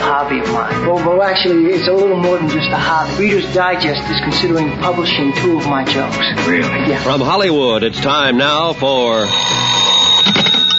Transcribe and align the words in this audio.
hobby 0.00 0.40
of 0.40 0.48
mine. 0.52 0.86
Well, 0.86 0.96
well, 0.96 1.22
actually, 1.22 1.66
it's 1.66 1.88
a 1.88 1.92
little 1.92 2.16
more 2.16 2.38
than 2.38 2.48
just 2.48 2.70
a 2.70 2.76
hobby. 2.76 3.24
Reader's 3.24 3.52
Digest 3.54 4.08
is 4.10 4.20
considering 4.22 4.76
publishing 4.78 5.32
two 5.36 5.58
of 5.58 5.66
my 5.66 5.84
jokes. 5.84 6.16
Really? 6.46 6.90
Yeah. 6.90 7.02
From 7.02 7.20
Hollywood, 7.20 7.82
it's 7.82 8.00
time 8.00 8.36
now 8.36 8.72
for. 8.72 9.26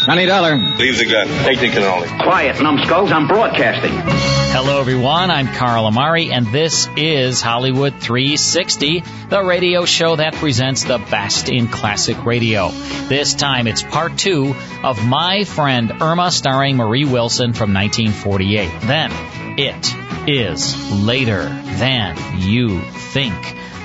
Twenty 0.04 0.26
dollar. 0.26 0.56
Leave 0.56 0.98
the 0.98 1.06
gun. 1.06 1.28
Take 1.46 1.60
the 1.60 1.70
cannoli. 1.70 2.24
Quiet, 2.24 2.60
numbskulls. 2.60 3.12
I'm 3.12 3.28
broadcasting. 3.28 3.92
Hello, 3.94 4.80
everyone. 4.80 5.30
I'm 5.30 5.48
Carl 5.48 5.86
Amari, 5.86 6.32
and 6.32 6.48
this 6.48 6.88
is 6.98 7.40
Hollywood 7.40 7.94
360, 8.02 9.04
the 9.30 9.44
radio 9.44 9.86
show 9.86 10.16
that 10.16 10.34
presents 10.34 10.84
the 10.84 10.98
best 10.98 11.50
in 11.50 11.68
classic 11.68 12.26
radio. 12.26 12.70
This 13.08 13.36
time, 13.36 13.68
it's 13.68 13.84
part 13.84 14.18
two 14.18 14.56
of 14.84 15.06
My 15.06 15.44
Friend 15.44 16.02
Irma, 16.02 16.32
starring 16.32 16.78
Marie 16.78 17.06
Wilson 17.06 17.54
from 17.54 17.74
1948. 17.74 18.82
Then, 18.82 19.12
it 19.60 19.96
is 20.28 20.92
later 20.92 21.44
than 21.44 22.18
you 22.40 22.82
think 22.82 23.36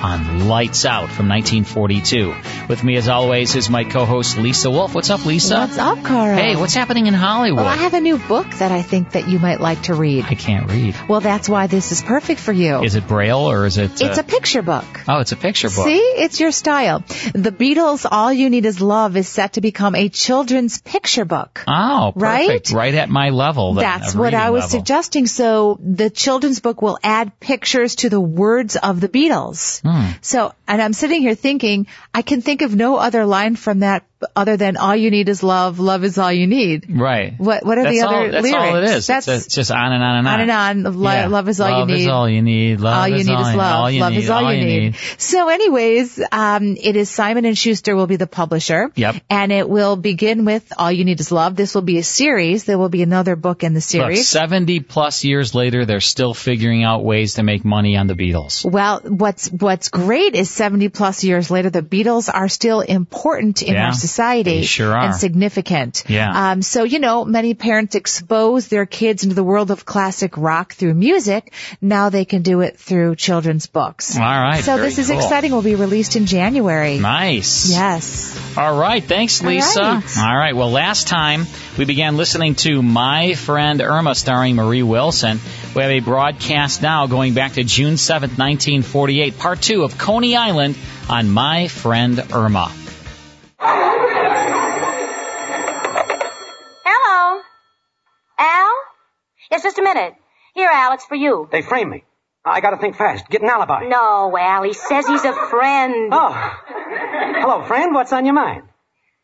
on 0.02 0.48
Lights 0.48 0.84
Out 0.84 1.10
from 1.10 1.28
1942. 1.28 2.34
With 2.68 2.82
me, 2.84 2.96
as 2.96 3.08
always, 3.08 3.54
is 3.54 3.70
my 3.70 3.84
co-host 3.84 4.38
Lisa 4.38 4.70
Wolf. 4.70 4.94
What's 4.94 5.10
up, 5.10 5.24
Lisa? 5.24 5.56
What's 5.58 5.78
up, 5.78 6.02
Carl? 6.02 6.36
Hey, 6.36 6.56
what's 6.56 6.74
happening 6.74 7.06
in 7.06 7.14
Hollywood? 7.14 7.58
Well, 7.60 7.68
I 7.68 7.76
have 7.76 7.94
a 7.94 8.00
new 8.00 8.18
book 8.18 8.48
that 8.58 8.72
I 8.72 8.82
think 8.82 9.12
that 9.12 9.28
you 9.28 9.38
might 9.38 9.60
like 9.60 9.82
to 9.84 9.94
read. 9.94 10.24
I 10.24 10.34
can't 10.34 10.70
read. 10.70 10.96
Well, 11.08 11.20
that's 11.20 11.48
why 11.48 11.66
this 11.66 11.92
is 11.92 12.02
perfect 12.02 12.40
for 12.40 12.52
you. 12.52 12.82
Is 12.82 12.94
it 12.94 13.06
Braille 13.06 13.50
or 13.50 13.66
is 13.66 13.78
it? 13.78 14.00
It's 14.00 14.18
uh, 14.18 14.20
a 14.20 14.24
picture 14.24 14.62
book. 14.62 14.84
Oh, 15.08 15.20
it's 15.20 15.32
a 15.32 15.36
picture 15.36 15.68
book. 15.68 15.86
See, 15.86 15.98
it's 15.98 16.40
your 16.40 16.52
style. 16.52 17.00
The 17.34 17.52
Beatles' 17.52 18.06
All 18.10 18.32
You 18.32 18.50
Need 18.50 18.66
Is 18.66 18.80
Love 18.80 19.16
is 19.16 19.28
set 19.28 19.54
to 19.54 19.60
become 19.60 19.94
a 19.94 20.08
children's 20.08 20.80
picture 20.80 21.24
book. 21.24 21.62
Oh, 21.66 22.12
perfect. 22.16 22.70
Right? 22.72 22.76
Right 22.76 22.94
at 22.94 23.08
my 23.08 23.30
level. 23.30 23.74
Then, 23.74 23.82
That's 23.84 24.14
what 24.14 24.34
I 24.34 24.50
was 24.50 24.64
level. 24.64 24.78
suggesting. 24.80 25.26
So 25.26 25.78
the 25.82 26.10
children's 26.10 26.60
book 26.60 26.82
will 26.82 26.98
add 27.02 27.38
pictures 27.40 27.96
to 27.96 28.10
the 28.10 28.20
words 28.20 28.76
of 28.76 29.00
the 29.00 29.08
Beatles. 29.08 29.84
Hmm. 29.86 30.10
So, 30.20 30.52
and 30.66 30.82
I'm 30.82 30.92
sitting 30.92 31.22
here 31.22 31.36
thinking, 31.36 31.86
I 32.12 32.22
can 32.22 32.42
think 32.42 32.62
of 32.62 32.74
no 32.74 32.96
other 32.96 33.24
line 33.24 33.54
from 33.54 33.80
that 33.80 34.04
other 34.34 34.56
than 34.56 34.76
all 34.76 34.96
you 34.96 35.10
need 35.10 35.28
is 35.28 35.42
love, 35.42 35.78
love 35.78 36.04
is 36.04 36.18
all 36.18 36.32
you 36.32 36.46
need. 36.46 36.86
Right. 36.90 37.34
What, 37.38 37.64
what 37.64 37.78
are 37.78 37.84
that's 37.84 37.96
the 37.96 38.06
all, 38.06 38.14
other 38.14 38.30
that's 38.32 38.42
lyrics? 38.42 38.64
all 38.68 38.76
it 38.76 38.84
is. 38.84 39.06
That's 39.06 39.28
it's, 39.28 39.54
just 39.54 39.70
on 39.70 39.92
and 39.92 40.02
on 40.02 40.16
and 40.18 40.28
on. 40.28 40.34
on 40.34 40.40
and 40.40 40.86
on. 40.86 41.02
Yeah. 41.02 41.26
Love 41.28 41.48
is 41.48 41.60
all 41.60 41.70
love 41.70 41.90
you 41.90 41.96
need. 41.96 42.00
Love 42.00 42.00
is 42.00 42.08
all 42.08 42.28
you 42.28 42.42
need. 42.42 42.80
Love 42.80 42.94
all 42.96 43.08
you 43.08 43.14
is 43.16 43.26
need 43.26 43.34
all 43.34 43.40
is 43.46 43.52
you- 43.52 43.58
love. 43.58 43.74
all 43.80 43.90
you 43.90 44.00
love 44.00 44.12
need, 44.12 44.18
is 44.18 44.30
all, 44.30 44.52
you 44.54 44.64
need. 44.64 44.96
So 45.18 45.48
anyways, 45.48 46.20
um, 46.32 46.76
it 46.80 46.96
is 46.96 47.10
Simon 47.10 47.44
and 47.44 47.56
Schuster 47.56 47.94
will 47.94 48.06
be 48.06 48.16
the 48.16 48.26
publisher. 48.26 48.90
Yep. 48.94 49.16
And 49.30 49.52
it 49.52 49.68
will 49.68 49.96
begin 49.96 50.44
with 50.44 50.72
All 50.76 50.90
You 50.90 51.04
Need 51.04 51.20
Is 51.20 51.30
Love. 51.30 51.56
This 51.56 51.74
will 51.74 51.82
be 51.82 51.98
a 51.98 52.02
series. 52.02 52.64
There 52.64 52.78
will 52.78 52.88
be 52.88 53.02
another 53.02 53.36
book 53.36 53.62
in 53.62 53.72
the 53.74 53.78
Look, 53.78 53.82
series. 53.84 54.28
70 54.28 54.80
plus 54.80 55.24
years 55.24 55.54
later, 55.54 55.84
they're 55.84 56.00
still 56.00 56.34
figuring 56.34 56.84
out 56.84 57.04
ways 57.04 57.34
to 57.34 57.42
make 57.42 57.64
money 57.64 57.96
on 57.96 58.06
the 58.06 58.14
Beatles. 58.14 58.64
Well, 58.70 59.00
what's 59.04 59.48
what's 59.50 59.88
great 59.88 60.34
is 60.34 60.50
70 60.50 60.88
plus 60.88 61.24
years 61.24 61.50
later, 61.50 61.70
the 61.70 61.82
Beatles 61.82 62.32
are 62.32 62.48
still 62.48 62.80
important 62.80 63.62
in 63.62 63.74
Yeah, 63.74 63.86
our 63.86 63.92
society 63.92 64.15
they 64.16 64.62
sure 64.62 64.92
are. 64.92 65.06
and 65.06 65.14
significant. 65.14 66.04
Yeah. 66.08 66.50
Um, 66.50 66.62
so 66.62 66.84
you 66.84 66.98
know, 66.98 67.24
many 67.24 67.54
parents 67.54 67.94
expose 67.94 68.68
their 68.68 68.86
kids 68.86 69.22
into 69.22 69.34
the 69.34 69.44
world 69.44 69.70
of 69.70 69.84
classic 69.84 70.36
rock 70.36 70.72
through 70.74 70.94
music. 70.94 71.52
Now 71.80 72.08
they 72.08 72.24
can 72.24 72.42
do 72.42 72.60
it 72.60 72.78
through 72.78 73.16
children's 73.16 73.66
books. 73.66 74.16
All 74.16 74.22
right. 74.22 74.62
So 74.62 74.78
this 74.78 74.98
is 74.98 75.08
cool. 75.08 75.18
exciting. 75.18 75.52
Will 75.52 75.62
be 75.62 75.74
released 75.74 76.16
in 76.16 76.26
January. 76.26 76.98
Nice. 76.98 77.70
Yes. 77.70 78.56
All 78.56 78.78
right. 78.78 79.02
Thanks, 79.02 79.42
Lisa. 79.42 79.80
right. 79.80 80.18
All 80.18 80.36
right. 80.36 80.56
Well, 80.56 80.70
last 80.70 81.08
time 81.08 81.46
we 81.78 81.84
began 81.84 82.16
listening 82.16 82.54
to 82.56 82.82
My 82.82 83.34
Friend 83.34 83.80
Irma 83.80 84.14
starring 84.14 84.56
Marie 84.56 84.82
Wilson. 84.82 85.38
We 85.74 85.82
have 85.82 85.90
a 85.90 86.00
broadcast 86.00 86.82
now 86.82 87.06
going 87.06 87.34
back 87.34 87.52
to 87.54 87.64
June 87.64 87.94
7th, 87.94 88.38
1948, 88.38 89.38
part 89.38 89.60
two 89.60 89.82
of 89.82 89.98
Coney 89.98 90.36
Island 90.36 90.76
on 91.08 91.28
My 91.28 91.68
Friend 91.68 92.18
Irma. 92.32 92.72
Yes, 99.50 99.62
just 99.62 99.78
a 99.78 99.82
minute. 99.82 100.14
Here, 100.54 100.70
Al, 100.72 100.92
it's 100.94 101.04
for 101.04 101.14
you. 101.14 101.48
They 101.50 101.62
framed 101.62 101.90
me. 101.90 102.04
I 102.44 102.60
gotta 102.60 102.76
think 102.76 102.96
fast. 102.96 103.28
Get 103.28 103.42
an 103.42 103.48
alibi. 103.48 103.86
No, 103.88 104.36
Al, 104.38 104.62
he 104.62 104.72
says 104.72 105.06
he's 105.06 105.24
a 105.24 105.32
friend. 105.32 106.10
Oh. 106.12 106.60
Hello, 106.68 107.64
friend. 107.64 107.92
What's 107.94 108.12
on 108.12 108.24
your 108.24 108.34
mind? 108.34 108.62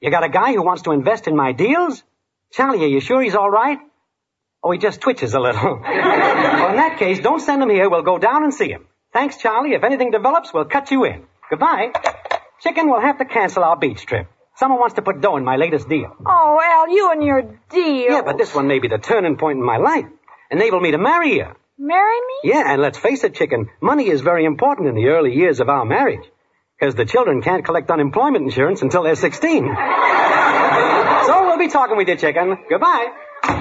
You 0.00 0.10
got 0.10 0.24
a 0.24 0.28
guy 0.28 0.52
who 0.52 0.62
wants 0.64 0.82
to 0.82 0.90
invest 0.92 1.28
in 1.28 1.36
my 1.36 1.52
deals? 1.52 2.02
Charlie, 2.52 2.84
are 2.84 2.88
you 2.88 3.00
sure 3.00 3.22
he's 3.22 3.36
all 3.36 3.50
right? 3.50 3.78
Oh, 4.62 4.72
he 4.72 4.78
just 4.78 5.00
twitches 5.00 5.34
a 5.34 5.40
little. 5.40 5.80
well, 5.82 6.70
in 6.70 6.76
that 6.76 6.96
case, 6.98 7.20
don't 7.20 7.40
send 7.40 7.62
him 7.62 7.70
here. 7.70 7.88
We'll 7.88 8.02
go 8.02 8.18
down 8.18 8.44
and 8.44 8.52
see 8.52 8.68
him. 8.68 8.86
Thanks, 9.12 9.36
Charlie. 9.36 9.74
If 9.74 9.84
anything 9.84 10.10
develops, 10.10 10.52
we'll 10.52 10.64
cut 10.64 10.90
you 10.90 11.04
in. 11.04 11.24
Goodbye. 11.50 11.92
Chicken, 12.60 12.88
we'll 12.90 13.00
have 13.00 13.18
to 13.18 13.24
cancel 13.24 13.62
our 13.64 13.76
beach 13.76 14.06
trip. 14.06 14.26
Someone 14.62 14.78
wants 14.78 14.94
to 14.94 15.02
put 15.02 15.20
dough 15.20 15.36
in 15.38 15.44
my 15.44 15.56
latest 15.56 15.88
deal. 15.88 16.14
Oh, 16.24 16.60
Al, 16.62 16.88
you 16.88 17.10
and 17.10 17.20
your 17.24 17.42
deal. 17.68 18.12
Yeah, 18.12 18.22
but 18.24 18.38
this 18.38 18.54
one 18.54 18.68
may 18.68 18.78
be 18.78 18.86
the 18.86 18.96
turning 18.96 19.36
point 19.36 19.58
in 19.58 19.64
my 19.64 19.78
life. 19.78 20.04
Enable 20.52 20.78
me 20.78 20.92
to 20.92 20.98
marry 20.98 21.34
you. 21.34 21.46
Marry 21.76 22.20
me? 22.20 22.34
Yeah, 22.44 22.72
and 22.72 22.80
let's 22.80 22.96
face 22.96 23.24
it, 23.24 23.34
chicken, 23.34 23.70
money 23.80 24.08
is 24.08 24.20
very 24.20 24.44
important 24.44 24.86
in 24.88 24.94
the 24.94 25.06
early 25.06 25.34
years 25.34 25.58
of 25.58 25.68
our 25.68 25.84
marriage. 25.84 26.24
Because 26.78 26.94
the 26.94 27.04
children 27.04 27.42
can't 27.42 27.64
collect 27.64 27.90
unemployment 27.90 28.44
insurance 28.44 28.82
until 28.82 29.02
they're 29.02 29.16
16. 29.16 29.64
so 31.26 31.42
we'll 31.44 31.58
be 31.58 31.66
talking 31.66 31.96
with 31.96 32.06
you, 32.06 32.14
chicken. 32.14 32.56
Goodbye. 32.70 33.08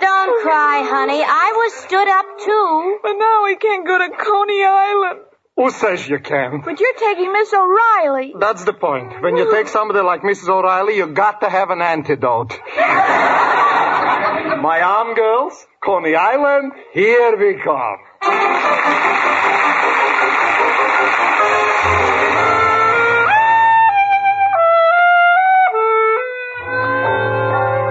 Don't 0.00 0.42
cry, 0.42 0.82
honey. 0.82 1.22
I 1.22 1.52
was 1.54 1.72
stood 2.06 2.12
up 2.12 2.26
too. 2.44 2.98
But 3.02 3.12
now 3.14 3.44
we 3.44 3.56
can't 3.56 3.86
go 3.86 3.98
to 3.98 4.08
Coney 4.16 4.64
Island. 4.64 5.20
Who 5.56 5.70
says 5.70 6.06
you 6.06 6.18
can? 6.18 6.60
But 6.64 6.78
you're 6.78 6.94
taking 6.98 7.32
Miss 7.32 7.52
O'Reilly. 7.52 8.34
That's 8.38 8.64
the 8.64 8.74
point. 8.74 9.22
When 9.22 9.36
you 9.36 9.50
take 9.52 9.68
somebody 9.68 10.00
like 10.00 10.22
Mrs. 10.22 10.48
O'Reilly, 10.48 10.96
you 10.96 11.06
got 11.06 11.40
to 11.40 11.48
have 11.48 11.70
an 11.70 11.80
antidote. 11.80 12.58
My 12.76 14.80
arm 14.82 15.14
girls, 15.14 15.66
Coney 15.82 16.14
Island, 16.14 16.72
here 16.92 17.36
we 17.38 17.58
come. 17.62 17.96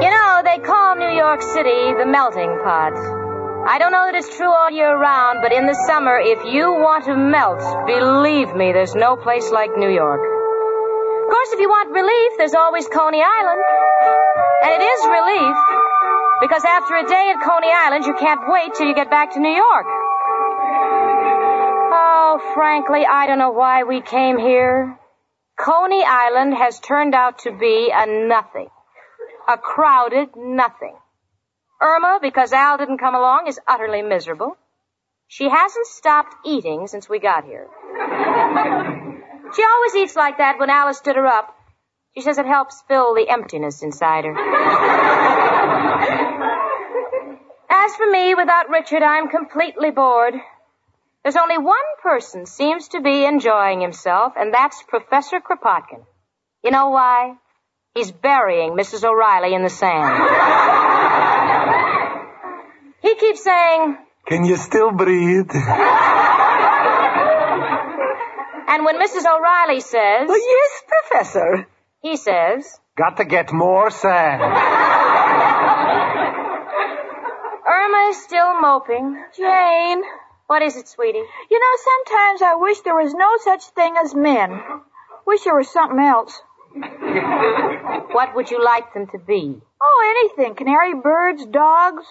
You 0.01 0.09
know, 0.11 0.41
they 0.43 0.59
call 0.59 0.95
New 0.97 1.15
York 1.15 1.41
City 1.41 1.93
the 1.97 2.05
melting 2.05 2.59
pot. 2.63 3.24
I 3.65 3.79
don't 3.79 3.91
know 3.91 4.05
that 4.05 4.13
it's 4.13 4.29
true 4.37 4.53
all 4.53 4.69
year 4.69 4.95
round, 4.95 5.39
but 5.41 5.51
in 5.51 5.65
the 5.65 5.73
summer, 5.89 6.19
if 6.21 6.45
you 6.45 6.69
want 6.69 7.05
to 7.05 7.17
melt, 7.17 7.65
believe 7.87 8.53
me, 8.53 8.71
there's 8.71 8.93
no 8.93 9.17
place 9.17 9.49
like 9.49 9.73
New 9.75 9.89
York. 9.89 10.21
Of 10.21 11.29
course, 11.33 11.51
if 11.51 11.59
you 11.59 11.67
want 11.67 11.89
relief, 11.89 12.37
there's 12.37 12.53
always 12.53 12.87
Coney 12.87 13.25
Island. 13.25 13.61
And 14.61 14.69
it 14.69 14.85
is 14.85 15.01
relief, 15.09 15.57
because 16.45 16.63
after 16.63 16.93
a 16.93 17.09
day 17.09 17.33
at 17.33 17.41
Coney 17.41 17.73
Island, 17.73 18.05
you 18.05 18.13
can't 18.13 18.41
wait 18.45 18.75
till 18.75 18.85
you 18.85 18.93
get 18.93 19.09
back 19.09 19.33
to 19.33 19.39
New 19.39 19.49
York. 19.49 19.87
Oh, 21.89 22.37
frankly, 22.53 23.03
I 23.09 23.25
don't 23.25 23.39
know 23.39 23.49
why 23.49 23.81
we 23.81 24.01
came 24.01 24.37
here. 24.37 24.95
Coney 25.57 26.05
Island 26.05 26.53
has 26.53 26.79
turned 26.79 27.15
out 27.15 27.39
to 27.39 27.51
be 27.51 27.89
a 27.91 28.05
nothing. 28.27 28.69
A 29.49 29.57
crowded 29.57 30.29
nothing. 30.37 30.93
Irma, 31.81 32.19
because 32.21 32.53
Al 32.53 32.77
didn't 32.77 32.99
come 32.99 33.15
along, 33.15 33.47
is 33.47 33.59
utterly 33.67 34.01
miserable. 34.01 34.57
She 35.27 35.49
hasn't 35.49 35.87
stopped 35.87 36.35
eating 36.45 36.87
since 36.87 37.09
we 37.09 37.19
got 37.19 37.45
here. 37.45 37.67
she 39.55 39.63
always 39.63 39.95
eats 39.95 40.15
like 40.15 40.37
that 40.37 40.59
when 40.59 40.69
Alice 40.69 40.97
stood 40.97 41.15
her 41.15 41.27
up. 41.27 41.55
She 42.15 42.21
says 42.21 42.37
it 42.37 42.45
helps 42.45 42.81
fill 42.87 43.13
the 43.13 43.27
emptiness 43.29 43.83
inside 43.83 44.25
her. 44.25 44.33
As 47.69 47.95
for 47.95 48.09
me, 48.09 48.35
without 48.35 48.69
Richard, 48.69 49.03
I'm 49.03 49.27
completely 49.27 49.91
bored. 49.91 50.35
There's 51.23 51.35
only 51.35 51.57
one 51.57 51.75
person 52.01 52.45
seems 52.45 52.87
to 52.89 53.01
be 53.01 53.25
enjoying 53.25 53.81
himself, 53.81 54.33
and 54.37 54.53
that's 54.53 54.81
Professor 54.83 55.41
Kropotkin. 55.41 56.05
You 56.63 56.71
know 56.71 56.89
why? 56.89 57.33
He's 57.95 58.11
burying 58.11 58.73
Mrs. 58.73 59.03
O'Reilly 59.03 59.53
in 59.53 59.63
the 59.63 59.69
sand. 59.69 60.71
he 63.05 63.15
keeps 63.15 63.43
saying, 63.43 63.97
Can 64.25 64.45
you 64.45 64.57
still 64.57 64.91
breathe? 64.91 65.51
and 68.67 68.83
when 68.83 68.99
Mrs. 68.99 69.25
O'Reilly 69.25 69.79
says, 69.79 70.27
well, 70.27 70.39
yes, 70.55 70.83
Professor, 70.87 71.67
he 72.01 72.17
says, 72.17 72.79
Got 72.97 73.17
to 73.17 73.25
get 73.25 73.53
more 73.53 73.91
sand. 73.91 74.41
Irma 77.67 78.09
is 78.09 78.23
still 78.23 78.59
moping. 78.59 79.23
Jane. 79.37 80.01
What 80.47 80.61
is 80.61 80.75
it, 80.75 80.87
sweetie? 80.87 81.23
You 81.51 81.59
know, 81.59 81.75
sometimes 81.91 82.41
I 82.41 82.55
wish 82.55 82.79
there 82.81 82.95
was 82.95 83.13
no 83.13 83.37
such 83.43 83.65
thing 83.75 83.95
as 84.03 84.15
men. 84.15 84.61
Wish 85.27 85.43
there 85.43 85.55
was 85.55 85.69
something 85.71 85.99
else. 85.99 86.41
what 88.13 88.35
would 88.35 88.49
you 88.49 88.63
like 88.63 88.93
them 88.93 89.07
to 89.07 89.19
be? 89.19 89.59
Oh, 89.81 90.15
anything. 90.17 90.55
Canary 90.55 90.93
birds, 90.95 91.45
dogs. 91.45 92.05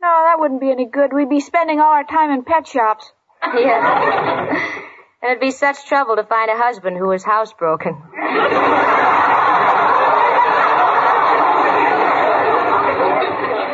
No, 0.00 0.08
that 0.08 0.36
wouldn't 0.38 0.60
be 0.60 0.70
any 0.70 0.86
good. 0.86 1.12
We'd 1.12 1.28
be 1.28 1.40
spending 1.40 1.80
all 1.80 1.90
our 1.92 2.04
time 2.04 2.30
in 2.30 2.44
pet 2.44 2.66
shops. 2.66 3.10
Yeah. 3.54 4.48
and 5.22 5.30
it'd 5.30 5.40
be 5.40 5.50
such 5.50 5.84
trouble 5.86 6.16
to 6.16 6.24
find 6.24 6.50
a 6.50 6.56
husband 6.56 6.96
who 6.96 7.06
was 7.08 7.22
housebroken. 7.22 7.94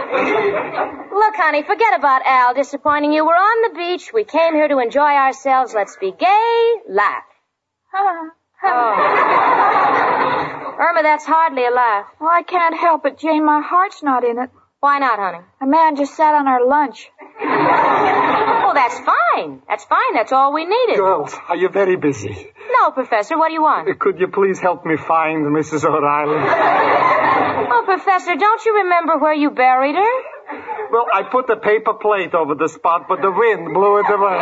Look, 0.03 1.37
honey, 1.37 1.63
forget 1.63 1.97
about 1.97 2.23
Al 2.27 2.55
disappointing 2.55 3.13
you. 3.13 3.25
We're 3.25 3.35
on 3.35 3.73
the 3.73 3.79
beach. 3.79 4.11
We 4.13 4.25
came 4.25 4.55
here 4.55 4.67
to 4.69 4.79
enjoy 4.79 5.01
ourselves. 5.13 5.73
Let's 5.75 5.97
be 5.97 6.11
gay, 6.13 6.75
laugh. 6.89 7.23
oh. 7.95 8.31
Irma, 10.79 11.03
that's 11.03 11.25
hardly 11.25 11.65
a 11.65 11.71
laugh. 11.71 12.07
Well, 12.21 12.31
I 12.31 12.43
can't 12.43 12.77
help 12.77 13.07
it, 13.07 13.19
Jane. 13.19 13.45
My 13.45 13.61
heart's 13.65 14.03
not 14.03 14.25
in 14.25 14.39
it. 14.39 14.51
Why 14.82 14.99
not, 14.99 15.20
honey? 15.20 15.38
A 15.61 15.67
man 15.67 15.94
just 15.94 16.17
sat 16.17 16.34
on 16.34 16.49
our 16.49 16.67
lunch. 16.67 17.08
Oh, 17.40 18.73
that's 18.75 18.99
fine. 18.99 19.62
That's 19.69 19.84
fine. 19.84 20.12
That's 20.14 20.32
all 20.32 20.52
we 20.52 20.64
needed. 20.64 20.96
Girls, 20.96 21.32
are 21.49 21.55
you 21.55 21.69
very 21.69 21.94
busy? 21.94 22.50
No, 22.75 22.90
Professor. 22.90 23.38
What 23.38 23.46
do 23.50 23.55
you 23.55 23.62
want? 23.62 23.87
Could 24.00 24.19
you 24.19 24.26
please 24.26 24.58
help 24.58 24.84
me 24.84 24.96
find 24.96 25.46
Mrs. 25.55 25.84
O'Reilly? 25.84 26.34
Oh, 27.70 27.82
Professor, 27.84 28.34
don't 28.34 28.64
you 28.64 28.75
remember 28.82 29.19
where 29.19 29.34
you 29.34 29.50
buried 29.50 29.94
her? 29.94 30.14
Well, 30.90 31.06
I 31.14 31.23
put 31.31 31.49
a 31.49 31.56
paper 31.61 31.94
plate 31.94 32.35
over 32.35 32.56
the 32.56 32.67
spot, 32.69 33.06
but 33.08 33.23
the 33.23 33.31
wind 33.31 33.73
blew 33.73 33.99
it 34.00 34.11
away. 34.11 34.38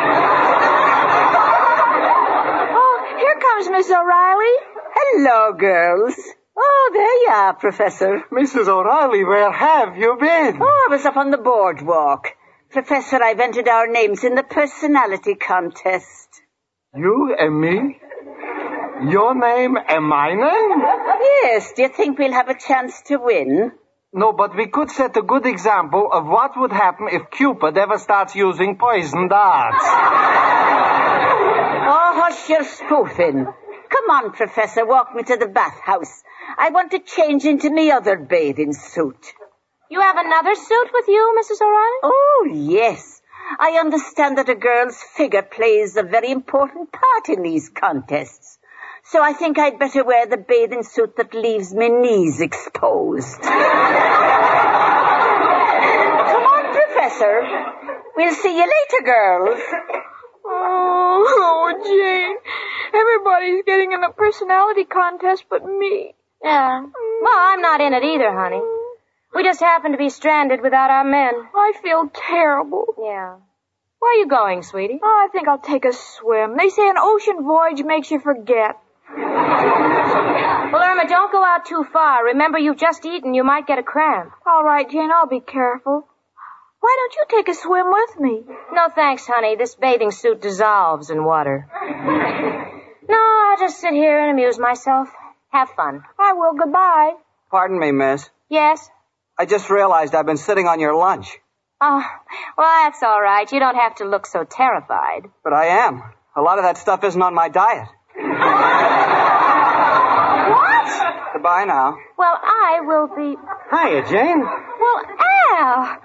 Oh, 2.81 3.17
here 3.19 3.37
comes 3.45 3.69
Miss 3.69 3.91
O'Reilly. 3.91 4.57
Hello, 4.95 5.53
girls. 5.53 6.17
Oh, 6.63 6.91
there 6.93 7.23
you 7.23 7.31
are, 7.31 7.55
Professor. 7.55 8.23
Mrs. 8.31 8.69
O'Reilly, 8.69 9.25
where 9.25 9.51
have 9.51 9.97
you 9.97 10.17
been? 10.21 10.59
Oh, 10.61 10.87
I 10.89 10.89
was 10.91 11.07
up 11.07 11.17
on 11.17 11.31
the 11.31 11.39
boardwalk. 11.39 12.27
Professor, 12.71 13.23
I've 13.23 13.41
entered 13.41 13.67
our 13.67 13.87
names 13.87 14.25
in 14.25 14.35
the 14.35 14.43
personality 14.43 15.37
contest. 15.37 16.29
You 16.95 17.35
and 17.39 17.61
me? 17.61 17.99
Your 19.11 19.35
name 19.35 19.77
and 19.89 20.05
my 20.05 20.35
name? 20.35 20.83
Yes. 21.43 21.73
Do 21.75 21.83
you 21.83 21.89
think 21.89 22.19
we'll 22.19 22.33
have 22.33 22.51
a 22.51 22.59
chance 22.59 23.01
to 23.07 23.17
win? 23.17 23.73
No, 24.13 24.33
but 24.33 24.55
we 24.55 24.67
could 24.67 24.91
set 24.91 25.17
a 25.17 25.23
good 25.23 25.47
example 25.47 26.11
of 26.13 26.27
what 26.27 26.53
would 26.57 26.73
happen 26.73 27.09
if 27.11 27.31
Cupid 27.31 27.79
ever 27.79 27.97
starts 27.97 28.35
using 28.35 28.77
poison 28.77 29.29
darts. 29.29 29.85
Oh, 31.93 32.13
hush 32.21 32.49
your 32.51 32.65
spoofing. 32.65 33.47
Come 33.91 34.11
on, 34.11 34.33
Professor, 34.33 34.87
walk 34.87 35.15
me 35.15 35.23
to 35.25 35.37
the 35.37 35.49
bathhouse. 35.49 36.23
I 36.57 36.71
want 36.71 36.93
to 36.93 37.01
change 37.01 37.45
into 37.45 37.71
me 37.71 37.91
other 37.91 38.17
bathing 38.17 38.73
suit. 38.73 39.35
You 39.91 40.01
have 40.01 40.17
another 40.17 40.55
suit 40.55 40.91
with 40.93 41.09
you, 41.09 41.37
Mrs. 41.41 41.61
O'Reilly? 41.61 42.01
Oh, 42.05 42.49
yes. 42.53 43.21
I 43.59 43.73
understand 43.81 44.39
that 44.39 44.49
a 44.49 44.55
girl's 44.55 45.03
figure 45.17 45.43
plays 45.43 45.97
a 45.97 46.05
very 46.05 46.31
important 46.31 46.93
part 46.93 47.29
in 47.29 47.43
these 47.43 47.69
contests. 47.69 48.59
So 49.05 49.21
I 49.23 49.33
think 49.33 49.59
I'd 49.59 49.81
better 49.81 50.05
wear 50.05 50.27
the 50.27 50.37
bathing 50.37 50.85
suit 50.85 51.17
that 51.17 51.35
leaves 51.35 51.75
my 51.75 51.89
knees 51.89 52.41
exposed. 52.41 53.43
Come 53.43 53.53
on, 56.47 56.73
Professor. 56.73 57.43
We'll 58.15 58.35
see 58.35 58.57
you 58.57 58.63
later, 58.63 59.05
girls. 59.05 59.61
Oh, 60.45 61.25
oh, 61.27 61.73
Jane. 61.85 62.37
Everybody's 62.93 63.65
getting 63.65 63.93
in 63.93 64.01
the 64.01 64.13
personality 64.17 64.85
contest 64.85 65.45
but 65.49 65.65
me. 65.65 66.15
Yeah. 66.43 66.83
Well, 66.83 67.39
I'm 67.39 67.61
not 67.61 67.81
in 67.81 67.95
it 67.95 68.03
either, 68.03 68.33
honey. 68.33 68.63
We 69.35 69.45
just 69.45 69.61
happen 69.61 69.93
to 69.93 69.99
be 69.99 70.09
stranded 70.11 70.61
without 70.63 70.91
our 70.91 71.05
men. 71.05 71.35
I 71.55 71.73
feel 71.83 72.11
terrible. 72.13 72.95
Yeah. 72.99 73.37
Where 74.01 74.13
are 74.13 74.19
you 74.19 74.27
going, 74.27 74.63
sweetie? 74.63 74.99
Oh, 75.03 75.27
I 75.27 75.29
think 75.31 75.47
I'll 75.47 75.59
take 75.59 75.85
a 75.85 75.93
swim. 75.93 76.57
They 76.57 76.71
say 76.71 76.89
an 76.89 76.97
ocean 76.99 77.45
voyage 77.45 77.83
makes 77.85 78.11
you 78.11 78.19
forget. 78.19 78.77
Well, 79.15 80.83
Irma, 80.83 81.07
don't 81.09 81.31
go 81.33 81.45
out 81.45 81.67
too 81.67 81.85
far. 81.93 82.25
Remember, 82.25 82.59
you've 82.59 82.79
just 82.79 83.05
eaten. 83.05 83.35
You 83.35 83.45
might 83.45 83.67
get 83.67 83.79
a 83.79 83.83
cramp. 83.83 84.33
All 84.47 84.65
right, 84.65 84.89
Jane, 84.89 85.11
I'll 85.13 85.29
be 85.29 85.41
careful. 85.41 86.07
Why 86.81 86.97
don't 86.99 87.15
you 87.17 87.37
take 87.37 87.49
a 87.49 87.55
swim 87.55 87.87
with 87.91 88.21
me? 88.21 88.43
No, 88.73 88.89
thanks, 88.89 89.27
honey. 89.27 89.57
This 89.57 89.75
bathing 89.75 90.13
suit 90.13 90.41
dissolves 90.41 91.11
in 91.11 91.25
water. 91.25 91.69
No, 93.11 93.19
I'll 93.51 93.59
just 93.59 93.81
sit 93.81 93.93
here 93.93 94.21
and 94.21 94.31
amuse 94.33 94.59
myself. 94.59 95.09
Have 95.51 95.71
fun. 95.71 96.03
I 96.19 96.33
will. 96.35 96.55
Goodbye. 96.55 97.13
Pardon 97.51 97.79
me, 97.79 97.91
miss. 97.93 98.29
Yes? 98.49 98.89
I 99.39 99.47
just 99.47 99.69
realized 99.71 100.15
I've 100.15 100.27
been 100.27 100.37
sitting 100.37 100.67
on 100.67 100.81
your 100.81 100.95
lunch. 100.95 101.39
Oh, 101.81 102.05
well, 102.59 102.85
that's 102.85 103.03
all 103.03 103.21
right. 103.21 103.51
You 103.51 103.59
don't 103.59 103.77
have 103.77 103.95
to 103.97 104.05
look 104.05 104.27
so 104.27 104.45
terrified. 104.45 105.31
But 105.43 105.53
I 105.55 105.87
am. 105.87 106.03
A 106.37 106.43
lot 106.43 106.59
of 106.59 106.65
that 106.65 106.77
stuff 106.79 107.03
isn't 107.05 107.23
on 107.23 107.35
my 107.35 107.49
diet. 107.49 107.89
What? 110.51 111.33
Goodbye 111.33 111.65
now. 111.65 111.97
Well, 112.19 112.39
I 112.43 112.81
will 112.83 113.09
be. 113.17 113.37
Hiya, 113.71 114.03
Jane. 114.09 114.41
Well, 114.43 115.03
Al. 115.59 115.99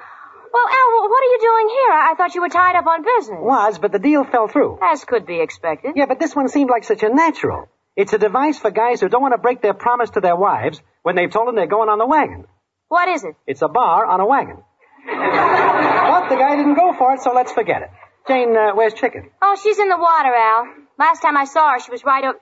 Well, 0.56 0.70
Al, 0.70 1.10
what 1.10 1.22
are 1.22 1.32
you 1.36 1.40
doing 1.42 1.68
here? 1.68 1.92
I 1.92 2.14
thought 2.16 2.34
you 2.34 2.42
were 2.42 2.48
tied 2.48 2.78
up 2.78 2.88
on 2.88 3.04
business. 3.04 3.40
Was, 3.42 3.78
but 3.78 3.92
the 3.92 4.00
deal 4.00 4.24
fell 4.24 4.48
through. 4.48 4.80
As 4.82 5.04
could 5.04 5.26
be 5.26 5.42
expected. 5.42 5.94
Yeah, 5.98 6.06
but 6.06 6.18
this 6.18 6.34
one 6.34 6.48
seemed 6.48 6.70
like 6.70 6.86
such 6.86 7.04
a 7.04 7.10
natural. 7.10 7.68
It's 7.98 8.14
a 8.14 8.18
device 8.18 8.58
for 8.58 8.72
guys 8.72 9.02
who 9.02 9.10
don't 9.10 9.22
want 9.22 9.34
to 9.34 9.38
break 9.38 9.62
their 9.62 9.74
promise 9.74 10.12
to 10.12 10.22
their 10.22 10.38
wives 10.38 10.80
when 11.04 11.16
they've 11.18 11.30
told 11.30 11.50
them 11.50 11.56
they're 11.56 11.68
going 11.68 11.90
on 11.90 11.98
the 11.98 12.06
wagon. 12.06 12.46
What 12.88 13.10
is 13.10 13.26
it? 13.26 13.36
It's 13.46 13.62
a 13.64 13.68
bar 13.68 14.06
on 14.06 14.22
a 14.22 14.26
wagon. 14.26 14.64
but 15.06 16.30
the 16.30 16.38
guy 16.38 16.56
didn't 16.56 16.76
go 16.76 16.94
for 16.98 17.14
it, 17.16 17.20
so 17.22 17.34
let's 17.34 17.52
forget 17.52 17.82
it. 17.82 17.90
Jane, 18.26 18.56
uh, 18.56 18.76
where's 18.76 18.94
Chicken? 18.94 19.30
Oh, 19.42 19.58
she's 19.62 19.78
in 19.78 19.90
the 19.90 19.98
water, 19.98 20.34
Al. 20.34 20.68
Last 20.98 21.22
time 21.22 21.36
I 21.36 21.44
saw 21.44 21.74
her, 21.74 21.80
she 21.80 21.92
was 21.92 22.06
right 22.06 22.24
up. 22.24 22.40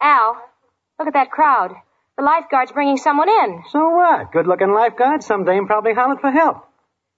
Al, 0.00 0.36
look 0.98 1.08
at 1.08 1.14
that 1.14 1.30
crowd. 1.30 1.72
The 2.16 2.24
lifeguard's 2.24 2.72
bringing 2.72 2.96
someone 2.96 3.28
in. 3.28 3.62
So 3.72 3.90
what? 3.90 4.32
Good-looking 4.32 4.72
lifeguard. 4.72 5.22
Some 5.22 5.44
dame 5.44 5.66
probably 5.66 5.92
hollered 5.92 6.20
for 6.20 6.30
help. 6.30 6.66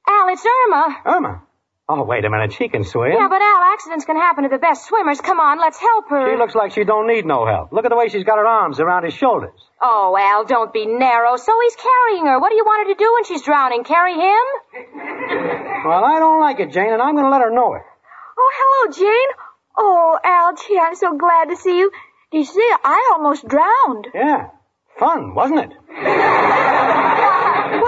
Al, 0.08 0.28
it's 0.28 0.44
Irma. 0.44 0.96
Irma? 1.06 1.42
Oh, 1.90 2.04
wait 2.04 2.24
a 2.24 2.30
minute. 2.30 2.52
She 2.52 2.68
can 2.68 2.84
swim. 2.84 3.12
Yeah, 3.12 3.28
but 3.28 3.40
Al, 3.40 3.62
accidents 3.72 4.04
can 4.04 4.16
happen 4.16 4.44
to 4.44 4.50
the 4.50 4.58
best 4.58 4.86
swimmers. 4.86 5.20
Come 5.22 5.40
on, 5.40 5.58
let's 5.58 5.78
help 5.78 6.08
her. 6.10 6.32
She 6.34 6.36
looks 6.38 6.54
like 6.54 6.72
she 6.72 6.84
don't 6.84 7.06
need 7.06 7.24
no 7.24 7.46
help. 7.46 7.72
Look 7.72 7.86
at 7.86 7.88
the 7.90 7.96
way 7.96 8.08
she's 8.08 8.24
got 8.24 8.36
her 8.36 8.46
arms 8.46 8.78
around 8.78 9.04
his 9.04 9.14
shoulders. 9.14 9.58
Oh, 9.80 10.14
Al, 10.18 10.44
don't 10.44 10.70
be 10.72 10.84
narrow. 10.86 11.36
So 11.36 11.52
he's 11.62 11.76
carrying 11.76 12.26
her. 12.26 12.38
What 12.40 12.50
do 12.50 12.56
you 12.56 12.64
want 12.64 12.86
her 12.88 12.92
to 12.94 12.98
do 12.98 13.10
when 13.14 13.24
she's 13.24 13.42
drowning? 13.42 13.84
Carry 13.84 14.12
him? 14.14 14.44
Well, 15.86 16.04
I 16.04 16.18
don't 16.18 16.40
like 16.40 16.60
it, 16.60 16.72
Jane, 16.72 16.92
and 16.92 17.00
I'm 17.00 17.14
going 17.14 17.24
to 17.24 17.30
let 17.30 17.40
her 17.40 17.50
know 17.50 17.72
it. 17.74 17.82
Oh, 18.38 18.52
hello, 18.54 18.92
Jane. 18.92 19.30
Oh, 19.78 20.18
Al, 20.22 20.56
gee, 20.56 20.78
I'm 20.78 20.94
so 20.94 21.16
glad 21.16 21.48
to 21.50 21.56
see 21.56 21.78
you. 21.78 21.90
Did 22.32 22.38
you 22.38 22.44
see? 22.44 22.70
I 22.84 23.12
almost 23.14 23.46
drowned. 23.48 24.08
Yeah. 24.14 24.48
Fun, 24.98 25.34
wasn't 25.34 25.60
it? 25.60 25.72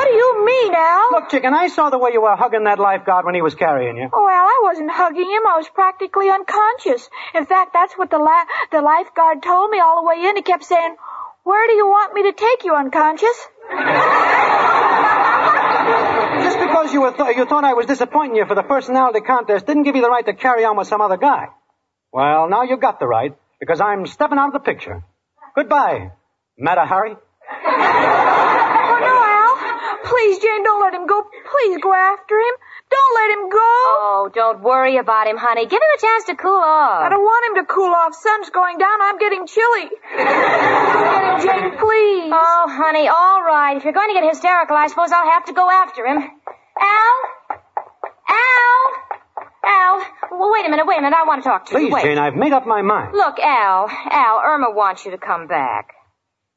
What 0.00 0.08
do 0.08 0.14
you 0.14 0.44
mean, 0.46 0.74
Al? 0.74 1.10
Look, 1.12 1.28
Chicken, 1.28 1.52
I 1.52 1.68
saw 1.68 1.90
the 1.90 1.98
way 1.98 2.12
you 2.14 2.22
were 2.22 2.34
hugging 2.34 2.64
that 2.64 2.78
lifeguard 2.78 3.26
when 3.26 3.34
he 3.34 3.42
was 3.42 3.54
carrying 3.54 3.98
you. 3.98 4.08
Oh, 4.10 4.26
Al, 4.26 4.46
I 4.46 4.60
wasn't 4.62 4.90
hugging 4.90 5.28
him. 5.28 5.46
I 5.46 5.58
was 5.58 5.68
practically 5.68 6.30
unconscious. 6.30 7.06
In 7.34 7.44
fact, 7.44 7.74
that's 7.74 7.92
what 7.98 8.08
the 8.08 8.16
la- 8.16 8.46
the 8.72 8.80
lifeguard 8.80 9.42
told 9.42 9.70
me 9.70 9.78
all 9.78 10.00
the 10.00 10.08
way 10.08 10.26
in. 10.26 10.36
He 10.36 10.42
kept 10.42 10.64
saying, 10.64 10.96
"Where 11.44 11.66
do 11.66 11.74
you 11.74 11.86
want 11.86 12.14
me 12.14 12.22
to 12.22 12.32
take 12.32 12.64
you, 12.64 12.74
unconscious?" 12.74 13.46
Just 16.44 16.58
because 16.58 16.94
you, 16.94 17.02
were 17.02 17.12
th- 17.12 17.36
you 17.36 17.44
thought 17.44 17.64
I 17.64 17.74
was 17.74 17.84
disappointing 17.84 18.36
you 18.36 18.46
for 18.46 18.54
the 18.54 18.62
personality 18.62 19.20
contest 19.20 19.66
didn't 19.66 19.82
give 19.82 19.96
you 19.96 20.02
the 20.02 20.08
right 20.08 20.24
to 20.24 20.32
carry 20.32 20.64
on 20.64 20.78
with 20.78 20.86
some 20.88 21.02
other 21.02 21.18
guy. 21.18 21.48
Well, 22.10 22.48
now 22.48 22.62
you've 22.62 22.80
got 22.80 23.00
the 23.00 23.06
right, 23.06 23.36
because 23.60 23.82
I'm 23.82 24.06
stepping 24.06 24.38
out 24.38 24.46
of 24.48 24.52
the 24.54 24.60
picture. 24.60 25.04
Goodbye, 25.54 26.12
Mata 26.58 26.86
Hari. 26.86 27.16
No, 30.20 30.26
Al. 30.26 30.30
Please, 30.30 30.38
Jane, 30.42 30.62
don't 30.64 30.80
let 30.80 30.94
him 30.94 31.06
go. 31.06 31.22
Please 31.22 31.78
go 31.82 31.92
after 31.94 32.36
him. 32.38 32.54
Don't 32.90 33.14
let 33.14 33.30
him 33.38 33.48
go. 33.50 33.58
Oh, 33.60 34.30
don't 34.34 34.60
worry 34.62 34.96
about 34.96 35.26
him, 35.26 35.36
honey. 35.36 35.64
Give 35.66 35.80
him 35.80 35.88
a 35.96 36.00
chance 36.00 36.24
to 36.24 36.34
cool 36.36 36.60
off. 36.60 37.02
I 37.02 37.08
don't 37.08 37.22
want 37.22 37.56
him 37.58 37.64
to 37.64 37.72
cool 37.72 37.92
off. 37.94 38.14
Sun's 38.14 38.50
going 38.50 38.78
down. 38.78 39.00
I'm 39.00 39.18
getting 39.18 39.46
chilly. 39.46 39.88
Get 40.16 40.20
him, 41.24 41.40
Jane, 41.46 41.78
please. 41.78 42.32
Oh, 42.34 42.66
honey, 42.68 43.08
all 43.08 43.42
right. 43.42 43.76
If 43.76 43.84
you're 43.84 43.92
going 43.92 44.08
to 44.14 44.20
get 44.20 44.28
hysterical, 44.28 44.76
I 44.76 44.88
suppose 44.88 45.12
I'll 45.12 45.30
have 45.30 45.44
to 45.46 45.52
go 45.52 45.70
after 45.70 46.04
him. 46.04 46.18
Al? 46.18 47.16
Al? 48.28 48.80
Al? 49.64 50.02
Well, 50.38 50.50
wait 50.52 50.66
a 50.66 50.70
minute, 50.70 50.86
wait 50.86 50.98
a 50.98 51.02
minute. 51.02 51.16
I 51.16 51.24
want 51.26 51.42
to 51.44 51.48
talk 51.48 51.66
to 51.66 51.72
Please, 51.72 51.88
you. 51.88 51.94
Wait. 51.94 52.02
Jane, 52.04 52.18
I've 52.18 52.34
made 52.34 52.52
up 52.52 52.66
my 52.66 52.82
mind. 52.82 53.12
Look, 53.14 53.38
Al, 53.38 53.88
Al, 53.88 54.40
Irma 54.44 54.70
wants 54.72 55.04
you 55.04 55.12
to 55.12 55.18
come 55.18 55.46
back. 55.46 55.94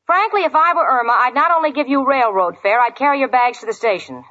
Frankly, 0.06 0.42
if 0.42 0.54
I 0.56 0.74
were 0.74 0.86
Irma, 0.86 1.14
I'd 1.14 1.34
not 1.34 1.52
only 1.52 1.72
give 1.72 1.88
you 1.88 2.06
railroad 2.06 2.58
fare, 2.62 2.80
I'd 2.82 2.96
carry 2.96 3.20
your 3.20 3.30
bags 3.30 3.60
to 3.60 3.66
the 3.66 3.74
station. 3.74 4.24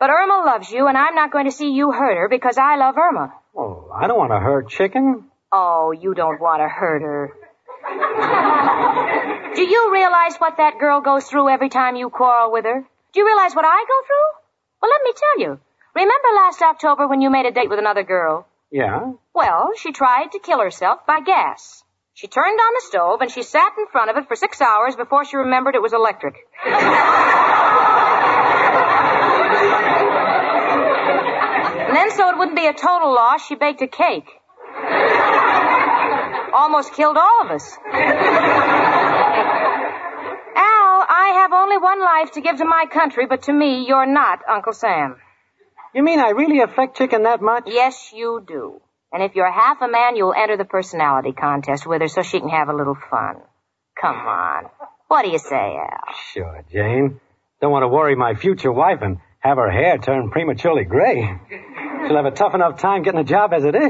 But 0.00 0.10
Irma 0.10 0.42
loves 0.46 0.70
you, 0.70 0.86
and 0.86 0.96
I'm 0.96 1.14
not 1.14 1.30
going 1.30 1.44
to 1.44 1.52
see 1.52 1.70
you 1.70 1.92
hurt 1.92 2.16
her 2.16 2.28
because 2.28 2.58
I 2.58 2.76
love 2.76 2.96
Irma. 2.96 3.32
Oh, 3.56 3.90
I 3.94 4.06
don't 4.06 4.18
want 4.18 4.32
to 4.32 4.40
hurt 4.40 4.68
Chicken. 4.68 5.24
Oh, 5.52 5.92
you 5.92 6.14
don't 6.14 6.40
want 6.40 6.62
to 6.62 6.68
hurt 6.68 7.02
her. 7.02 7.32
Do 9.54 9.62
you 9.62 9.92
realize 9.92 10.36
what 10.38 10.56
that 10.56 10.78
girl 10.80 11.00
goes 11.00 11.26
through 11.26 11.48
every 11.48 11.68
time 11.68 11.96
you 11.96 12.10
quarrel 12.10 12.50
with 12.50 12.64
her? 12.64 12.80
Do 13.12 13.20
you 13.20 13.26
realize 13.26 13.54
what 13.54 13.64
I 13.64 13.84
go 13.86 14.06
through? 14.06 14.40
Well, 14.82 14.90
let 14.90 15.02
me 15.04 15.12
tell 15.12 15.40
you. 15.40 15.60
Remember 15.94 16.28
last 16.34 16.60
October 16.60 17.06
when 17.06 17.20
you 17.20 17.30
made 17.30 17.46
a 17.46 17.52
date 17.52 17.70
with 17.70 17.78
another 17.78 18.02
girl? 18.02 18.48
Yeah? 18.72 19.12
Well, 19.32 19.70
she 19.76 19.92
tried 19.92 20.32
to 20.32 20.40
kill 20.40 20.58
herself 20.60 21.06
by 21.06 21.20
gas. 21.20 21.83
She 22.16 22.28
turned 22.28 22.60
on 22.60 22.74
the 22.74 22.82
stove 22.86 23.20
and 23.22 23.30
she 23.30 23.42
sat 23.42 23.72
in 23.76 23.88
front 23.88 24.08
of 24.08 24.16
it 24.16 24.28
for 24.28 24.36
six 24.36 24.60
hours 24.60 24.94
before 24.94 25.24
she 25.24 25.36
remembered 25.36 25.74
it 25.74 25.82
was 25.82 25.92
electric. 25.92 26.36
and 26.64 26.74
then, 31.96 32.12
so 32.12 32.30
it 32.30 32.38
wouldn't 32.38 32.56
be 32.56 32.68
a 32.68 32.72
total 32.72 33.12
loss, 33.12 33.44
she 33.44 33.56
baked 33.56 33.82
a 33.82 33.88
cake. 33.88 34.30
Almost 36.54 36.94
killed 36.94 37.16
all 37.16 37.42
of 37.42 37.50
us. 37.50 37.76
Al, 37.82 37.90
I 40.54 41.32
have 41.40 41.52
only 41.52 41.78
one 41.78 42.00
life 42.00 42.30
to 42.34 42.40
give 42.40 42.58
to 42.58 42.64
my 42.64 42.84
country, 42.92 43.26
but 43.26 43.42
to 43.42 43.52
me, 43.52 43.86
you're 43.88 44.06
not 44.06 44.38
Uncle 44.48 44.72
Sam. 44.72 45.16
You 45.92 46.04
mean 46.04 46.20
I 46.20 46.28
really 46.28 46.60
affect 46.60 46.96
Chicken 46.96 47.24
that 47.24 47.42
much? 47.42 47.64
Yes, 47.66 48.12
you 48.14 48.40
do. 48.46 48.80
And 49.14 49.22
if 49.22 49.36
you're 49.36 49.50
half 49.50 49.80
a 49.80 49.86
man, 49.88 50.16
you'll 50.16 50.34
enter 50.34 50.56
the 50.56 50.64
personality 50.64 51.30
contest 51.32 51.86
with 51.86 52.00
her 52.02 52.08
so 52.08 52.22
she 52.22 52.40
can 52.40 52.48
have 52.48 52.68
a 52.68 52.74
little 52.74 52.96
fun. 53.10 53.36
Come 54.00 54.16
on. 54.16 54.64
What 55.06 55.22
do 55.24 55.30
you 55.30 55.38
say, 55.38 55.54
Al? 55.78 56.14
Sure, 56.32 56.64
Jane. 56.72 57.20
Don't 57.60 57.70
want 57.70 57.84
to 57.84 57.88
worry 57.88 58.16
my 58.16 58.34
future 58.34 58.72
wife 58.72 58.98
and 59.02 59.18
have 59.38 59.56
her 59.56 59.70
hair 59.70 59.98
turn 59.98 60.30
prematurely 60.30 60.82
gray. 60.84 61.38
She'll 62.06 62.16
have 62.16 62.26
a 62.26 62.32
tough 62.32 62.54
enough 62.54 62.80
time 62.80 63.04
getting 63.04 63.20
a 63.20 63.24
job 63.24 63.52
as 63.54 63.64
it 63.64 63.76
is. 63.76 63.82
You 63.82 63.88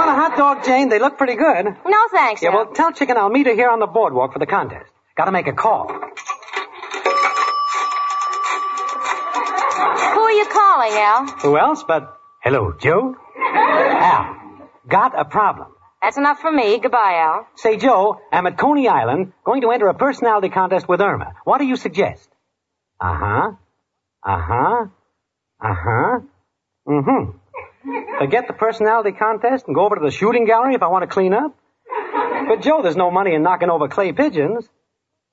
want 0.00 0.08
a 0.10 0.14
hot 0.14 0.34
dog, 0.38 0.64
Jane? 0.64 0.88
They 0.88 0.98
look 0.98 1.18
pretty 1.18 1.36
good. 1.36 1.66
No, 1.86 1.98
thanks, 2.10 2.40
Yeah, 2.42 2.48
Al. 2.50 2.54
well, 2.56 2.66
tell 2.72 2.90
Chicken 2.92 3.18
I'll 3.18 3.28
meet 3.28 3.46
her 3.46 3.54
here 3.54 3.68
on 3.68 3.80
the 3.80 3.86
boardwalk 3.86 4.32
for 4.32 4.38
the 4.38 4.46
contest. 4.46 4.90
Gotta 5.14 5.30
make 5.30 5.46
a 5.46 5.52
call. 5.52 5.88
Who 5.88 5.92
are 10.20 10.32
you 10.32 10.46
calling, 10.46 10.92
Al? 10.92 11.26
Who 11.42 11.58
else 11.58 11.84
but... 11.86 12.18
Hello, 12.44 12.74
Joe? 12.78 13.16
Al, 13.38 14.36
got 14.86 15.18
a 15.18 15.24
problem. 15.24 15.68
That's 16.02 16.18
enough 16.18 16.40
for 16.40 16.52
me. 16.52 16.78
Goodbye, 16.78 17.22
Al. 17.24 17.46
Say, 17.56 17.78
Joe, 17.78 18.20
I'm 18.30 18.46
at 18.46 18.58
Coney 18.58 18.86
Island, 18.86 19.32
going 19.46 19.62
to 19.62 19.70
enter 19.70 19.88
a 19.88 19.94
personality 19.94 20.50
contest 20.50 20.86
with 20.86 21.00
Irma. 21.00 21.32
What 21.44 21.56
do 21.56 21.64
you 21.64 21.76
suggest? 21.76 22.28
Uh-huh. 23.00 23.52
Uh-huh. 24.22 24.86
Uh-huh. 25.58 26.20
Mm-hmm. 26.86 28.18
Forget 28.18 28.46
the 28.46 28.52
personality 28.52 29.12
contest 29.12 29.64
and 29.66 29.74
go 29.74 29.86
over 29.86 29.94
to 29.96 30.02
the 30.04 30.10
shooting 30.10 30.44
gallery 30.44 30.74
if 30.74 30.82
I 30.82 30.88
want 30.88 31.04
to 31.04 31.06
clean 31.06 31.32
up? 31.32 31.56
But, 32.46 32.60
Joe, 32.60 32.82
there's 32.82 32.94
no 32.94 33.10
money 33.10 33.34
in 33.34 33.42
knocking 33.42 33.70
over 33.70 33.88
clay 33.88 34.12
pigeons. 34.12 34.68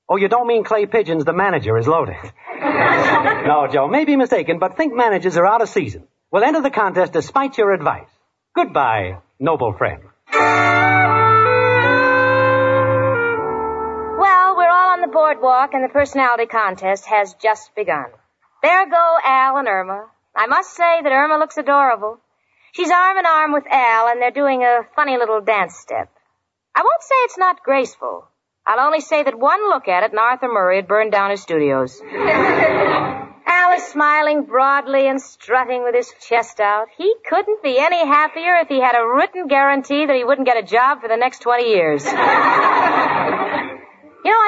Oh, 0.08 0.16
you 0.16 0.28
don't 0.28 0.46
mean 0.46 0.64
clay 0.64 0.86
pigeons, 0.86 1.26
the 1.26 1.34
manager 1.34 1.76
is 1.76 1.86
loaded. 1.86 2.16
no, 2.58 3.68
Joe, 3.70 3.86
may 3.86 4.06
be 4.06 4.16
mistaken, 4.16 4.58
but 4.58 4.78
think 4.78 4.94
managers 4.94 5.36
are 5.36 5.44
out 5.46 5.60
of 5.60 5.68
season. 5.68 6.08
We'll 6.32 6.44
enter 6.44 6.62
the 6.62 6.70
contest 6.70 7.12
despite 7.12 7.58
your 7.58 7.72
advice. 7.74 8.08
Goodbye, 8.56 9.18
noble 9.38 9.74
friend. 9.74 10.02
Well, 14.18 14.56
we're 14.56 14.70
all 14.70 14.92
on 14.94 15.02
the 15.02 15.10
boardwalk 15.12 15.74
and 15.74 15.84
the 15.84 15.92
personality 15.92 16.46
contest 16.46 17.04
has 17.04 17.34
just 17.34 17.74
begun. 17.76 18.06
There 18.62 18.88
go 18.88 19.16
Al 19.22 19.58
and 19.58 19.68
Irma. 19.68 20.06
I 20.34 20.46
must 20.46 20.74
say 20.74 21.02
that 21.02 21.12
Irma 21.12 21.36
looks 21.36 21.58
adorable. 21.58 22.18
She's 22.72 22.90
arm 22.90 23.18
in 23.18 23.26
arm 23.26 23.52
with 23.52 23.64
Al 23.70 24.08
and 24.08 24.22
they're 24.22 24.30
doing 24.30 24.62
a 24.62 24.86
funny 24.96 25.18
little 25.18 25.42
dance 25.42 25.76
step. 25.76 26.08
I 26.74 26.80
won't 26.80 27.02
say 27.02 27.14
it's 27.24 27.36
not 27.36 27.62
graceful. 27.62 28.24
I'll 28.66 28.86
only 28.86 29.00
say 29.00 29.22
that 29.22 29.38
one 29.38 29.68
look 29.68 29.86
at 29.86 30.04
it 30.04 30.12
and 30.12 30.18
Arthur 30.18 30.48
Murray 30.48 30.76
had 30.76 30.88
burned 30.88 31.12
down 31.12 31.30
his 31.30 31.42
studios. 31.42 32.00
Is 33.74 33.84
smiling 33.84 34.44
broadly 34.44 35.08
and 35.08 35.20
strutting 35.20 35.82
with 35.82 35.94
his 35.94 36.12
chest 36.20 36.60
out. 36.60 36.88
He 36.98 37.14
couldn't 37.26 37.62
be 37.62 37.78
any 37.78 38.06
happier 38.06 38.56
if 38.56 38.68
he 38.68 38.78
had 38.78 38.94
a 38.94 39.06
written 39.06 39.46
guarantee 39.48 40.04
that 40.04 40.14
he 40.14 40.24
wouldn't 40.24 40.46
get 40.46 40.58
a 40.58 40.62
job 40.62 41.00
for 41.00 41.08
the 41.08 41.16
next 41.16 41.38
20 41.40 41.64
years. 41.64 42.04
you 42.04 42.12
know, 42.12 42.18
I 42.18 43.70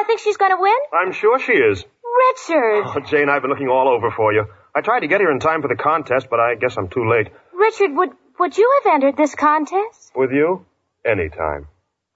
think 0.07 0.21
she's 0.21 0.37
going 0.37 0.51
to 0.51 0.59
win. 0.61 0.77
I'm 0.93 1.13
sure 1.13 1.39
she 1.39 1.53
is. 1.53 1.83
Richard! 1.83 2.85
Oh, 2.85 3.01
Jane, 3.01 3.31
I've 3.31 3.41
been 3.41 3.51
looking 3.51 3.69
all 3.69 3.89
over 3.89 4.11
for 4.11 4.35
you. 4.35 4.45
I 4.75 4.83
tried 4.83 5.01
to 5.01 5.07
get 5.07 5.21
here 5.21 5.31
in 5.31 5.41
time 5.41 5.63
for 5.63 5.69
the 5.69 5.77
contest, 5.77 6.27
but 6.29 6.39
I 6.39 6.57
guess 6.57 6.77
I'm 6.77 6.89
too 6.89 7.09
late. 7.09 7.31
Richard, 7.55 7.97
would, 7.97 8.11
would 8.39 8.59
you 8.59 8.71
have 8.83 8.93
entered 8.95 9.17
this 9.17 9.35
contest? 9.35 10.13
With 10.15 10.33
you? 10.33 10.67
Anytime. 11.03 11.69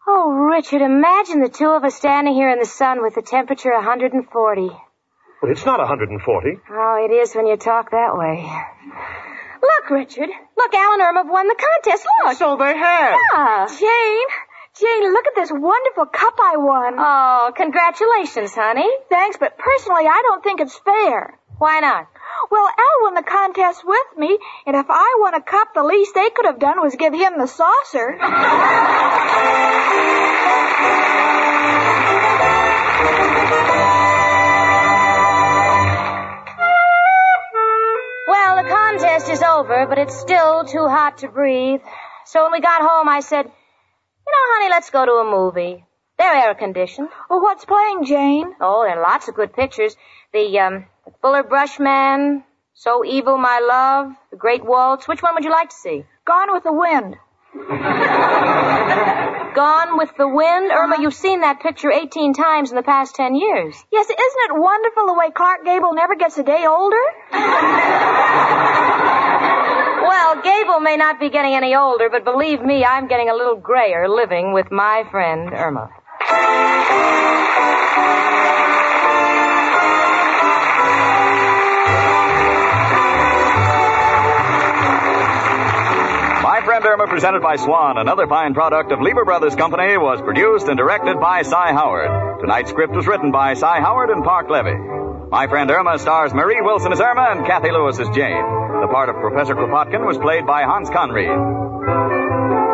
Oh, 0.06 0.30
Richard, 0.30 0.82
imagine 0.82 1.40
the 1.40 1.48
two 1.48 1.70
of 1.70 1.84
us 1.84 1.94
standing 1.94 2.34
here 2.34 2.50
in 2.50 2.58
the 2.58 2.66
sun 2.66 3.00
with 3.00 3.14
the 3.14 3.22
temperature 3.22 3.72
140. 3.72 4.70
But 5.40 5.50
it's 5.50 5.64
not 5.64 5.78
140. 5.78 6.58
Oh, 6.70 7.06
it 7.08 7.12
is 7.12 7.34
when 7.34 7.46
you 7.46 7.56
talk 7.56 7.90
that 7.92 8.16
way. 8.16 8.44
Look, 9.62 9.90
Richard. 9.90 10.30
Look, 10.56 10.74
Al 10.74 10.92
and 10.94 11.02
Irma 11.02 11.20
have 11.20 11.30
won 11.30 11.46
the 11.46 11.54
contest. 11.54 12.06
Look. 12.24 12.36
So 12.38 12.56
they 12.56 12.76
have. 12.76 13.18
Yeah. 13.34 13.66
Jane, 13.68 14.26
Jane, 14.80 15.12
look 15.12 15.26
at 15.26 15.34
this 15.36 15.50
wonderful 15.52 16.06
cup 16.06 16.34
I 16.42 16.56
won. 16.56 16.94
Oh, 16.98 17.52
congratulations, 17.56 18.54
honey. 18.54 18.88
Thanks, 19.08 19.36
but 19.38 19.58
personally, 19.58 20.06
I 20.06 20.22
don't 20.24 20.42
think 20.42 20.60
it's 20.60 20.78
fair. 20.78 21.38
Why 21.58 21.80
not? 21.80 22.06
Well, 22.50 22.66
Al 22.66 23.02
won 23.02 23.14
the 23.14 23.22
contest 23.22 23.82
with 23.84 24.16
me, 24.16 24.38
and 24.66 24.76
if 24.76 24.86
I 24.88 25.16
won 25.18 25.34
a 25.34 25.42
cup, 25.42 25.74
the 25.74 25.82
least 25.82 26.14
they 26.14 26.30
could 26.30 26.46
have 26.46 26.60
done 26.60 26.80
was 26.80 26.94
give 26.94 27.12
him 27.12 27.38
the 27.38 27.46
saucer. 27.46 28.18
Well, 38.58 38.66
the 38.66 38.74
contest 38.74 39.30
is 39.30 39.40
over, 39.40 39.86
but 39.86 39.98
it's 39.98 40.18
still 40.18 40.64
too 40.64 40.88
hot 40.88 41.18
to 41.18 41.28
breathe. 41.28 41.80
So 42.24 42.42
when 42.42 42.50
we 42.50 42.60
got 42.60 42.82
home, 42.82 43.08
I 43.08 43.20
said, 43.20 43.44
you 43.44 44.32
know, 44.32 44.52
honey, 44.52 44.68
let's 44.68 44.90
go 44.90 45.06
to 45.06 45.12
a 45.12 45.30
movie. 45.30 45.84
They're 46.18 46.34
air 46.34 46.56
conditioned. 46.56 47.08
Well, 47.30 47.40
what's 47.40 47.64
playing, 47.64 48.04
Jane? 48.04 48.52
Oh, 48.60 48.82
there 48.82 48.98
are 48.98 49.02
lots 49.02 49.28
of 49.28 49.36
good 49.36 49.52
pictures. 49.52 49.94
The, 50.32 50.58
um, 50.58 50.86
the 51.04 51.12
Fuller 51.22 51.44
Brush 51.44 51.78
Man, 51.78 52.42
So 52.74 53.04
Evil 53.04 53.38
My 53.38 53.60
Love, 53.60 54.16
The 54.32 54.36
Great 54.36 54.64
Waltz. 54.64 55.06
Which 55.06 55.22
one 55.22 55.36
would 55.36 55.44
you 55.44 55.52
like 55.52 55.68
to 55.68 55.76
see? 55.76 56.04
Gone 56.26 56.52
with 56.52 56.64
the 56.64 56.72
Wind. 56.72 57.16
Gone 59.54 59.98
with 59.98 60.10
the 60.18 60.26
Wind? 60.26 60.72
Irma, 60.72 61.00
you've 61.00 61.14
seen 61.14 61.42
that 61.42 61.60
picture 61.60 61.92
18 61.92 62.34
times 62.34 62.70
in 62.70 62.76
the 62.76 62.82
past 62.82 63.14
10 63.14 63.36
years. 63.36 63.76
Yes, 63.92 64.06
isn't 64.06 64.18
it 64.18 64.60
wonderful 64.60 65.06
the 65.06 65.14
way 65.14 65.30
Clark 65.30 65.64
Gable 65.64 65.94
never 65.94 66.16
gets 66.16 66.36
a 66.38 66.42
day 66.42 66.66
older? 66.66 66.96
Well, 70.02 70.42
Gable 70.42 70.80
may 70.80 70.96
not 70.96 71.18
be 71.20 71.30
getting 71.30 71.54
any 71.54 71.74
older, 71.74 72.08
but 72.10 72.24
believe 72.24 72.62
me, 72.62 72.84
I'm 72.84 73.08
getting 73.08 73.28
a 73.30 73.34
little 73.34 73.56
grayer 73.56 74.08
living 74.08 74.52
with 74.52 74.70
my 74.70 75.04
friend 75.10 75.50
Irma. 75.52 75.90
My 86.42 86.62
Friend 86.64 86.84
Irma, 86.84 87.06
presented 87.06 87.40
by 87.42 87.56
Swan, 87.56 87.98
another 87.98 88.26
fine 88.26 88.52
product 88.54 88.90
of 88.92 89.00
Lever 89.00 89.24
Brothers 89.24 89.54
Company, 89.54 89.96
was 89.96 90.20
produced 90.20 90.66
and 90.66 90.76
directed 90.76 91.20
by 91.20 91.42
Cy 91.42 91.72
Howard. 91.72 92.40
Tonight's 92.40 92.70
script 92.70 92.94
was 92.94 93.06
written 93.06 93.30
by 93.30 93.54
Cy 93.54 93.80
Howard 93.80 94.10
and 94.10 94.24
Parke 94.24 94.50
Levy. 94.50 94.97
My 95.30 95.46
Friend 95.46 95.70
Irma 95.70 95.98
stars 95.98 96.32
Marie 96.32 96.62
Wilson 96.62 96.90
as 96.90 97.00
Irma 97.00 97.36
and 97.36 97.44
Cathy 97.44 97.70
Lewis 97.70 98.00
as 98.00 98.08
Jane. 98.16 98.46
The 98.80 98.88
part 98.90 99.10
of 99.10 99.16
Professor 99.16 99.54
Kropotkin 99.54 100.06
was 100.06 100.16
played 100.16 100.46
by 100.46 100.62
Hans 100.62 100.88
Conried. 100.88 101.28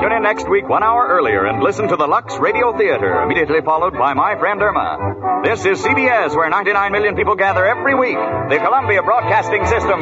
Tune 0.00 0.12
in 0.12 0.22
next 0.22 0.48
week 0.48 0.68
one 0.68 0.84
hour 0.84 1.08
earlier 1.08 1.46
and 1.46 1.60
listen 1.60 1.88
to 1.88 1.96
the 1.96 2.06
Lux 2.06 2.36
Radio 2.38 2.76
Theater, 2.78 3.22
immediately 3.22 3.60
followed 3.64 3.94
by 3.94 4.14
My 4.14 4.38
Friend 4.38 4.62
Irma. 4.62 5.42
This 5.42 5.66
is 5.66 5.82
CBS, 5.82 6.36
where 6.36 6.48
99 6.48 6.92
million 6.92 7.16
people 7.16 7.34
gather 7.34 7.66
every 7.66 7.96
week. 7.96 8.14
The 8.14 8.58
Columbia 8.62 9.02
Broadcasting 9.02 9.66
System. 9.66 9.98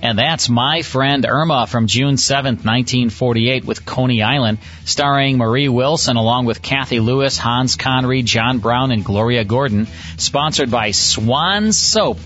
And 0.00 0.18
that's 0.18 0.48
My 0.48 0.82
Friend 0.82 1.26
Irma 1.26 1.66
from 1.66 1.86
June 1.88 2.14
7th, 2.14 2.64
1948 2.64 3.64
with 3.64 3.84
Coney 3.84 4.22
Island, 4.22 4.58
starring 4.84 5.38
Marie 5.38 5.68
Wilson 5.68 6.16
along 6.16 6.44
with 6.44 6.62
Cathy 6.62 7.00
Lewis, 7.00 7.36
Hans 7.36 7.74
Conried, 7.76 8.24
John 8.26 8.58
Brown, 8.58 8.92
and 8.92 9.04
Gloria 9.04 9.44
Gordon. 9.44 9.88
Sponsored 10.16 10.70
by 10.70 10.92
Swan 10.92 11.72
Soap. 11.72 12.18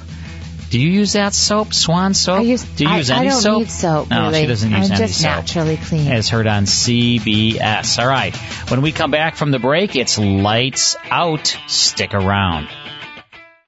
Do 0.71 0.81
you 0.81 0.89
use 0.91 1.13
that 1.13 1.35
soap, 1.35 1.75
Swan 1.75 2.15
soap? 2.15 2.39
I 2.39 2.43
use, 2.43 2.63
Do 2.63 2.85
you 2.85 2.91
I, 2.91 2.97
use 2.99 3.11
I 3.11 3.19
any 3.19 3.29
don't 3.29 3.41
soap? 3.43 3.59
need 3.59 3.71
soap. 3.71 4.11
No, 4.11 4.23
really. 4.23 4.41
she 4.41 4.47
doesn't 4.47 4.71
use 4.71 4.91
I'm 4.91 4.97
any 4.97 5.07
just 5.07 5.21
soap. 5.21 5.31
naturally 5.31 5.77
clean. 5.77 6.09
As 6.11 6.31
heard 6.31 6.47
on 6.47 6.65
CBS. 6.65 7.99
All 7.99 8.09
right. 8.09 8.35
When 8.71 8.81
we 8.81 8.91
come 8.93 9.11
back 9.11 9.37
from 9.37 9.51
the 9.51 9.59
break, 9.59 9.97
it's 9.97 10.19
lights 10.19 10.97
out. 11.11 11.55
Stick 11.67 12.15
around. 12.15 12.69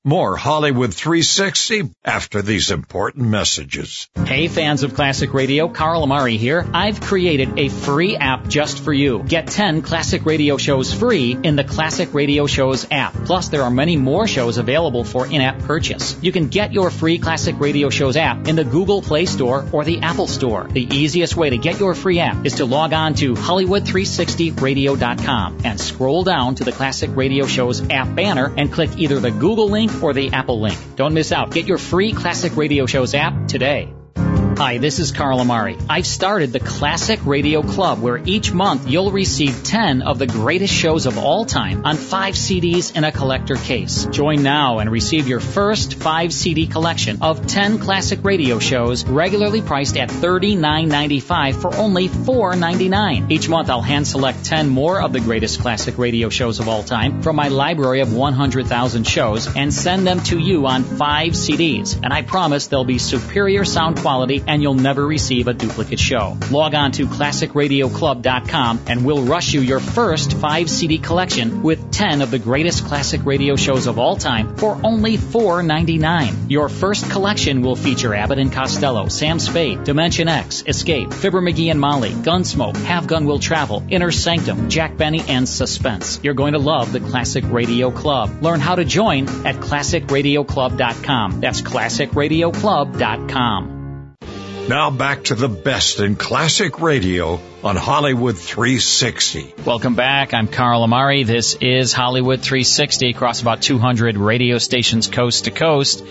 More 0.06 0.36
Hollywood 0.36 0.92
360 0.92 1.90
after 2.04 2.42
these 2.42 2.70
important 2.70 3.26
messages. 3.26 4.10
Hey 4.26 4.48
fans 4.48 4.82
of 4.82 4.92
classic 4.92 5.32
radio, 5.32 5.68
Carl 5.68 6.02
Amari 6.02 6.36
here. 6.36 6.66
I've 6.74 7.00
created 7.00 7.58
a 7.58 7.70
free 7.70 8.14
app 8.14 8.46
just 8.46 8.84
for 8.84 8.92
you. 8.92 9.22
Get 9.22 9.46
10 9.46 9.80
classic 9.80 10.26
radio 10.26 10.58
shows 10.58 10.92
free 10.92 11.38
in 11.42 11.56
the 11.56 11.64
Classic 11.64 12.12
Radio 12.12 12.46
Shows 12.46 12.86
app. 12.90 13.14
Plus, 13.14 13.48
there 13.48 13.62
are 13.62 13.70
many 13.70 13.96
more 13.96 14.26
shows 14.26 14.58
available 14.58 15.04
for 15.04 15.26
in-app 15.26 15.60
purchase. 15.60 16.18
You 16.20 16.32
can 16.32 16.48
get 16.48 16.74
your 16.74 16.90
free 16.90 17.18
Classic 17.18 17.58
Radio 17.58 17.88
Shows 17.88 18.18
app 18.18 18.46
in 18.46 18.56
the 18.56 18.64
Google 18.64 19.00
Play 19.00 19.24
Store 19.24 19.66
or 19.72 19.84
the 19.84 20.00
Apple 20.00 20.26
Store. 20.26 20.68
The 20.68 20.84
easiest 20.84 21.34
way 21.34 21.48
to 21.48 21.56
get 21.56 21.80
your 21.80 21.94
free 21.94 22.18
app 22.18 22.44
is 22.44 22.56
to 22.56 22.66
log 22.66 22.92
on 22.92 23.14
to 23.14 23.32
Hollywood360radio.com 23.32 25.60
and 25.64 25.80
scroll 25.80 26.24
down 26.24 26.56
to 26.56 26.64
the 26.64 26.72
Classic 26.72 27.08
Radio 27.16 27.46
Shows 27.46 27.88
app 27.88 28.14
banner 28.14 28.52
and 28.54 28.70
click 28.70 28.90
either 28.98 29.18
the 29.18 29.30
Google 29.30 29.70
link 29.70 29.93
or 30.02 30.12
the 30.12 30.32
Apple 30.32 30.60
link. 30.60 30.78
Don't 30.96 31.14
miss 31.14 31.32
out. 31.32 31.50
Get 31.50 31.66
your 31.66 31.78
free 31.78 32.12
Classic 32.12 32.56
Radio 32.56 32.86
Shows 32.86 33.14
app 33.14 33.48
today. 33.48 33.92
Hi, 34.56 34.78
this 34.78 35.00
is 35.00 35.10
Carl 35.10 35.40
Amari. 35.40 35.76
I've 35.90 36.06
started 36.06 36.52
the 36.52 36.60
Classic 36.60 37.18
Radio 37.26 37.60
Club 37.60 38.00
where 38.00 38.18
each 38.24 38.52
month 38.52 38.88
you'll 38.88 39.10
receive 39.10 39.64
10 39.64 40.02
of 40.02 40.20
the 40.20 40.28
greatest 40.28 40.72
shows 40.72 41.06
of 41.06 41.18
all 41.18 41.44
time 41.44 41.84
on 41.84 41.96
5 41.96 42.34
CDs 42.34 42.94
in 42.96 43.02
a 43.02 43.10
collector 43.10 43.56
case. 43.56 44.06
Join 44.06 44.44
now 44.44 44.78
and 44.78 44.92
receive 44.92 45.26
your 45.26 45.40
first 45.40 45.94
5 45.94 46.32
CD 46.32 46.68
collection 46.68 47.18
of 47.20 47.48
10 47.48 47.80
classic 47.80 48.20
radio 48.22 48.60
shows 48.60 49.04
regularly 49.04 49.60
priced 49.60 49.96
at 49.96 50.08
$39.95 50.08 51.60
for 51.60 51.74
only 51.74 52.08
$4.99. 52.08 53.32
Each 53.32 53.48
month 53.48 53.70
I'll 53.70 53.82
hand 53.82 54.06
select 54.06 54.44
10 54.44 54.68
more 54.68 55.00
of 55.00 55.12
the 55.12 55.20
greatest 55.20 55.62
classic 55.62 55.98
radio 55.98 56.28
shows 56.28 56.60
of 56.60 56.68
all 56.68 56.84
time 56.84 57.22
from 57.22 57.34
my 57.34 57.48
library 57.48 58.02
of 58.02 58.14
100,000 58.14 59.04
shows 59.04 59.56
and 59.56 59.74
send 59.74 60.06
them 60.06 60.20
to 60.20 60.38
you 60.38 60.68
on 60.68 60.84
5 60.84 61.32
CDs. 61.32 61.98
And 62.00 62.12
I 62.12 62.22
promise 62.22 62.68
they'll 62.68 62.84
be 62.84 62.98
superior 62.98 63.64
sound 63.64 63.98
quality 63.98 64.43
and 64.46 64.62
you'll 64.62 64.74
never 64.74 65.06
receive 65.06 65.48
a 65.48 65.54
duplicate 65.54 66.00
show. 66.00 66.36
Log 66.50 66.74
on 66.74 66.92
to 66.92 67.06
classicradioclub.com 67.06 68.80
and 68.86 69.04
we'll 69.04 69.24
rush 69.24 69.52
you 69.52 69.60
your 69.60 69.80
first 69.80 70.34
5 70.34 70.70
CD 70.70 70.98
collection 70.98 71.62
with 71.62 71.90
10 71.90 72.22
of 72.22 72.30
the 72.30 72.38
greatest 72.38 72.86
classic 72.86 73.24
radio 73.24 73.56
shows 73.56 73.86
of 73.86 73.98
all 73.98 74.16
time 74.16 74.56
for 74.56 74.78
only 74.84 75.16
$4.99. 75.16 76.50
Your 76.50 76.68
first 76.68 77.10
collection 77.10 77.62
will 77.62 77.76
feature 77.76 78.14
Abbott 78.14 78.38
and 78.38 78.52
Costello, 78.52 79.08
Sam 79.08 79.38
Spade, 79.38 79.84
Dimension 79.84 80.28
X, 80.28 80.62
Escape, 80.66 81.12
Fibber 81.12 81.40
McGee 81.40 81.70
and 81.70 81.80
Molly, 81.80 82.10
Gunsmoke, 82.10 82.76
Have 82.84 83.06
Gun 83.06 83.26
Will 83.26 83.38
Travel, 83.38 83.84
Inner 83.88 84.10
Sanctum, 84.10 84.68
Jack 84.68 84.96
Benny, 84.96 85.22
and 85.28 85.48
Suspense. 85.48 86.20
You're 86.22 86.34
going 86.34 86.54
to 86.54 86.58
love 86.58 86.92
the 86.92 87.00
Classic 87.00 87.44
Radio 87.48 87.90
Club. 87.90 88.42
Learn 88.42 88.60
how 88.60 88.74
to 88.74 88.84
join 88.84 89.28
at 89.46 89.56
classicradioclub.com. 89.56 91.40
That's 91.40 91.62
classicradioclub.com. 91.62 93.83
Now 94.66 94.90
back 94.90 95.24
to 95.24 95.34
the 95.34 95.48
best 95.48 96.00
in 96.00 96.16
classic 96.16 96.80
radio 96.80 97.38
on 97.62 97.76
Hollywood 97.76 98.38
360. 98.38 99.52
Welcome 99.66 99.94
back. 99.94 100.32
I'm 100.32 100.48
Carl 100.48 100.82
Amari. 100.82 101.24
This 101.24 101.54
is 101.60 101.92
Hollywood 101.92 102.40
360 102.40 103.10
across 103.10 103.42
about 103.42 103.60
200 103.60 104.16
radio 104.16 104.56
stations 104.56 105.06
coast 105.06 105.44
to 105.44 105.50
coast. 105.50 106.02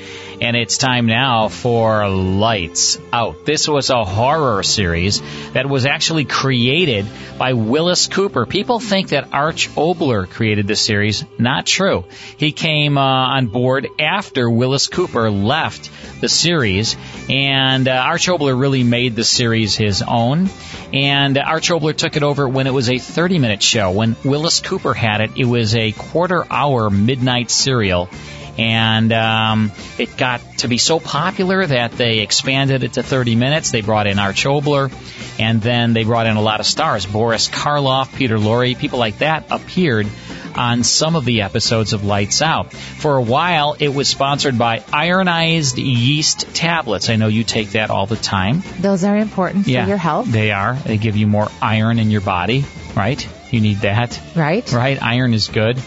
And 0.42 0.56
it's 0.56 0.78
time 0.78 1.06
now 1.06 1.48
for 1.48 2.08
Lights 2.08 2.98
Out. 3.12 3.46
This 3.46 3.68
was 3.68 3.90
a 3.90 4.04
horror 4.04 4.64
series 4.64 5.22
that 5.54 5.68
was 5.70 5.86
actually 5.86 6.26
created 6.26 7.06
by 7.38 7.54
Willis 7.54 8.08
Cooper. 8.08 8.46
People 8.46 8.80
think 8.80 9.10
that 9.10 9.34
Arch 9.34 9.70
Oboler 9.76 10.30
created 10.30 10.68
this 10.68 10.82
series. 10.82 11.24
Not 11.38 11.66
true. 11.66 12.06
He 12.38 12.52
came 12.52 12.98
uh, 12.98 13.02
on 13.02 13.48
board 13.48 13.88
after 14.00 14.50
Willis 14.50 14.88
Cooper 14.88 15.30
left 15.30 15.90
the 16.22 16.30
series, 16.30 16.96
and 17.30 17.88
uh, 17.88 17.92
Arch 17.92 18.28
Oboler 18.28 18.60
really 18.60 18.84
made 18.84 19.16
the 19.16 19.24
series 19.24 19.76
his 19.76 20.02
own. 20.02 20.50
And 20.94 21.38
Arch 21.38 21.70
Oboler 21.70 21.96
took 21.96 22.16
it 22.16 22.24
over 22.24 22.48
when 22.48 22.68
it 22.68 22.74
was 22.74 22.90
a 22.90 22.98
30 22.98 23.40
minute 23.40 23.64
show. 23.64 23.92
When 23.92 24.16
Willis 24.24 24.60
Cooper 24.60 24.94
had 24.94 25.22
it, 25.22 25.32
it 25.38 25.46
was 25.46 25.76
a 25.76 25.92
quarter 25.92 26.46
hour 26.50 26.90
midnight 26.90 27.50
serial 27.50 28.10
and 28.58 29.12
um, 29.12 29.72
it 29.98 30.16
got 30.18 30.42
to 30.60 30.68
be 30.68 30.78
so 30.78 31.00
popular 31.00 31.66
that 31.66 31.94
they 31.94 32.20
expanded 32.20 32.84
it 32.84 32.94
to 32.94 33.04
30 33.04 33.36
minutes. 33.36 33.72
They 33.72 33.82
brought 33.82 34.08
in 34.08 34.20
Arch 34.20 34.46
Oboler, 34.46 34.92
and 35.40 35.62
then 35.62 35.94
they 35.94 36.04
brought 36.04 36.28
in 36.28 36.38
a 36.38 36.42
lot 36.42 36.60
of 36.60 36.66
stars. 36.66 37.06
Boris 37.06 37.50
Karloff, 37.50 38.16
Peter 38.16 38.38
Lorre, 38.38 38.78
people 38.78 39.00
like 39.00 39.20
that 39.20 39.46
appeared 39.50 40.08
on 40.56 40.84
some 40.84 41.16
of 41.16 41.26
the 41.26 41.42
episodes 41.42 41.94
of 41.94 42.04
Lights 42.04 42.42
Out. 42.42 42.74
For 42.74 43.18
a 43.18 43.22
while, 43.22 43.76
it 43.80 43.90
was 43.90 44.08
sponsored 44.08 44.58
by 44.58 44.84
ironized 44.92 45.78
yeast 45.78 46.56
tablets. 46.56 47.10
I 47.10 47.16
know 47.16 47.28
you 47.28 47.44
take 47.44 47.72
that 47.72 47.90
all 47.90 48.06
the 48.06 48.16
time. 48.16 48.62
Those 48.80 49.04
are 49.04 49.18
important 49.18 49.68
yeah, 49.68 49.84
for 49.84 49.90
your 49.90 49.98
health. 49.98 50.32
They 50.32 50.52
are. 50.52 50.76
They 50.76 50.98
give 50.98 51.16
you 51.16 51.28
more 51.28 51.50
iron 51.62 52.00
in 52.00 52.12
your 52.12 52.22
body, 52.22 52.66
right? 52.96 53.28
You 53.52 53.62
need 53.62 53.78
that. 53.78 54.20
Right. 54.36 54.72
Right? 54.72 55.02
Iron 55.02 55.34
is 55.34 55.48
good. 55.48 55.82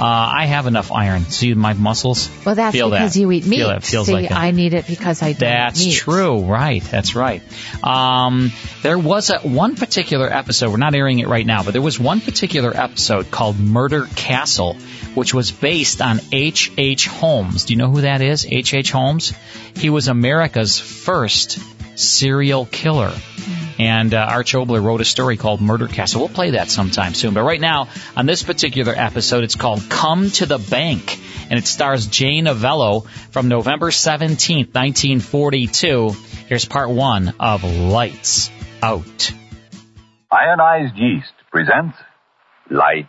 Uh, 0.00 0.04
I 0.06 0.46
have 0.46 0.66
enough 0.66 0.90
iron. 0.90 1.24
See 1.24 1.52
my 1.52 1.74
muscles? 1.74 2.30
Well, 2.46 2.54
that's 2.54 2.74
Feel 2.74 2.88
because 2.88 3.12
that. 3.12 3.20
you 3.20 3.30
eat 3.32 3.44
meat. 3.44 3.58
Feel 3.58 3.70
it. 3.70 3.84
Feels 3.84 4.06
See, 4.06 4.14
like 4.14 4.30
that. 4.30 4.38
I 4.38 4.50
need 4.50 4.72
it 4.72 4.86
because 4.86 5.22
I 5.22 5.34
That's 5.34 5.84
meat. 5.84 5.94
true. 5.94 6.40
Right. 6.40 6.82
That's 6.82 7.14
right. 7.14 7.42
Um, 7.84 8.50
there 8.82 8.98
was 8.98 9.28
a, 9.28 9.40
one 9.40 9.76
particular 9.76 10.26
episode. 10.32 10.70
We're 10.70 10.78
not 10.78 10.94
airing 10.94 11.18
it 11.18 11.28
right 11.28 11.44
now, 11.44 11.62
but 11.62 11.72
there 11.72 11.82
was 11.82 12.00
one 12.00 12.20
particular 12.22 12.74
episode 12.74 13.30
called 13.30 13.58
Murder 13.58 14.06
Castle, 14.16 14.74
which 15.14 15.34
was 15.34 15.50
based 15.50 16.00
on 16.00 16.20
H. 16.32 16.72
H. 16.78 17.06
Holmes. 17.06 17.66
Do 17.66 17.74
you 17.74 17.78
know 17.78 17.90
who 17.90 18.00
that 18.00 18.22
is? 18.22 18.46
H. 18.46 18.72
H. 18.72 18.90
Holmes. 18.92 19.34
He 19.76 19.90
was 19.90 20.08
America's 20.08 20.78
first 20.78 21.58
serial 22.00 22.66
killer. 22.66 23.12
And 23.78 24.12
uh, 24.12 24.18
Arch 24.18 24.52
Oboler 24.52 24.82
wrote 24.82 25.00
a 25.00 25.06
story 25.06 25.38
called 25.38 25.60
Murder 25.62 25.88
Castle. 25.88 26.20
We'll 26.20 26.28
play 26.28 26.50
that 26.50 26.70
sometime 26.70 27.14
soon. 27.14 27.32
But 27.32 27.44
right 27.44 27.60
now, 27.60 27.88
on 28.14 28.26
this 28.26 28.42
particular 28.42 28.92
episode, 28.94 29.42
it's 29.42 29.54
called 29.54 29.88
Come 29.88 30.30
to 30.32 30.44
the 30.46 30.58
Bank. 30.58 31.18
And 31.48 31.58
it 31.58 31.66
stars 31.66 32.06
Jay 32.06 32.40
Novello 32.42 33.00
from 33.30 33.48
November 33.48 33.90
17th, 33.90 34.74
1942. 34.74 36.10
Here's 36.46 36.66
part 36.66 36.90
one 36.90 37.34
of 37.40 37.64
Lights 37.64 38.50
Out. 38.82 39.32
Ironized 40.30 40.96
Yeast 40.96 41.32
presents 41.50 41.96
Lights 42.68 43.08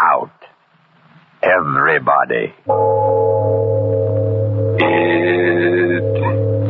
Out. 0.00 0.30
Everybody. 1.42 2.54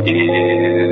It 0.05 0.17
is 0.17 0.92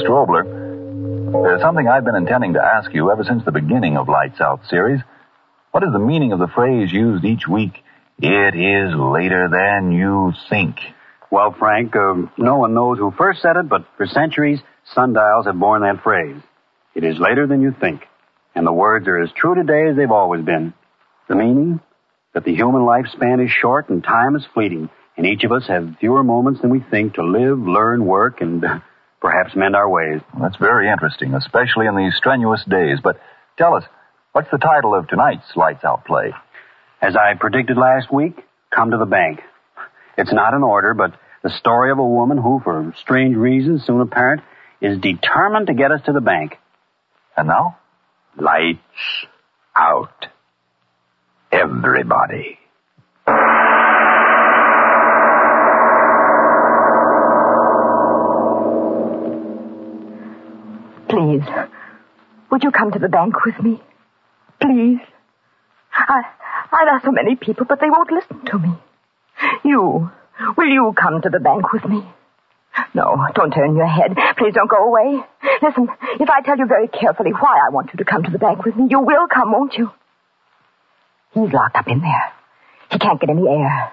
Mr. 0.00 0.10
Oboler, 0.10 1.42
there's 1.42 1.60
something 1.60 1.86
I've 1.86 2.04
been 2.04 2.14
intending 2.14 2.54
to 2.54 2.62
ask 2.64 2.92
you 2.94 3.10
ever 3.10 3.22
since 3.22 3.44
the 3.44 3.52
beginning 3.52 3.98
of 3.98 4.08
Lights 4.08 4.40
Out 4.40 4.60
series. 4.68 5.00
What 5.72 5.84
is 5.84 5.92
the 5.92 5.98
meaning 5.98 6.32
of 6.32 6.38
the 6.38 6.48
phrase 6.48 6.90
used 6.90 7.22
each 7.24 7.46
week, 7.46 7.72
it 8.18 8.54
is 8.54 8.94
later 8.94 9.48
than 9.50 9.92
you 9.92 10.32
think? 10.48 10.76
Well, 11.30 11.54
Frank, 11.58 11.94
uh, 11.94 12.14
no 12.38 12.56
one 12.56 12.72
knows 12.72 12.96
who 12.96 13.10
first 13.10 13.42
said 13.42 13.56
it, 13.56 13.68
but 13.68 13.84
for 13.98 14.06
centuries, 14.06 14.58
sundials 14.94 15.44
have 15.44 15.58
borne 15.58 15.82
that 15.82 16.02
phrase. 16.02 16.40
It 16.94 17.04
is 17.04 17.18
later 17.18 17.46
than 17.46 17.60
you 17.60 17.74
think, 17.78 18.02
and 18.54 18.66
the 18.66 18.72
words 18.72 19.06
are 19.06 19.20
as 19.20 19.30
true 19.36 19.54
today 19.54 19.90
as 19.90 19.96
they've 19.96 20.10
always 20.10 20.42
been. 20.42 20.72
The 21.28 21.36
meaning? 21.36 21.78
That 22.32 22.44
the 22.44 22.54
human 22.54 22.82
lifespan 22.82 23.44
is 23.44 23.50
short 23.50 23.90
and 23.90 24.02
time 24.02 24.34
is 24.34 24.46
fleeting, 24.54 24.88
and 25.18 25.26
each 25.26 25.44
of 25.44 25.52
us 25.52 25.66
have 25.68 25.96
fewer 26.00 26.24
moments 26.24 26.62
than 26.62 26.70
we 26.70 26.80
think 26.80 27.14
to 27.14 27.22
live, 27.22 27.58
learn, 27.58 28.06
work, 28.06 28.40
and 28.40 28.64
perhaps 29.20 29.54
mend 29.54 29.76
our 29.76 29.88
ways. 29.88 30.20
That's 30.40 30.56
very 30.56 30.90
interesting, 30.90 31.34
especially 31.34 31.86
in 31.86 31.96
these 31.96 32.14
strenuous 32.16 32.64
days. 32.68 32.98
But 33.02 33.20
tell 33.58 33.74
us, 33.74 33.84
what's 34.32 34.50
the 34.50 34.58
title 34.58 34.94
of 34.94 35.08
tonight's 35.08 35.56
Lights 35.56 35.84
Out 35.84 36.04
play? 36.04 36.32
As 37.02 37.16
I 37.16 37.34
predicted 37.38 37.76
last 37.76 38.12
week, 38.12 38.36
Come 38.74 38.90
to 38.92 38.98
the 38.98 39.06
Bank. 39.06 39.40
It's 40.16 40.32
not 40.32 40.54
an 40.54 40.62
order, 40.62 40.94
but 40.94 41.12
the 41.42 41.50
story 41.50 41.90
of 41.90 41.98
a 41.98 42.06
woman 42.06 42.38
who, 42.38 42.60
for 42.62 42.94
strange 43.00 43.36
reasons 43.36 43.84
soon 43.86 44.00
apparent, 44.00 44.42
is 44.80 44.98
determined 45.00 45.66
to 45.68 45.74
get 45.74 45.90
us 45.90 46.00
to 46.06 46.12
the 46.12 46.20
bank. 46.20 46.56
And 47.36 47.48
now? 47.48 47.78
Lights 48.38 48.78
out. 49.74 50.26
Everybody. 51.50 52.59
Please, 61.10 61.42
would 62.50 62.62
you 62.62 62.70
come 62.70 62.92
to 62.92 62.98
the 62.98 63.08
bank 63.08 63.34
with 63.44 63.58
me? 63.60 63.80
Please. 64.60 65.00
I, 65.92 66.22
I've 66.72 66.88
asked 66.88 67.04
so 67.04 67.10
many 67.12 67.34
people, 67.36 67.66
but 67.68 67.80
they 67.80 67.90
won't 67.90 68.10
listen 68.12 68.44
to 68.46 68.58
me. 68.58 68.70
You, 69.64 70.10
will 70.56 70.68
you 70.68 70.94
come 70.96 71.20
to 71.22 71.28
the 71.28 71.40
bank 71.40 71.72
with 71.72 71.84
me? 71.84 72.04
No, 72.94 73.16
don't 73.34 73.50
turn 73.52 73.74
your 73.76 73.86
head. 73.86 74.16
Please 74.38 74.54
don't 74.54 74.70
go 74.70 74.84
away. 74.88 75.20
Listen, 75.62 75.88
if 76.20 76.30
I 76.30 76.40
tell 76.42 76.56
you 76.56 76.66
very 76.66 76.86
carefully 76.88 77.32
why 77.32 77.58
I 77.66 77.70
want 77.70 77.90
you 77.92 77.98
to 77.98 78.04
come 78.04 78.22
to 78.22 78.30
the 78.30 78.38
bank 78.38 78.64
with 78.64 78.76
me, 78.76 78.86
you 78.88 79.00
will 79.00 79.26
come, 79.32 79.50
won't 79.52 79.74
you? 79.74 79.90
He's 81.34 81.52
locked 81.52 81.76
up 81.76 81.88
in 81.88 82.00
there. 82.00 82.32
He 82.92 82.98
can't 82.98 83.20
get 83.20 83.30
any 83.30 83.48
air. 83.48 83.92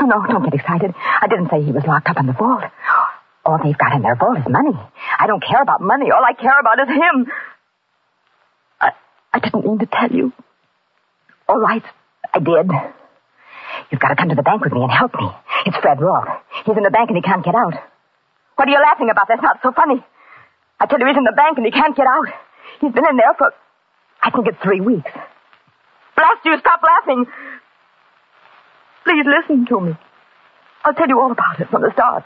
Oh, 0.00 0.06
no, 0.06 0.24
don't 0.26 0.44
get 0.44 0.54
excited. 0.54 0.94
I 0.96 1.26
didn't 1.28 1.50
say 1.50 1.62
he 1.62 1.72
was 1.72 1.84
locked 1.86 2.08
up 2.08 2.16
in 2.18 2.26
the 2.26 2.32
vault. 2.32 2.64
All 3.44 3.58
they've 3.62 3.76
got 3.76 3.94
in 3.94 4.02
their 4.02 4.16
vault 4.16 4.38
is 4.38 4.44
money. 4.48 4.72
I 5.18 5.26
don't 5.26 5.42
care 5.42 5.62
about 5.62 5.80
money. 5.80 6.10
All 6.10 6.22
I 6.24 6.34
care 6.34 6.58
about 6.60 6.78
is 6.80 6.88
him. 6.88 7.32
I, 8.80 8.90
I 9.32 9.38
didn't 9.40 9.64
mean 9.64 9.78
to 9.78 9.86
tell 9.86 10.10
you. 10.10 10.32
All 11.48 11.58
right, 11.58 11.82
I 12.34 12.38
did. 12.38 12.70
You've 13.90 14.00
got 14.00 14.08
to 14.08 14.16
come 14.16 14.28
to 14.28 14.34
the 14.34 14.42
bank 14.42 14.62
with 14.62 14.72
me 14.72 14.82
and 14.82 14.92
help 14.92 15.14
me. 15.14 15.26
It's 15.66 15.76
Fred 15.78 16.00
Roth. 16.00 16.28
He's 16.64 16.76
in 16.76 16.82
the 16.82 16.90
bank 16.90 17.08
and 17.08 17.16
he 17.16 17.22
can't 17.22 17.44
get 17.44 17.54
out. 17.54 17.74
What 18.56 18.68
are 18.68 18.70
you 18.70 18.78
laughing 18.78 19.08
about? 19.10 19.26
That's 19.28 19.42
not 19.42 19.58
so 19.62 19.72
funny. 19.72 20.04
I 20.78 20.86
tell 20.86 20.98
you, 21.00 21.06
he's 21.06 21.16
in 21.16 21.24
the 21.24 21.32
bank 21.36 21.56
and 21.56 21.64
he 21.66 21.72
can't 21.72 21.96
get 21.96 22.06
out. 22.06 22.28
He's 22.80 22.92
been 22.92 23.08
in 23.08 23.16
there 23.16 23.34
for, 23.36 23.52
I 24.22 24.30
think 24.30 24.46
it's 24.48 24.58
three 24.62 24.80
weeks. 24.80 25.10
Blast 26.14 26.44
you, 26.44 26.58
stop 26.60 26.80
laughing. 26.82 27.24
Please 29.04 29.24
listen 29.24 29.66
to 29.66 29.80
me. 29.80 29.92
I'll 30.84 30.94
tell 30.94 31.08
you 31.08 31.18
all 31.20 31.32
about 31.32 31.60
it 31.60 31.68
from 31.68 31.82
the 31.82 31.90
start. 31.92 32.24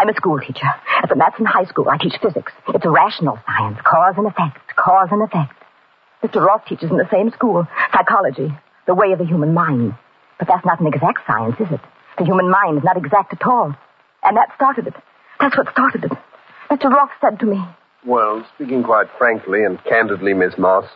I'm 0.00 0.08
a 0.08 0.14
school 0.14 0.40
teacher. 0.40 0.64
At 1.02 1.10
the 1.10 1.14
Matson 1.14 1.44
High 1.44 1.66
School, 1.66 1.84
I 1.90 1.98
teach 1.98 2.14
physics. 2.22 2.52
It's 2.68 2.86
a 2.86 2.90
rational 2.90 3.38
science, 3.44 3.76
cause 3.84 4.14
and 4.16 4.26
effect, 4.26 4.56
cause 4.74 5.08
and 5.10 5.22
effect. 5.22 5.52
Mr. 6.24 6.40
Roth 6.40 6.64
teaches 6.64 6.90
in 6.90 6.96
the 6.96 7.08
same 7.12 7.30
school, 7.32 7.68
psychology, 7.92 8.48
the 8.86 8.94
way 8.94 9.12
of 9.12 9.18
the 9.18 9.26
human 9.26 9.52
mind. 9.52 9.92
But 10.38 10.48
that's 10.48 10.64
not 10.64 10.80
an 10.80 10.86
exact 10.86 11.20
science, 11.26 11.56
is 11.60 11.68
it? 11.70 11.80
The 12.16 12.24
human 12.24 12.48
mind 12.48 12.78
is 12.78 12.84
not 12.84 12.96
exact 12.96 13.34
at 13.34 13.46
all. 13.46 13.76
And 14.22 14.36
that 14.38 14.48
started 14.56 14.86
it. 14.86 14.94
That's 15.38 15.56
what 15.58 15.68
started 15.70 16.04
it. 16.04 16.12
Mr. 16.70 16.90
Roth 16.90 17.10
said 17.20 17.38
to 17.40 17.44
me. 17.46 17.62
Well, 18.06 18.46
speaking 18.54 18.82
quite 18.82 19.08
frankly 19.18 19.64
and 19.64 19.84
candidly, 19.84 20.32
Miss 20.32 20.56
Moss, 20.56 20.86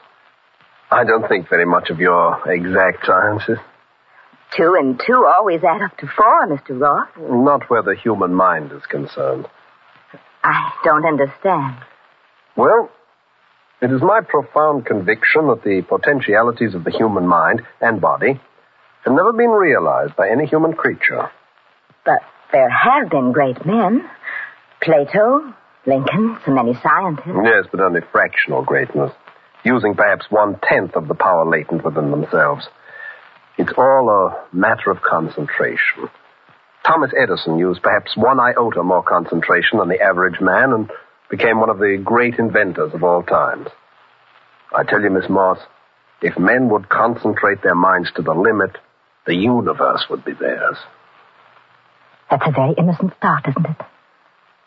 I 0.90 1.04
don't 1.04 1.28
think 1.28 1.50
very 1.50 1.66
much 1.66 1.90
of 1.90 2.00
your 2.00 2.40
exact 2.50 3.04
sciences. 3.04 3.58
Two 4.56 4.76
and 4.78 5.00
two 5.04 5.26
always 5.26 5.62
add 5.64 5.82
up 5.82 5.96
to 5.98 6.06
four, 6.06 6.46
Mr. 6.46 6.78
Roth. 6.80 7.08
Not 7.18 7.68
where 7.68 7.82
the 7.82 7.96
human 7.96 8.34
mind 8.34 8.70
is 8.72 8.82
concerned. 8.88 9.46
I 10.44 10.72
don't 10.84 11.04
understand. 11.06 11.76
Well, 12.56 12.90
it 13.80 13.90
is 13.90 14.00
my 14.00 14.20
profound 14.20 14.86
conviction 14.86 15.48
that 15.48 15.62
the 15.64 15.82
potentialities 15.88 16.74
of 16.74 16.84
the 16.84 16.90
human 16.90 17.26
mind 17.26 17.62
and 17.80 18.00
body 18.00 18.40
have 19.04 19.12
never 19.12 19.32
been 19.32 19.50
realized 19.50 20.14
by 20.16 20.30
any 20.30 20.46
human 20.46 20.74
creature. 20.74 21.30
But 22.04 22.20
there 22.52 22.70
have 22.70 23.10
been 23.10 23.32
great 23.32 23.66
men. 23.66 24.08
Plato, 24.80 25.52
Lincoln, 25.86 26.38
so 26.44 26.52
many 26.52 26.74
scientists. 26.82 27.26
Yes, 27.44 27.66
but 27.70 27.80
only 27.80 28.00
fractional 28.12 28.62
greatness, 28.62 29.10
using 29.64 29.94
perhaps 29.94 30.26
one 30.30 30.58
tenth 30.62 30.94
of 30.94 31.08
the 31.08 31.14
power 31.14 31.44
latent 31.44 31.84
within 31.84 32.10
themselves. 32.10 32.68
It's 33.56 33.72
all 33.76 34.08
a 34.10 34.56
matter 34.56 34.90
of 34.90 35.02
concentration. 35.02 36.08
Thomas 36.86 37.12
Edison 37.16 37.58
used 37.58 37.82
perhaps 37.82 38.16
one 38.16 38.38
iota 38.40 38.82
more 38.82 39.02
concentration 39.02 39.78
than 39.78 39.88
the 39.88 40.00
average 40.00 40.40
man 40.40 40.72
and 40.72 40.90
became 41.30 41.60
one 41.60 41.70
of 41.70 41.78
the 41.78 42.00
great 42.02 42.34
inventors 42.38 42.92
of 42.92 43.02
all 43.02 43.22
times. 43.22 43.68
I 44.76 44.82
tell 44.82 45.00
you, 45.00 45.10
Miss 45.10 45.28
Moss, 45.30 45.58
if 46.20 46.38
men 46.38 46.68
would 46.70 46.88
concentrate 46.88 47.62
their 47.62 47.74
minds 47.74 48.10
to 48.16 48.22
the 48.22 48.34
limit, 48.34 48.76
the 49.26 49.34
universe 49.34 50.04
would 50.10 50.24
be 50.24 50.32
theirs. 50.32 50.76
That's 52.30 52.46
a 52.46 52.50
very 52.50 52.74
innocent 52.76 53.12
start, 53.16 53.46
isn't 53.48 53.66
it? 53.66 53.76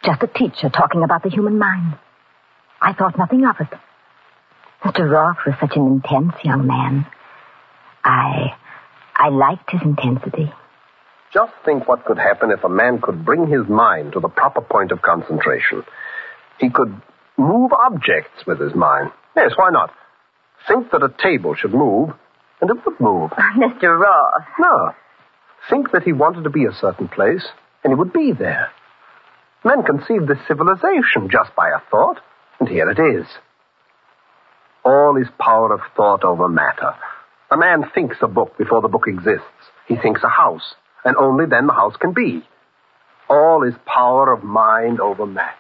Just 0.04 0.24
a 0.24 0.28
teacher 0.28 0.70
talking 0.70 1.04
about 1.04 1.24
the 1.24 1.30
human 1.30 1.60
mind. 1.60 1.98
I 2.82 2.94
thought 2.94 3.18
nothing 3.18 3.46
of 3.46 3.56
it. 3.60 3.78
Mr. 4.84 5.10
Roth 5.10 5.38
was 5.46 5.56
such 5.60 5.76
an 5.76 5.88
intense 5.88 6.34
young 6.44 6.68
man. 6.68 7.06
I. 8.04 8.56
I 9.18 9.30
liked 9.30 9.72
his 9.72 9.82
intensity. 9.84 10.52
Just 11.34 11.52
think 11.66 11.88
what 11.88 12.06
could 12.06 12.18
happen 12.18 12.52
if 12.52 12.64
a 12.64 12.70
man 12.70 13.02
could 13.02 13.26
bring 13.26 13.48
his 13.48 13.68
mind 13.68 14.14
to 14.14 14.20
the 14.20 14.30
proper 14.30 14.62
point 14.62 14.92
of 14.92 15.02
concentration. 15.02 15.84
He 16.60 16.70
could 16.70 17.02
move 17.38 17.72
objects 17.74 18.46
with 18.46 18.60
his 18.60 18.74
mind. 18.76 19.12
Yes, 19.36 19.52
why 19.56 19.72
not? 19.72 19.92
Think 20.68 20.92
that 20.92 21.04
a 21.04 21.14
table 21.22 21.56
should 21.56 21.74
move, 21.74 22.12
and 22.62 22.70
it 22.70 22.78
would 22.86 23.00
move. 23.00 23.32
Mr. 23.58 24.00
Roth. 24.00 24.44
No. 24.60 24.94
Think 25.70 25.92
that 25.92 26.04
he 26.04 26.14
wanted 26.14 26.44
to 26.44 26.50
be 26.50 26.66
a 26.66 26.80
certain 26.80 27.08
place, 27.08 27.46
and 27.84 27.92
he 27.92 27.96
would 27.96 28.14
be 28.14 28.32
there. 28.32 28.72
Men 29.64 29.84
conceived 29.84 30.28
this 30.28 30.38
civilization 30.48 31.30
just 31.30 31.56
by 31.56 31.70
a 31.70 31.82
thought, 31.92 32.20
and 32.60 32.70
here 32.70 32.90
it 32.90 33.00
is. 33.00 33.26
All 34.86 35.18
is 35.18 35.28
power 35.40 35.74
of 35.74 35.82
thought 35.96 36.24
over 36.24 36.48
matter. 36.48 36.94
A 37.50 37.56
man 37.56 37.90
thinks 37.96 38.18
a 38.22 38.28
book 38.28 38.58
before 38.58 38.82
the 38.82 38.90
book 38.90 39.08
exists. 39.08 39.46
He 39.88 39.96
thinks 39.96 40.22
a 40.22 40.28
house, 40.28 40.76
and 41.06 41.16
only 41.16 41.46
then 41.46 41.66
the 41.66 41.74
house 41.74 41.96
can 41.96 42.14
be. 42.14 42.44
All 43.30 43.64
is 43.64 43.74
power 43.86 44.34
of 44.34 44.44
mind 44.44 45.00
over 45.00 45.26
matter. 45.26 45.56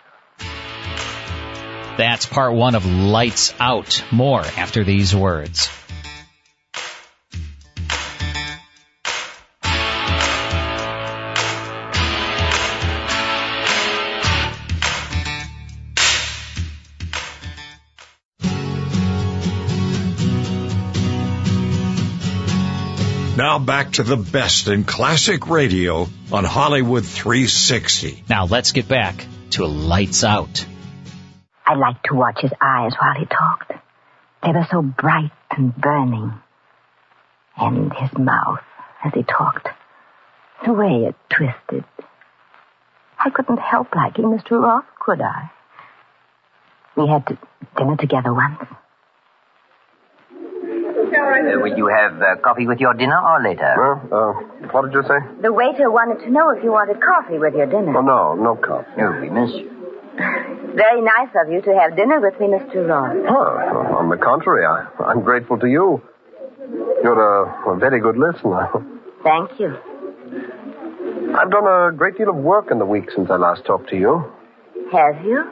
That's 1.98 2.26
part 2.26 2.54
one 2.54 2.76
of 2.76 2.86
Lights 2.86 3.54
Out. 3.60 4.04
More 4.12 4.42
after 4.42 4.84
these 4.84 5.16
words. 5.16 5.70
Now 23.58 23.66
back 23.66 23.94
to 23.94 24.04
the 24.04 24.18
best 24.18 24.68
in 24.68 24.84
classic 24.84 25.50
radio 25.50 26.08
on 26.32 26.44
Hollywood 26.44 27.04
360. 27.04 28.24
Now 28.30 28.46
let's 28.46 28.72
get 28.72 28.88
back 28.88 29.26
to 29.52 29.66
Lights 29.66 30.24
Out. 30.24 30.64
I 31.66 31.74
liked 31.74 32.06
to 32.06 32.14
watch 32.14 32.38
his 32.40 32.52
eyes 32.62 32.94
while 33.00 33.16
he 33.16 33.26
talked. 33.26 33.72
They 34.44 34.52
were 34.52 34.68
so 34.70 34.84
bright 34.84 35.32
and 35.50 35.76
burning. 35.76 36.34
And 37.58 37.92
his 37.94 38.16
mouth 38.16 38.60
as 39.04 39.14
he 39.16 39.24
talked. 39.24 39.70
The 40.64 40.74
way 40.74 41.08
it 41.08 41.16
twisted. 41.28 41.84
I 43.18 43.32
couldn't 43.32 43.58
help 43.58 43.88
liking 43.96 44.26
Mr. 44.26 44.62
Roth, 44.62 44.86
could 45.00 45.20
I? 45.20 45.50
We 46.96 47.08
had 47.08 47.26
to 47.26 47.40
dinner 47.76 47.98
together 47.98 48.36
once. 48.36 48.60
Uh, 51.38 51.60
will 51.62 51.78
you 51.78 51.88
have 51.88 52.20
uh, 52.22 52.36
coffee 52.44 52.66
with 52.66 52.80
your 52.80 52.94
dinner 52.94 53.20
or 53.20 53.42
later? 53.44 54.02
Uh, 54.12 54.34
what 54.72 54.86
did 54.86 54.94
you 54.94 55.04
say? 55.04 55.20
The 55.42 55.54
waiter 55.54 55.92
wanted 55.92 56.24
to 56.26 56.32
know 56.32 56.50
if 56.50 56.64
you 56.64 56.72
wanted 56.72 56.98
coffee 57.02 57.38
with 57.38 57.54
your 57.54 57.68
dinner. 57.68 57.96
Oh, 57.96 58.02
no, 58.02 58.34
no 58.34 58.56
coffee. 58.56 58.90
Oh, 58.98 59.22
we 59.22 59.30
miss 59.30 59.52
you. 59.54 59.70
Very 60.76 61.02
nice 61.02 61.30
of 61.44 61.52
you 61.52 61.62
to 61.62 61.74
have 61.78 61.96
dinner 61.96 62.20
with 62.20 62.40
me, 62.40 62.48
Mr. 62.48 62.88
Roth. 62.88 63.16
Oh, 63.30 63.98
on 63.98 64.10
the 64.10 64.18
contrary, 64.18 64.66
I, 64.66 64.88
I'm 65.04 65.22
grateful 65.22 65.58
to 65.60 65.68
you. 65.68 66.02
You're 67.04 67.22
a, 67.44 67.74
a 67.76 67.78
very 67.78 68.00
good 68.02 68.18
listener. 68.18 68.68
Thank 69.24 69.60
you. 69.60 69.78
I've 71.38 71.52
done 71.52 71.68
a 71.68 71.92
great 71.96 72.18
deal 72.18 72.30
of 72.30 72.36
work 72.36 72.72
in 72.72 72.80
the 72.80 72.86
week 72.86 73.10
since 73.16 73.30
I 73.30 73.36
last 73.38 73.64
talked 73.66 73.90
to 73.90 73.96
you. 73.96 74.26
Have 74.92 75.24
you? 75.24 75.44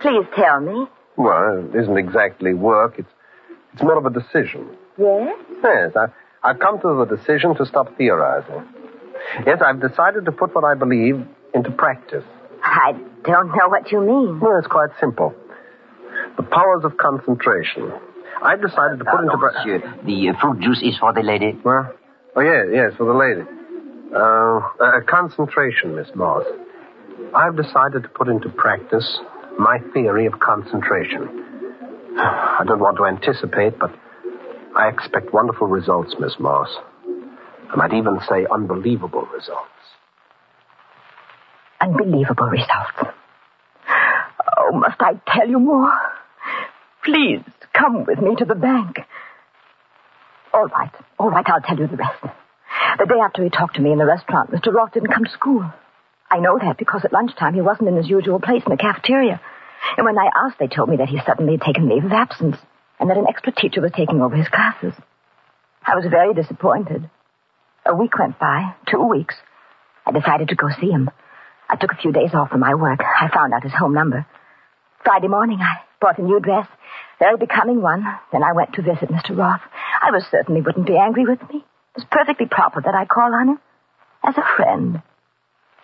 Please 0.00 0.26
tell 0.36 0.60
me. 0.60 0.86
Well, 1.16 1.68
it 1.72 1.78
isn't 1.82 1.96
exactly 1.96 2.52
work. 2.54 2.96
It's 2.98 3.08
it's 3.72 3.82
more 3.82 3.96
of 3.98 4.06
a 4.06 4.10
decision. 4.10 4.68
Yes? 4.98 5.36
Yes, 5.62 5.92
I, 5.96 6.06
I've 6.42 6.58
come 6.58 6.80
to 6.80 7.04
the 7.04 7.16
decision 7.16 7.54
to 7.56 7.66
stop 7.66 7.96
theorizing. 7.96 8.64
Yes, 9.46 9.60
I've 9.64 9.80
decided 9.80 10.24
to 10.26 10.32
put 10.32 10.54
what 10.54 10.64
I 10.64 10.74
believe 10.74 11.16
into 11.54 11.70
practice. 11.70 12.24
I 12.62 12.92
don't 13.24 13.48
know 13.48 13.68
what 13.68 13.90
you 13.90 14.00
mean. 14.00 14.40
Well, 14.40 14.58
it's 14.58 14.66
quite 14.66 14.90
simple. 15.00 15.34
The 16.36 16.42
powers 16.42 16.84
of 16.84 16.96
concentration. 16.96 17.92
I've 18.42 18.60
decided 18.60 18.98
to 18.98 19.04
put 19.04 19.20
into 19.20 19.38
practice. 19.38 19.82
The 20.04 20.30
uh, 20.30 20.40
fruit 20.40 20.60
juice 20.60 20.82
is 20.82 20.98
for 20.98 21.12
the 21.12 21.22
lady. 21.22 21.58
Well, 21.64 21.92
oh, 22.36 22.40
yes, 22.40 22.66
yes, 22.72 22.92
for 22.96 23.06
the 23.06 23.16
lady. 23.16 23.48
Uh, 24.14 24.60
uh, 24.84 25.00
concentration, 25.08 25.96
Miss 25.96 26.08
Moss. 26.14 26.44
I've 27.34 27.56
decided 27.56 28.02
to 28.02 28.08
put 28.08 28.28
into 28.28 28.48
practice 28.50 29.18
my 29.58 29.78
theory 29.94 30.26
of 30.26 30.38
concentration. 30.38 31.28
I 32.18 32.62
don't 32.66 32.80
want 32.80 32.98
to 32.98 33.06
anticipate, 33.06 33.78
but 33.78 33.90
I 34.76 34.88
expect 34.88 35.32
wonderful 35.32 35.66
results, 35.68 36.14
Miss 36.20 36.34
Moss. 36.38 36.68
I 37.72 37.76
might 37.76 37.94
even 37.94 38.18
say 38.28 38.46
unbelievable 38.52 39.26
results. 39.32 39.70
Unbelievable 41.80 42.48
results. 42.48 43.14
Oh, 44.58 44.72
must 44.72 45.00
I 45.00 45.18
tell 45.26 45.48
you 45.48 45.58
more? 45.58 45.92
Please 47.04 47.42
come 47.72 48.04
with 48.06 48.20
me 48.20 48.36
to 48.36 48.44
the 48.44 48.54
bank. 48.54 48.98
All 50.52 50.66
right, 50.66 50.92
all 51.18 51.30
right, 51.30 51.44
I'll 51.46 51.62
tell 51.62 51.78
you 51.78 51.86
the 51.86 51.96
rest. 51.96 52.22
The 52.98 53.06
day 53.06 53.20
after 53.22 53.44
he 53.44 53.50
talked 53.50 53.76
to 53.76 53.82
me 53.82 53.92
in 53.92 53.98
the 53.98 54.06
restaurant, 54.06 54.50
Mr. 54.50 54.72
Roth 54.74 54.92
didn't 54.92 55.12
come 55.12 55.24
to 55.24 55.30
school. 55.30 55.64
I 56.30 56.38
know 56.38 56.58
that 56.60 56.76
because 56.76 57.02
at 57.04 57.12
lunchtime 57.12 57.54
he 57.54 57.60
wasn't 57.62 57.88
in 57.88 57.96
his 57.96 58.08
usual 58.08 58.40
place 58.40 58.62
in 58.66 58.70
the 58.70 58.76
cafeteria. 58.76 59.40
And 59.96 60.04
when 60.04 60.18
I 60.18 60.28
asked, 60.46 60.58
they 60.58 60.66
told 60.66 60.88
me 60.90 60.96
that 60.98 61.08
he 61.08 61.20
suddenly 61.26 61.52
had 61.52 61.62
taken 61.62 61.88
leave 61.88 62.04
of 62.04 62.12
absence 62.12 62.56
and 62.98 63.10
that 63.10 63.16
an 63.16 63.26
extra 63.28 63.52
teacher 63.52 63.80
was 63.80 63.92
taking 63.94 64.20
over 64.22 64.36
his 64.36 64.48
classes. 64.48 64.94
I 65.84 65.94
was 65.94 66.06
very 66.10 66.34
disappointed. 66.34 67.08
A 67.86 67.94
week 67.94 68.18
went 68.18 68.38
by, 68.38 68.74
two 68.90 69.02
weeks. 69.06 69.34
I 70.06 70.12
decided 70.12 70.48
to 70.48 70.56
go 70.56 70.68
see 70.80 70.90
him. 70.90 71.10
I 71.68 71.76
took 71.76 71.92
a 71.92 71.96
few 71.96 72.12
days 72.12 72.30
off 72.34 72.50
from 72.50 72.60
my 72.60 72.74
work. 72.74 73.00
I 73.00 73.28
found 73.32 73.52
out 73.52 73.62
his 73.62 73.72
home 73.72 73.94
number. 73.94 74.26
Friday 75.04 75.28
morning, 75.28 75.58
I 75.60 75.82
bought 76.00 76.18
a 76.18 76.22
new 76.22 76.40
dress, 76.40 76.66
very 77.18 77.36
becoming 77.36 77.80
one. 77.82 78.04
Then 78.32 78.42
I 78.42 78.52
went 78.52 78.72
to 78.74 78.82
visit 78.82 79.08
Mr. 79.08 79.36
Roth. 79.36 79.60
I 80.02 80.10
was 80.10 80.24
certain 80.30 80.56
he 80.56 80.62
wouldn't 80.62 80.86
be 80.86 80.96
angry 80.96 81.24
with 81.24 81.40
me. 81.48 81.58
It 81.58 82.02
was 82.02 82.06
perfectly 82.10 82.46
proper 82.46 82.80
that 82.82 82.94
I 82.94 83.04
call 83.04 83.32
on 83.34 83.48
him 83.50 83.58
as 84.24 84.36
a 84.36 84.56
friend. 84.56 85.02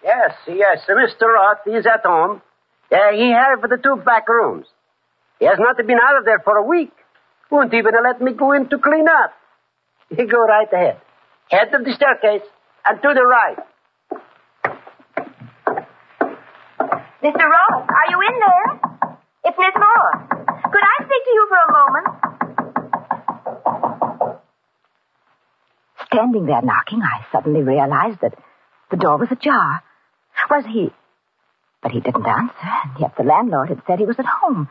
Yes, 0.05 0.33
yes, 0.49 0.81
Mr. 0.89 1.33
Roth 1.33 1.67
is 1.67 1.87
at 1.87 2.05
home. 2.05 2.43
Yeah, 2.91 3.13
he 3.13 3.31
had 3.31 3.61
for 3.61 3.69
the 3.69 3.79
two 3.83 3.97
back 4.05 4.29
rooms. 4.29 4.67
He 5.39 5.47
has 5.47 5.59
not 5.59 5.77
been 5.77 5.99
out 6.03 6.19
of 6.19 6.25
there 6.25 6.41
for 6.45 6.57
a 6.57 6.63
week. 6.63 6.93
Won't 7.53 7.75
even 7.75 7.93
let 8.03 8.19
me 8.23 8.33
go 8.33 8.53
in 8.53 8.71
to 8.71 8.79
clean 8.79 9.07
up. 9.07 9.33
You 10.09 10.27
go 10.27 10.39
right 10.39 10.73
ahead. 10.73 10.97
Head 11.51 11.75
of 11.75 11.85
the 11.85 11.93
staircase 11.93 12.49
and 12.87 13.03
to 13.03 13.09
the 13.13 13.23
right. 13.23 13.59
Mr. 17.23 17.45
Roth, 17.55 17.89
are 17.91 18.09
you 18.09 18.21
in 18.27 18.41
there? 18.41 18.81
It's 19.45 19.59
Miss 19.59 19.75
Moore. 19.77 20.13
Could 20.73 20.83
I 20.83 21.05
speak 21.05 21.25
to 21.25 21.31
you 21.31 21.49
for 21.51 21.59
a 21.61 21.73
moment? 21.77 22.07
Standing 26.07 26.47
there 26.47 26.63
knocking, 26.63 27.03
I 27.03 27.27
suddenly 27.31 27.61
realized 27.61 28.23
that 28.23 28.35
the 28.91 28.97
door 28.97 29.19
was 29.19 29.29
ajar. 29.31 29.83
Was 30.51 30.65
he? 30.65 30.91
But 31.83 31.93
he 31.93 32.01
didn't 32.01 32.27
answer, 32.27 32.73
and 32.85 32.99
yet 32.99 33.15
the 33.19 33.25
landlord 33.25 33.69
had 33.69 33.83
said 33.87 33.99
he 33.99 34.07
was 34.07 34.19
at 34.19 34.25
home. 34.25 34.71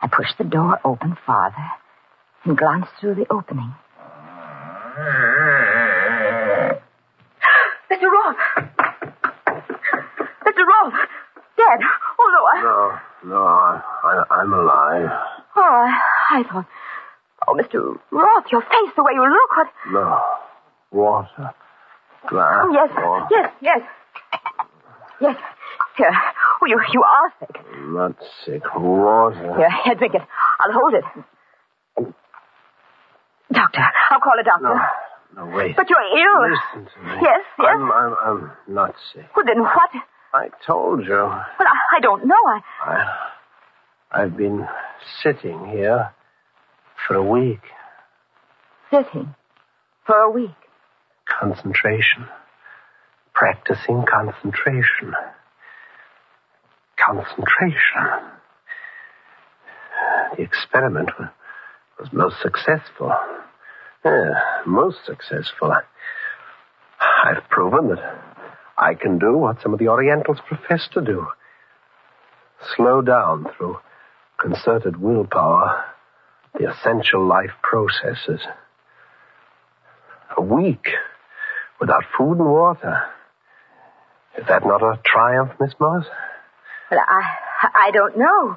I 0.00 0.08
pushed 0.08 0.38
the 0.38 0.44
door 0.44 0.80
open 0.84 1.16
farther 1.24 1.70
and 2.44 2.56
glanced 2.56 2.90
through 3.00 3.14
the 3.14 3.26
opening. 3.32 3.74
Mr. 7.90 8.08
Roth! 8.10 8.36
Mr. 10.46 10.64
Roth! 10.66 10.94
Dead! 11.56 11.80
Oh, 12.18 12.28
no, 12.34 12.40
I... 12.46 12.62
No, 12.62 13.34
no, 13.34 13.42
I, 13.42 13.82
I, 14.04 14.24
I'm 14.40 14.52
alive. 14.52 15.10
Oh, 15.56 15.62
I, 15.62 16.38
I 16.38 16.42
thought... 16.50 16.66
Oh, 17.46 17.54
Mr. 17.54 17.98
Roth, 18.10 18.44
your 18.50 18.62
face, 18.62 18.92
the 18.96 19.02
way 19.02 19.12
you 19.14 19.22
look, 19.22 19.56
what... 19.56 19.68
No. 19.92 20.20
Water. 20.90 21.54
Glass. 22.28 22.64
Oh, 22.64 22.72
yes, 22.72 22.90
water. 22.96 23.26
yes, 23.30 23.50
yes. 23.60 23.80
Yes. 25.20 25.36
Here. 25.96 26.12
Oh, 26.62 26.66
you, 26.66 26.80
you 26.92 27.02
are 27.02 27.32
sick. 27.40 27.56
I'm 27.74 27.94
not 27.94 28.16
sick. 28.44 28.62
Water. 28.74 29.56
Here, 29.56 29.70
here, 29.84 29.94
drink 29.94 30.14
it. 30.14 30.22
I'll 30.60 30.72
hold 30.72 30.94
it. 30.94 31.04
Doctor, 33.54 33.80
I'll 34.10 34.20
call 34.20 34.34
a 34.40 34.44
doctor. 34.44 34.74
No, 35.36 35.44
no, 35.46 35.56
wait. 35.56 35.76
But 35.76 35.88
you're 35.88 35.98
ill. 36.00 36.50
Listen 36.50 36.92
to 36.92 37.00
me. 37.06 37.18
Yes, 37.22 37.40
yes. 37.58 37.68
I'm, 37.74 37.90
I'm, 37.92 38.16
I'm 38.24 38.52
not 38.68 38.94
sick. 39.12 39.26
Well, 39.36 39.46
then 39.46 39.62
what? 39.62 39.90
I 40.32 40.48
told 40.66 41.04
you. 41.04 41.12
Well, 41.12 41.30
I, 41.60 41.96
I 41.96 42.00
don't 42.00 42.26
know. 42.26 42.34
I... 42.34 42.60
I, 42.82 44.22
I've 44.22 44.36
been 44.36 44.66
sitting 45.22 45.66
here 45.66 46.12
for 47.06 47.14
a 47.14 47.22
week. 47.22 47.60
Sitting 48.90 49.34
for 50.06 50.16
a 50.16 50.30
week. 50.30 50.50
Concentration. 51.26 52.26
Practicing 53.32 54.04
concentration. 54.08 55.14
Concentration. 56.96 58.30
The 60.36 60.42
experiment 60.42 61.10
was, 61.18 61.28
was 61.98 62.12
most 62.12 62.40
successful. 62.40 63.12
Yeah, 64.04 64.34
most 64.66 64.98
successful. 65.06 65.72
I've 67.24 67.48
proven 67.48 67.88
that 67.88 67.98
I 68.76 68.94
can 68.94 69.18
do 69.18 69.38
what 69.38 69.62
some 69.62 69.72
of 69.72 69.78
the 69.78 69.88
Orientals 69.88 70.38
profess 70.46 70.88
to 70.92 71.00
do. 71.00 71.26
Slow 72.76 73.00
down 73.02 73.46
through 73.56 73.78
concerted 74.38 75.00
willpower 75.00 75.84
the 76.58 76.70
essential 76.70 77.26
life 77.26 77.50
processes. 77.62 78.40
A 80.36 80.42
week 80.42 80.86
without 81.80 82.04
food 82.16 82.38
and 82.38 82.48
water. 82.50 83.04
Is 84.38 84.44
that 84.48 84.66
not 84.66 84.82
a 84.82 85.00
triumph, 85.04 85.52
Miss 85.60 85.72
Moss? 85.80 86.04
But 86.90 86.98
I, 86.98 87.68
I 87.74 87.90
don't 87.92 88.18
know. 88.18 88.56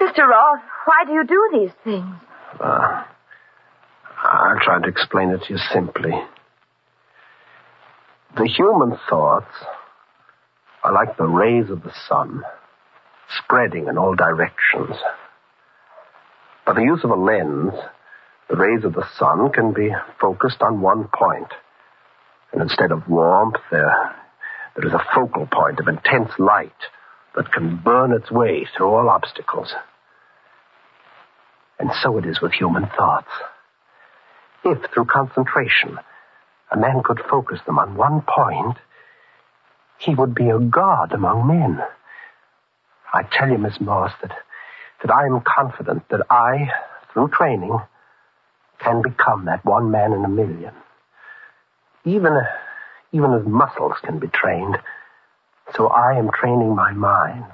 Mr. 0.00 0.28
Roth, 0.28 0.60
why 0.84 1.04
do 1.06 1.12
you 1.12 1.24
do 1.26 1.48
these 1.52 1.70
things? 1.82 2.14
Uh, 2.60 3.04
I'll 4.24 4.58
try 4.60 4.80
to 4.80 4.88
explain 4.88 5.30
it 5.30 5.42
to 5.42 5.52
you 5.52 5.58
simply. 5.72 6.12
The 8.36 8.48
human 8.48 8.98
thoughts 9.08 9.52
are 10.82 10.92
like 10.92 11.16
the 11.16 11.26
rays 11.26 11.70
of 11.70 11.82
the 11.82 11.92
sun, 12.08 12.42
spreading 13.44 13.86
in 13.86 13.98
all 13.98 14.14
directions. 14.14 14.96
By 16.66 16.72
the 16.72 16.82
use 16.82 17.00
of 17.04 17.10
a 17.10 17.14
lens, 17.14 17.74
the 18.48 18.56
rays 18.56 18.84
of 18.84 18.94
the 18.94 19.06
sun 19.18 19.52
can 19.52 19.74
be 19.74 19.90
focused 20.20 20.62
on 20.62 20.80
one 20.80 21.08
point. 21.14 21.52
And 22.52 22.62
instead 22.62 22.92
of 22.92 23.08
warmth, 23.08 23.56
there, 23.70 24.14
there 24.74 24.88
is 24.88 24.94
a 24.94 25.04
focal 25.14 25.46
point 25.46 25.80
of 25.80 25.88
intense 25.88 26.30
light 26.38 26.72
that 27.36 27.52
can 27.52 27.76
burn 27.84 28.12
its 28.12 28.30
way 28.30 28.66
through 28.74 28.86
all 28.86 29.10
obstacles. 29.10 29.74
And 31.78 31.90
so 32.02 32.16
it 32.16 32.24
is 32.24 32.40
with 32.40 32.52
human 32.52 32.86
thoughts. 32.96 33.28
If, 34.64 34.90
through 34.92 35.04
concentration, 35.06 35.98
a 36.70 36.78
man 36.78 37.02
could 37.04 37.20
focus 37.20 37.60
them 37.66 37.78
on 37.78 37.96
one 37.96 38.22
point, 38.22 38.78
he 39.98 40.14
would 40.14 40.34
be 40.34 40.48
a 40.48 40.58
god 40.58 41.12
among 41.12 41.46
men. 41.46 41.82
I 43.12 43.22
tell 43.24 43.50
you, 43.50 43.58
Miss 43.58 43.80
Moss, 43.80 44.12
that, 44.22 44.32
that 45.02 45.14
I 45.14 45.26
am 45.26 45.42
confident 45.42 46.08
that 46.08 46.22
I, 46.30 46.70
through 47.12 47.28
training, 47.28 47.78
can 48.80 49.02
become 49.02 49.44
that 49.44 49.64
one 49.64 49.90
man 49.90 50.12
in 50.12 50.24
a 50.24 50.28
million. 50.28 50.72
Even, 52.04 52.36
even 53.12 53.32
as 53.34 53.46
muscles 53.46 53.94
can 54.02 54.18
be 54.18 54.28
trained, 54.28 54.78
so 55.76 55.88
I 55.88 56.18
am 56.18 56.30
training 56.30 56.74
my 56.74 56.92
mind. 56.92 57.46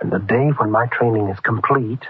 And 0.00 0.10
the 0.10 0.18
day 0.18 0.50
when 0.56 0.70
my 0.70 0.86
training 0.86 1.28
is 1.28 1.38
complete, 1.40 2.04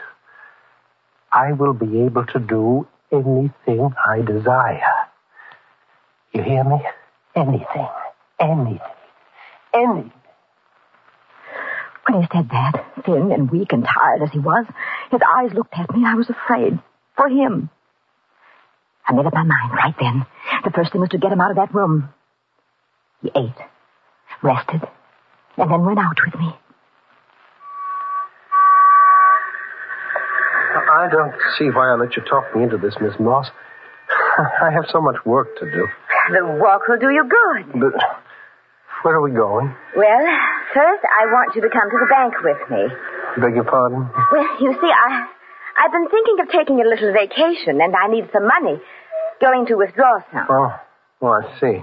I 1.30 1.52
will 1.52 1.74
be 1.74 2.00
able 2.02 2.24
to 2.26 2.38
do 2.38 2.86
anything 3.12 3.94
I 4.06 4.22
desire. 4.22 4.80
You 6.32 6.42
hear 6.42 6.64
me? 6.64 6.80
Anything. 7.36 7.88
Anything. 8.40 8.80
Anything. 9.74 10.12
When 12.08 12.20
he 12.22 12.28
said 12.32 12.48
that, 12.50 12.84
thin 13.04 13.30
and 13.30 13.50
weak 13.50 13.72
and 13.72 13.84
tired 13.84 14.22
as 14.22 14.30
he 14.32 14.38
was, 14.38 14.66
his 15.10 15.20
eyes 15.26 15.52
looked 15.54 15.74
at 15.74 15.94
me. 15.94 16.04
I 16.04 16.14
was 16.14 16.28
afraid. 16.28 16.78
For 17.16 17.28
him. 17.28 17.70
I 19.06 19.12
made 19.12 19.26
up 19.26 19.34
my 19.34 19.42
mind 19.42 19.72
right 19.72 19.94
then. 20.00 20.26
The 20.64 20.70
first 20.70 20.92
thing 20.92 21.00
was 21.00 21.10
to 21.10 21.18
get 21.18 21.32
him 21.32 21.40
out 21.40 21.50
of 21.50 21.56
that 21.56 21.74
room. 21.74 22.08
He 23.22 23.30
ate, 23.36 23.54
rested, 24.42 24.82
and 25.56 25.70
then 25.70 25.84
went 25.84 25.98
out 25.98 26.16
with 26.24 26.34
me. 26.40 26.54
I 31.02 31.10
don't 31.10 31.34
see 31.58 31.66
why 31.66 31.90
I 31.90 31.94
let 31.98 32.14
you 32.14 32.22
talk 32.22 32.54
me 32.54 32.62
into 32.62 32.78
this, 32.78 32.94
Miss 33.00 33.18
Moss. 33.18 33.50
I 34.62 34.70
have 34.70 34.86
so 34.92 35.00
much 35.00 35.16
work 35.26 35.48
to 35.58 35.64
do. 35.66 35.88
The 36.30 36.46
walk 36.62 36.86
will 36.86 36.98
do 36.98 37.10
you 37.10 37.26
good. 37.26 37.80
But 37.80 37.98
where 39.02 39.16
are 39.16 39.22
we 39.22 39.32
going? 39.32 39.74
Well, 39.96 40.24
first 40.72 41.02
I 41.02 41.26
want 41.26 41.56
you 41.56 41.62
to 41.62 41.70
come 41.70 41.90
to 41.90 41.98
the 41.98 42.06
bank 42.06 42.34
with 42.38 42.62
me. 42.70 42.82
Beg 43.42 43.54
your 43.56 43.64
pardon? 43.64 44.06
Well, 44.30 44.46
you 44.60 44.78
see, 44.78 44.92
I, 44.94 45.26
I've 45.82 45.90
been 45.90 46.08
thinking 46.08 46.36
of 46.38 46.48
taking 46.54 46.78
a 46.80 46.86
little 46.86 47.12
vacation, 47.12 47.82
and 47.82 47.94
I 47.96 48.06
need 48.06 48.30
some 48.32 48.46
money. 48.46 48.78
Going 49.40 49.66
to 49.66 49.74
withdraw 49.74 50.20
some. 50.32 50.46
Oh, 50.48 50.70
oh, 51.22 51.26
I 51.26 51.58
see. 51.58 51.82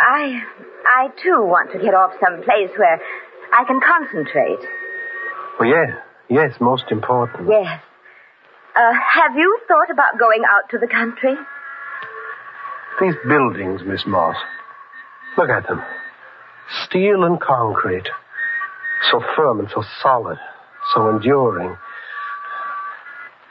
I, 0.00 0.40
I 0.86 1.08
too 1.22 1.44
want 1.44 1.72
to 1.72 1.78
get 1.78 1.92
off 1.92 2.12
some 2.16 2.42
place 2.42 2.72
where 2.78 2.98
I 3.52 3.64
can 3.64 3.80
concentrate. 3.84 4.64
Well, 5.60 5.68
yes, 5.68 6.00
yes, 6.30 6.60
most 6.60 6.84
important. 6.90 7.50
Yes. 7.50 7.82
Uh, 8.76 8.92
have 8.92 9.36
you 9.36 9.58
thought 9.68 9.90
about 9.90 10.18
going 10.18 10.42
out 10.48 10.68
to 10.70 10.78
the 10.78 10.88
country? 10.88 11.34
These 13.00 13.14
buildings, 13.26 13.82
Miss 13.86 14.02
Moss. 14.06 14.36
Look 15.38 15.48
at 15.48 15.66
them. 15.68 15.80
Steel 16.84 17.22
and 17.24 17.40
concrete. 17.40 18.08
So 19.10 19.22
firm 19.36 19.60
and 19.60 19.68
so 19.72 19.84
solid. 20.02 20.38
So 20.92 21.08
enduring. 21.08 21.76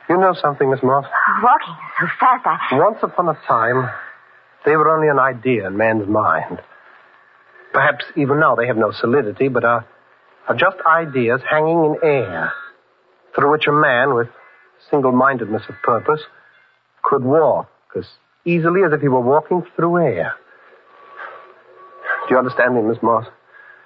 You 0.10 0.18
know 0.18 0.36
something, 0.42 0.70
Miss 0.70 0.84
Moss? 0.84 1.06
Walking 1.42 1.76
so 2.00 2.08
fast, 2.20 2.46
I... 2.46 2.58
Once 2.78 2.98
upon 3.02 3.30
a 3.30 3.40
time, 3.48 3.90
they 4.66 4.76
were 4.76 4.90
only 4.90 5.08
an 5.08 5.20
idea 5.20 5.68
in 5.68 5.78
man's 5.78 6.08
mind. 6.08 6.60
Perhaps 7.72 8.06
even 8.18 8.40
now 8.40 8.56
they 8.56 8.68
have 8.68 8.78
no 8.78 8.92
solidity, 8.92 9.48
but 9.48 9.64
are, 9.64 9.86
are 10.50 10.56
just 10.56 10.78
ideas 10.86 11.42
hanging 11.50 11.86
in 11.86 11.96
air, 12.04 12.52
through 13.34 13.52
which 13.52 13.68
a 13.68 13.72
man 13.72 14.14
with 14.14 14.28
single-mindedness 14.89 15.63
of 15.69 15.76
purpose 15.84 16.22
could 17.04 17.24
walk 17.24 17.69
as 17.98 18.06
easily 18.46 18.82
as 18.86 18.93
if 18.93 19.02
he 19.02 19.08
were 19.08 19.22
walking 19.22 19.63
through 19.76 19.98
air. 19.98 20.36
Do 22.28 22.36
you 22.36 22.38
understand 22.38 22.76
me, 22.76 22.82
Miss 22.82 22.98
Moss? 23.02 23.26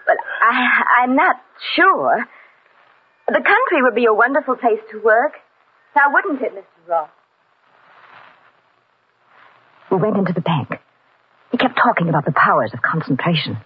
Well, 0.07 0.17
I, 0.41 1.03
I'm 1.03 1.15
not 1.15 1.37
sure. 1.75 2.25
The 3.27 3.33
country 3.33 3.81
would 3.81 3.95
be 3.95 4.05
a 4.05 4.13
wonderful 4.13 4.55
place 4.55 4.79
to 4.91 5.01
work. 5.01 5.33
Now, 5.95 6.13
wouldn't 6.13 6.41
it, 6.41 6.53
Mr. 6.53 6.89
Roth? 6.89 7.09
We 9.91 9.97
went 9.97 10.17
into 10.17 10.33
the 10.33 10.41
bank. 10.41 10.79
He 11.51 11.57
kept 11.57 11.77
talking 11.77 12.09
about 12.09 12.25
the 12.25 12.33
powers 12.33 12.71
of 12.73 12.81
concentration. 12.81 13.57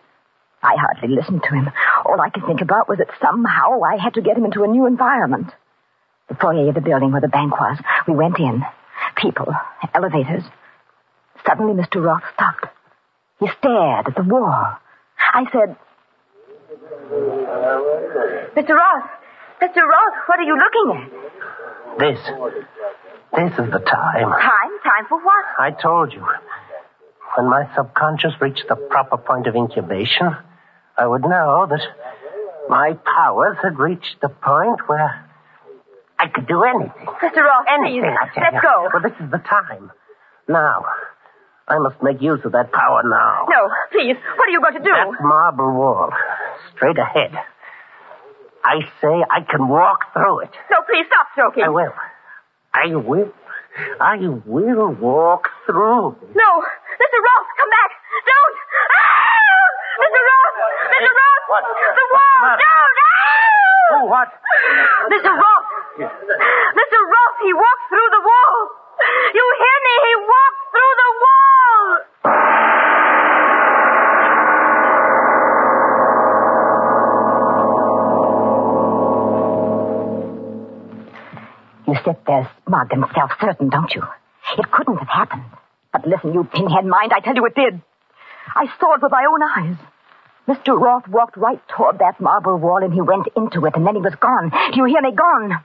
I 0.64 0.76
hardly 0.78 1.16
listened 1.16 1.42
to 1.44 1.56
him. 1.56 1.70
All 2.06 2.22
I 2.22 2.30
could 2.30 2.46
think 2.46 2.62
about 2.62 2.88
was 2.88 3.00
that 3.00 3.10
somehow 3.22 3.82
I 3.82 3.98
had 4.02 4.14
to 4.14 4.22
get 4.22 4.38
him 4.38 4.46
into 4.46 4.64
a 4.64 4.68
new 4.68 4.86
environment. 4.86 5.52
The 6.32 6.38
foyer 6.40 6.70
of 6.70 6.76
the 6.76 6.82
building 6.82 7.12
where 7.12 7.20
the 7.20 7.28
bank 7.28 7.52
was. 7.52 7.78
We 8.08 8.14
went 8.14 8.40
in. 8.40 8.64
People, 9.18 9.48
elevators. 9.94 10.44
Suddenly, 11.46 11.74
Mr. 11.74 12.02
Roth 12.02 12.24
stopped. 12.34 12.68
He 13.42 13.48
stared 13.60 14.08
at 14.08 14.16
the 14.16 14.24
wall. 14.24 14.78
I 15.34 15.44
said, 15.52 15.76
Mr. 18.56 18.70
Roth, 18.70 19.10
Mr. 19.62 19.84
Roth, 19.84 20.18
what 20.28 20.40
are 20.40 20.44
you 20.44 20.56
looking 20.56 21.02
at? 21.02 22.00
This. 22.00 22.20
This 23.36 23.52
is 23.66 23.72
the 23.74 23.80
time. 23.80 24.30
Time? 24.32 24.74
Time 24.86 25.06
for 25.10 25.20
what? 25.20 25.46
I 25.60 25.72
told 25.72 26.14
you. 26.14 26.26
When 27.36 27.50
my 27.50 27.70
subconscious 27.76 28.40
reached 28.40 28.64
the 28.70 28.78
proper 28.78 29.18
point 29.18 29.48
of 29.48 29.56
incubation, 29.56 30.34
I 30.98 31.08
would 31.08 31.24
know 31.24 31.68
that 31.70 31.82
my 32.70 32.94
powers 33.04 33.58
had 33.62 33.78
reached 33.78 34.22
the 34.22 34.30
point 34.30 34.88
where 34.88 35.28
I 36.22 36.28
could 36.30 36.46
do 36.48 36.62
anything. 36.64 37.06
Mr. 37.18 37.42
Roth, 37.42 37.66
Anything, 37.68 38.06
please, 38.06 38.38
let's 38.38 38.62
go. 38.62 38.90
Well, 38.94 39.02
this 39.02 39.18
is 39.20 39.32
the 39.32 39.42
time. 39.42 39.92
Now. 40.48 40.86
I 41.68 41.80
must 41.80 41.98
make 42.04 42.22
use 42.22 42.42
of 42.44 42.52
that 42.52 42.72
power 42.74 43.02
now. 43.06 43.48
No, 43.50 43.62
please, 43.92 44.18
what 44.36 44.46
are 44.50 44.52
you 44.52 44.60
going 44.62 44.74
to 44.76 44.84
do? 44.84 44.92
That 44.92 45.24
marble 45.24 45.72
wall. 45.74 46.10
Straight 46.76 46.98
ahead. 47.00 47.32
I 48.64 48.82
say 49.02 49.16
I 49.32 49.42
can 49.50 49.68
walk 49.70 50.12
through 50.14 50.42
it. 50.42 50.52
No, 50.70 50.78
please 50.86 51.08
stop 51.08 51.28
joking. 51.36 51.64
I 51.64 51.70
will. 51.70 51.94
I 52.76 52.94
will. 52.96 53.32
I 54.02 54.18
will 54.46 54.92
walk 55.00 55.48
through. 55.66 56.12
No, 56.36 56.50
Mr. 57.02 57.18
Roth, 57.24 57.50
come 57.58 57.72
back. 57.72 57.92
Don't. 58.28 58.56
Ah! 58.92 60.06
Mr. 60.06 60.22
Roth, 60.28 60.58
Mr. 60.92 61.12
Roth. 61.18 61.46
What? 61.50 61.64
The 61.72 62.06
wall. 62.12 62.52
Don't. 62.60 62.98
Ah! 63.00 63.96
Oh, 63.96 64.06
what? 64.12 64.30
Mr. 65.10 65.32
Roth. 65.32 65.71
Mr. 66.10 67.00
Roth, 67.14 67.38
he 67.44 67.54
walked 67.54 67.86
through 67.90 68.10
the 68.12 68.24
wall. 68.26 68.56
You 69.34 69.46
hear 69.58 69.78
me? 69.86 69.94
He 70.08 70.16
walked 70.16 70.64
through 70.72 70.94
the 70.98 71.12
wall. 71.22 73.02
You 81.88 81.96
sit 82.06 82.24
there 82.26 82.50
smug 82.68 82.88
and 82.92 83.04
self-certain, 83.14 83.70
don't 83.70 83.94
you? 83.94 84.04
It 84.58 84.72
couldn't 84.72 84.98
have 84.98 85.08
happened. 85.08 85.44
But 85.92 86.08
listen, 86.08 86.34
you 86.34 86.44
pinhead 86.46 86.86
mind, 86.86 87.12
I 87.14 87.20
tell 87.20 87.36
you 87.36 87.46
it 87.46 87.56
did. 87.56 87.82
I 88.56 88.66
saw 88.80 88.96
it 88.96 89.02
with 89.02 89.12
my 89.12 89.26
own 89.26 89.42
eyes. 89.44 89.78
Mr. 90.48 90.80
Roth 90.80 91.08
walked 91.08 91.38
right 91.38 91.62
toward 91.68 92.00
that 92.00 92.20
marble 92.20 92.58
wall 92.58 92.84
and 92.84 92.94
he 92.94 93.02
went 93.02 93.28
into 93.36 93.66
it 93.66 93.76
and 93.76 93.86
then 93.86 93.96
he 93.96 94.02
was 94.02 94.16
gone. 94.20 94.50
Do 94.72 94.78
you 94.78 94.86
hear 94.86 95.02
me? 95.02 95.12
Gone. 95.12 95.64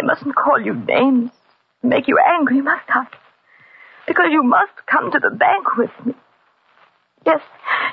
But 0.00 0.06
I, 0.06 0.12
I 0.12 0.14
mustn't 0.14 0.34
call 0.36 0.60
you 0.60 0.74
names, 0.74 1.30
make 1.82 2.08
you 2.08 2.18
angry, 2.18 2.60
must 2.62 2.84
I? 2.88 3.06
Because 4.06 4.26
you 4.30 4.42
must 4.42 4.72
come 4.86 5.10
to 5.12 5.18
the 5.20 5.30
bank 5.30 5.76
with 5.76 5.90
me. 6.04 6.14
Yes, 7.26 7.40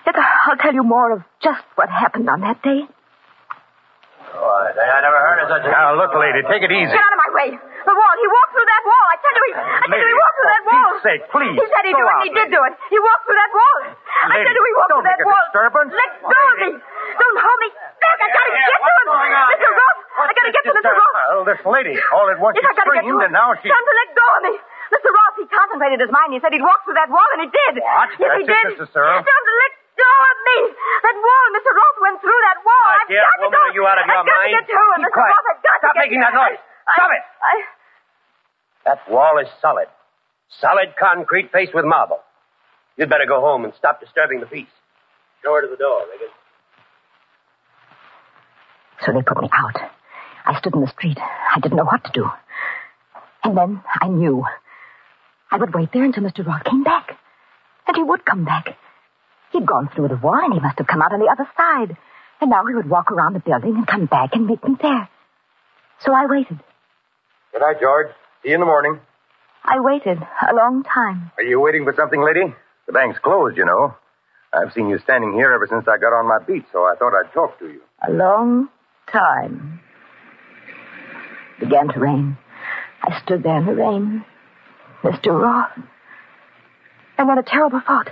yes, 0.06 0.16
I'll 0.48 0.58
tell 0.58 0.74
you 0.74 0.84
more 0.84 1.12
of 1.12 1.22
just 1.44 1.64
what 1.76 1.90
happened 1.90 2.30
on 2.30 2.40
that 2.42 2.64
day. 2.64 2.88
Oh, 4.28 4.44
I, 4.44 4.72
I 4.72 5.00
never 5.04 5.20
heard 5.20 5.40
of 5.44 5.48
such 5.52 5.64
a... 5.68 5.72
Now, 5.72 5.96
look, 6.00 6.12
lady, 6.16 6.44
take 6.48 6.64
it 6.64 6.72
easy. 6.72 6.92
Get 6.92 7.00
out 7.00 7.12
of 7.16 7.20
my 7.20 7.32
way. 7.36 7.50
The 7.60 7.96
wall. 7.96 8.14
He 8.20 8.28
walked 8.28 8.52
through 8.56 8.68
that 8.72 8.84
wall. 8.88 9.06
I 9.08 9.16
tell 9.24 9.36
you, 9.36 9.44
he, 9.48 9.52
I 9.56 9.86
tell 9.88 10.00
you, 10.00 10.04
he 10.04 10.08
Lady, 10.08 10.20
walked 10.20 10.36
through 10.38 10.52
that 10.52 10.64
wall. 10.68 10.88
Pete's 10.88 11.04
sake, 11.08 11.24
please, 11.32 11.56
He 11.60 11.66
said 11.68 11.84
he'd 11.88 11.96
go 11.96 12.04
do 12.04 12.08
it, 12.08 12.12
out, 12.12 12.20
and 12.24 12.28
he 12.28 12.32
did 12.36 12.50
do 12.52 12.62
it. 12.68 12.74
He 12.92 12.98
walked 13.00 13.24
through 13.28 13.40
that 13.40 13.52
wall. 13.56 13.78
I 13.88 14.26
Lady, 14.32 14.44
tell 14.48 14.56
you, 14.56 14.64
he 14.68 14.74
walked 14.76 14.92
don't 14.92 15.04
through 15.04 15.12
that 15.12 15.20
make 15.20 15.28
a 15.28 15.32
wall. 15.32 15.46
disturbance. 15.48 15.92
Let 15.96 16.12
go 16.28 16.40
of 16.48 16.58
me. 16.60 16.72
Don't 16.80 17.40
hold 17.40 17.60
me 17.64 17.70
back. 17.76 18.18
I 18.20 18.28
gotta 18.32 18.52
get 18.52 18.80
to 18.84 18.94
him. 18.96 19.08
Mr. 19.48 19.70
Roth, 19.76 20.00
I 20.18 20.34
gotta 20.34 20.52
get 20.54 20.64
to 20.66 20.74
Mr. 20.74 20.90
Roth. 20.90 21.16
Well, 21.30 21.46
this 21.46 21.62
lady, 21.62 21.94
all 22.14 22.26
at 22.34 22.42
once 22.42 22.58
Yes, 22.58 22.66
she 22.66 22.74
I 22.74 22.76
gotta 22.82 22.90
get 22.98 23.06
to 23.06 23.14
screamed, 23.14 23.24
and 23.30 23.34
now 23.38 23.54
she... 23.62 23.70
Tell 23.70 23.78
him 23.78 23.96
let 24.02 24.10
go 24.18 24.26
of 24.34 24.42
me. 24.50 24.54
Mr. 24.90 25.10
Roth, 25.14 25.36
he 25.38 25.46
concentrated 25.52 26.00
his 26.02 26.10
mind. 26.10 26.34
He 26.34 26.40
said 26.42 26.52
he'd 26.56 26.66
walk 26.66 26.82
through 26.88 26.98
that 26.98 27.12
wall, 27.14 27.28
and 27.38 27.46
he 27.46 27.50
did. 27.54 27.74
What? 27.84 28.10
Yes, 28.18 28.34
he 28.42 28.46
That's 28.48 28.50
it, 28.50 28.50
did. 28.50 28.66
Mrs. 28.82 28.90
Searle. 28.96 29.22
Tell 29.22 29.44
let 29.62 29.74
go 30.00 30.10
of 30.10 30.38
me. 30.48 30.58
That 31.06 31.18
wall, 31.22 31.46
Mr. 31.54 31.70
Roth 31.76 31.98
went 32.02 32.18
through 32.26 32.42
that 32.50 32.60
wall. 32.66 32.88
My 32.90 32.98
I've 32.98 33.10
dear 33.12 33.22
got 33.22 33.36
to 33.38 33.42
woman, 33.46 33.60
go. 33.62 33.66
are 33.68 33.74
you 33.78 33.84
out 33.86 33.98
of 34.02 34.06
your 34.10 34.18
I've 34.18 34.26
got 34.26 34.42
to 34.42 34.50
get 34.58 34.66
to 34.66 34.74
him. 34.74 34.90
Keep 34.98 35.06
Mr. 35.06 35.14
quiet. 35.14 35.32
Roth, 35.38 35.48
I've 35.54 35.62
got 35.62 35.78
Stop 35.78 35.94
to 35.94 35.98
get 35.98 36.02
making 36.08 36.22
that 36.26 36.34
noise. 36.34 36.60
I- 36.62 36.96
Stop 36.98 37.12
it. 37.14 37.24
I... 37.46 37.54
That 38.88 39.00
wall 39.12 39.36
is 39.44 39.50
solid. 39.62 39.90
Solid 40.64 40.96
concrete 40.98 41.52
faced 41.52 41.76
with 41.76 41.84
marble. 41.86 42.24
You'd 42.96 43.10
better 43.12 43.28
go 43.28 43.42
home 43.44 43.66
and 43.66 43.74
stop 43.78 44.00
disturbing 44.00 44.40
the 44.40 44.48
peace. 44.48 44.72
Show 45.44 45.54
her 45.54 45.62
to 45.62 45.68
the 45.68 45.76
door, 45.78 46.08
Regan. 46.10 46.32
So 49.06 49.12
they 49.14 49.22
put 49.22 49.38
me 49.42 49.50
out. 49.54 49.92
I 50.48 50.58
stood 50.60 50.74
in 50.76 50.82
the 50.82 50.88
street. 50.88 51.18
I 51.20 51.60
didn't 51.60 51.78
know 51.78 51.84
what 51.84 52.06
to 52.06 52.12
do. 52.14 52.30
And 53.44 53.58
then 53.58 53.82
I 54.02 54.08
knew. 54.08 54.46
I 55.52 55.58
would 55.58 55.74
wait 55.74 55.92
there 55.92 56.06
until 56.06 56.24
Mr. 56.24 56.46
Roth 56.46 56.64
came 56.64 56.84
back. 56.84 57.18
And 57.86 57.98
he 57.98 58.04
would 58.04 58.26
come 58.26 58.46
back. 58.46 58.78
He'd 59.52 59.66
gone 59.66 59.90
through 59.94 60.08
the 60.08 60.16
wall 60.16 60.40
and 60.44 60.54
he 60.54 60.60
must 60.60 60.78
have 60.78 60.88
come 60.88 61.02
out 61.02 61.12
on 61.12 61.20
the 61.20 61.28
other 61.32 61.48
side. 61.58 61.98
And 62.40 62.50
now 62.50 62.66
he 62.66 62.76
would 62.76 62.90
walk 62.90 63.12
around 63.12 63.34
the 63.34 63.40
building 63.40 63.76
and 63.76 63.86
come 63.88 64.06
back 64.06 64.30
and 64.34 64.46
meet 64.48 64.64
me 64.64 64.76
there. 64.82 65.10
So 66.00 66.14
I 66.14 66.26
waited. 66.28 66.60
Good 67.52 67.62
night, 67.62 67.82
George. 67.82 68.08
See 68.44 68.50
you 68.50 68.56
in 68.56 68.60
the 68.62 68.66
morning. 68.66 69.00
I 69.66 69.80
waited 69.82 70.18
a 70.50 70.56
long 70.56 70.84
time. 70.84 71.32
Are 71.38 71.44
you 71.44 71.60
waiting 71.60 71.84
for 71.84 71.94
something, 71.94 72.24
lady? 72.24 72.54
The 72.86 72.94
bank's 72.94 73.20
closed, 73.20 73.58
you 73.58 73.66
know. 73.66 73.96
I've 74.54 74.72
seen 74.74 74.88
you 74.88 74.98
standing 75.00 75.34
here 75.34 75.52
ever 75.52 75.68
since 75.70 75.88
I 75.90 75.98
got 75.98 76.14
on 76.14 76.26
my 76.26 76.40
beat, 76.46 76.64
so 76.72 76.84
I 76.84 76.96
thought 76.98 77.14
I'd 77.14 77.34
talk 77.34 77.60
to 77.60 77.66
you. 77.66 77.82
A 78.08 78.12
long 78.12 78.70
time. 79.12 79.77
Began 81.60 81.88
to 81.90 82.00
rain. 82.00 82.38
I 83.04 83.20
stood 83.24 83.44
there 83.44 83.58
in 83.58 83.66
the 83.66 83.74
rain. 83.74 84.24
Mr. 85.04 85.34
Roth. 85.40 85.72
And 87.18 87.30
then 87.30 87.38
a 87.38 87.44
terrible 87.44 87.82
thought. 87.86 88.10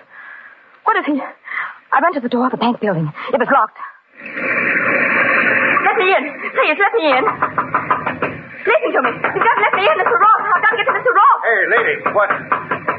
What 0.83 0.97
if 0.97 1.05
he... 1.05 1.21
I 1.21 1.99
ran 2.01 2.13
to 2.13 2.19
the 2.19 2.29
door 2.29 2.45
of 2.47 2.51
the 2.51 2.57
bank 2.57 2.81
building. 2.81 3.07
It 3.31 3.39
was 3.39 3.47
locked. 3.53 3.77
Let 5.85 5.95
me 6.01 6.07
in. 6.09 6.23
Please, 6.57 6.77
let 6.81 6.93
me 6.97 7.03
in. 7.13 7.23
Listen 8.65 8.89
to 8.97 9.01
me. 9.05 9.11
You 9.13 9.39
just 9.45 9.59
let 9.61 9.73
me 9.77 9.83
in, 9.85 9.95
Mr. 10.01 10.17
Roth. 10.17 10.41
I've 10.49 10.61
got 10.65 10.71
to 10.73 10.77
get 10.81 10.87
to 10.89 10.95
Mr. 10.97 11.11
Roth. 11.13 11.41
Hey, 11.45 11.61
lady, 11.69 11.95
what? 12.17 12.29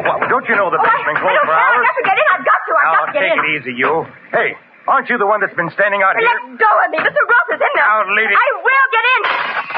Well, 0.07 0.19
don't 0.31 0.47
you 0.47 0.55
know 0.55 0.71
the 0.71 0.79
Oh, 0.79 0.87
bank's 0.87 1.03
been 1.03 1.19
I, 1.19 1.21
I 1.21 1.23
closed 1.27 1.35
don't 1.43 1.51
for 1.51 1.55
care. 1.59 1.67
I've 1.67 1.75
hours? 1.75 1.87
got 1.91 1.97
to 1.99 2.05
get 2.07 2.17
in. 2.23 2.27
I've 2.31 2.47
got 2.47 2.61
to. 2.63 2.73
I've 2.79 2.87
Now, 2.87 2.95
got 2.95 3.07
to 3.07 3.13
get 3.13 3.23
take 3.27 3.35
in. 3.35 3.39
Take 3.43 3.51
it 3.51 3.59
easy, 3.67 3.73
you. 3.75 3.93
Hey, 4.31 4.49
aren't 4.87 5.09
you 5.11 5.19
the 5.19 5.27
one 5.27 5.43
that's 5.43 5.57
been 5.59 5.71
standing 5.75 6.01
out 6.07 6.15
here? 6.15 6.31
Let 6.31 6.63
go 6.63 6.71
of 6.71 6.89
me. 6.95 6.99
Mr. 7.03 7.19
Roth 7.27 7.51
is 7.51 7.61
in 7.61 7.73
there. 7.75 7.83
Now, 7.91 8.07
lady. 8.15 8.35
I 8.39 8.47
will 8.63 8.87
get 8.95 9.05
in. 9.11 9.23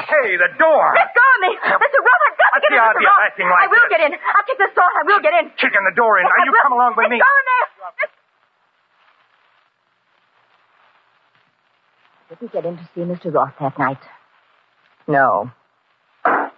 Hey, 0.09 0.41
the 0.41 0.49
door. 0.57 0.85
Let 0.97 1.13
go 1.13 1.21
of 1.21 1.39
me. 1.45 1.53
Mr. 1.61 2.01
Roth, 2.01 2.25
I've 2.25 2.39
got 2.41 2.51
to 2.57 2.61
get 2.65 2.73
in. 2.73 2.73
the 2.73 2.81
Mr. 2.81 2.97
idea 2.97 3.13
Roth. 3.13 3.29
acting 3.29 3.45
like 3.53 3.61
I 3.61 3.67
will 3.69 3.85
this? 3.85 3.93
get 3.93 4.01
in. 4.09 4.13
I'll 4.17 4.47
kick 4.49 4.57
this 4.59 4.73
door. 4.73 4.89
I 4.89 5.03
will 5.05 5.21
get 5.21 5.35
in. 5.37 5.53
Kicking 5.61 5.85
the 5.85 5.93
door 5.95 6.17
in. 6.19 6.25
Yes, 6.25 6.33
now, 6.33 6.41
I 6.41 6.45
you 6.49 6.53
will. 6.57 6.65
come 6.65 6.73
along 6.73 6.97
with 6.97 7.05
Let 7.05 7.13
me. 7.13 7.21
go 7.21 7.29
in 7.29 7.45
there. 7.45 7.69
Did 12.29 12.39
you 12.43 12.49
get 12.49 12.65
in 12.65 12.77
to 12.77 12.85
see 12.95 13.01
Mr. 13.05 13.33
Roth 13.33 13.55
that 13.61 13.79
night? 13.79 13.99
No. 15.07 15.51
Order 16.25 16.51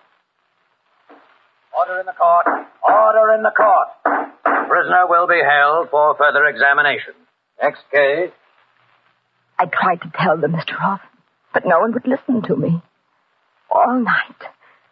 in 2.00 2.06
the 2.06 2.12
court. 2.18 2.46
Order 2.82 3.34
in 3.34 3.42
the 3.42 3.50
court. 3.54 3.88
Prisoner 4.68 5.06
will 5.08 5.26
be 5.26 5.40
held 5.42 5.90
for 5.90 6.14
further 6.16 6.46
examination. 6.46 7.12
Next 7.62 7.82
case. 7.92 8.30
I 9.58 9.66
tried 9.66 10.00
to 10.02 10.10
tell 10.18 10.38
them, 10.38 10.52
Mr. 10.52 10.78
Roth, 10.78 11.00
but 11.52 11.64
no 11.66 11.80
one 11.80 11.92
would 11.92 12.06
listen 12.06 12.40
to 12.48 12.56
me. 12.56 12.80
All 13.70 14.00
night. 14.00 14.40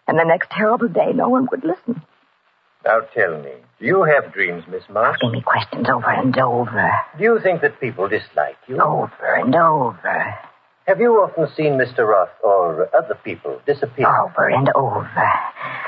And 0.06 0.18
the 0.18 0.24
next 0.24 0.50
terrible 0.50 0.88
day, 0.88 1.12
no 1.14 1.28
one 1.28 1.48
would 1.50 1.64
listen. 1.64 2.02
Now 2.84 3.00
tell 3.14 3.42
me, 3.42 3.52
do 3.80 3.86
you 3.86 4.04
have 4.04 4.32
dreams, 4.32 4.64
Miss 4.68 4.82
Moss? 4.88 5.14
Asking 5.14 5.32
me 5.32 5.42
questions 5.42 5.86
over 5.92 6.10
and 6.10 6.36
over. 6.38 6.90
Do 7.18 7.24
you 7.24 7.38
think 7.42 7.60
that 7.62 7.80
people 7.80 8.08
dislike 8.08 8.56
you? 8.66 8.80
Over 8.80 9.34
and 9.42 9.54
over. 9.54 10.38
Have 10.86 11.00
you 11.00 11.12
often 11.20 11.48
seen 11.54 11.72
Mr. 11.76 12.08
Roth 12.08 12.30
or 12.42 12.88
other 12.96 13.14
people 13.22 13.60
disappear? 13.66 14.06
Over 14.08 14.48
and 14.48 14.70
over. 14.74 15.10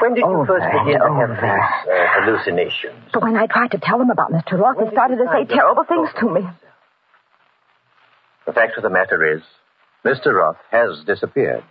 When 0.00 0.12
did 0.14 0.20
you 0.26 0.44
first 0.46 0.66
begin 0.66 1.00
to 1.00 1.14
have 1.14 1.30
these 1.30 1.94
uh, 1.94 2.06
hallucinations? 2.20 3.08
But 3.14 3.22
when 3.22 3.36
I 3.36 3.46
tried 3.46 3.70
to 3.70 3.78
tell 3.78 3.96
them 3.98 4.10
about 4.10 4.30
Mr. 4.30 4.58
Roth, 4.58 4.76
they 4.78 4.90
started 4.92 5.16
to 5.16 5.24
say 5.32 5.46
terrible 5.54 5.84
things 5.84 6.10
to 6.20 6.28
me. 6.28 6.40
The 8.46 8.52
fact 8.52 8.76
of 8.76 8.82
the 8.82 8.90
matter 8.90 9.36
is, 9.36 9.42
Mr. 10.04 10.34
Roth 10.34 10.56
has 10.70 11.02
disappeared. 11.06 11.64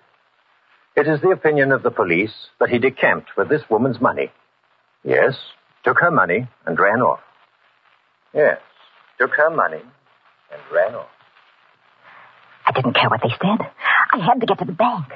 It 0.96 1.08
is 1.08 1.22
the 1.22 1.30
opinion 1.30 1.72
of 1.72 1.84
the 1.84 1.92
police 1.92 2.34
that 2.60 2.70
he 2.70 2.78
decamped 2.78 3.30
with 3.38 3.50
this 3.50 3.62
woman's 3.70 4.02
money. 4.02 4.32
Yes, 5.04 5.36
took 5.84 6.00
her 6.00 6.12
money 6.12 6.48
and 6.66 6.80
ran 6.80 7.02
off. 7.02 7.22
Yes, 8.34 8.60
took 9.20 9.32
her 9.36 9.50
money 9.50 9.82
and 10.52 10.62
ran 10.74 10.96
off. 10.96 11.08
I 12.66 12.72
didn't 12.72 12.94
care 12.94 13.10
what 13.10 13.22
they 13.24 13.30
said. 13.30 13.66
I 14.12 14.18
had 14.26 14.40
to 14.42 14.46
get 14.46 14.60
to 14.60 14.66
the 14.66 14.74
bank. 14.74 15.08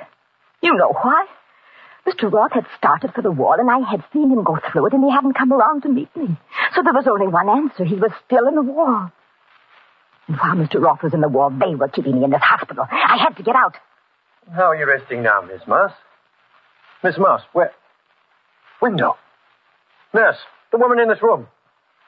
You 0.61 0.73
know 0.75 0.93
why? 1.01 1.25
Mr. 2.07 2.31
Roth 2.31 2.53
had 2.53 2.65
started 2.77 3.13
for 3.13 3.21
the 3.21 3.31
wall, 3.31 3.55
and 3.59 3.69
I 3.69 3.79
had 3.89 4.03
seen 4.11 4.31
him 4.31 4.43
go 4.43 4.57
through 4.71 4.87
it, 4.87 4.93
and 4.93 5.03
he 5.03 5.11
hadn't 5.11 5.33
come 5.37 5.53
around 5.53 5.83
to 5.83 5.89
meet 5.89 6.13
me. 6.15 6.37
So 6.75 6.81
there 6.83 6.93
was 6.93 7.05
only 7.07 7.27
one 7.27 7.49
answer. 7.49 7.85
He 7.85 7.95
was 7.95 8.11
still 8.25 8.47
in 8.47 8.55
the 8.55 8.61
wall. 8.61 9.11
And 10.27 10.37
while 10.37 10.55
Mr. 10.55 10.81
Roth 10.81 11.03
was 11.03 11.13
in 11.13 11.21
the 11.21 11.29
wall, 11.29 11.49
they 11.49 11.75
were 11.75 11.87
keeping 11.87 12.15
me 12.17 12.23
in 12.23 12.31
this 12.31 12.41
hospital. 12.41 12.85
I 12.89 13.17
had 13.17 13.37
to 13.37 13.43
get 13.43 13.55
out. 13.55 13.75
How 14.51 14.63
are 14.63 14.75
you 14.75 14.87
resting 14.87 15.23
now, 15.23 15.41
Miss 15.41 15.61
Moss? 15.67 15.91
Miss 17.03 17.17
Moss, 17.17 17.41
where? 17.53 17.71
Window. 18.81 19.15
Nurse, 20.13 20.37
the 20.71 20.77
woman 20.77 20.99
in 20.99 21.07
this 21.07 21.21
room. 21.21 21.47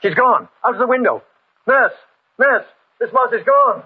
She's 0.01 0.13
gone. 0.13 0.47
Out 0.63 0.73
of 0.73 0.79
the 0.79 0.87
window. 0.87 1.23
Nurse, 1.67 1.93
nurse, 2.37 2.65
Miss 2.99 3.09
Moss 3.13 3.31
is 3.33 3.45
gone. 3.45 3.83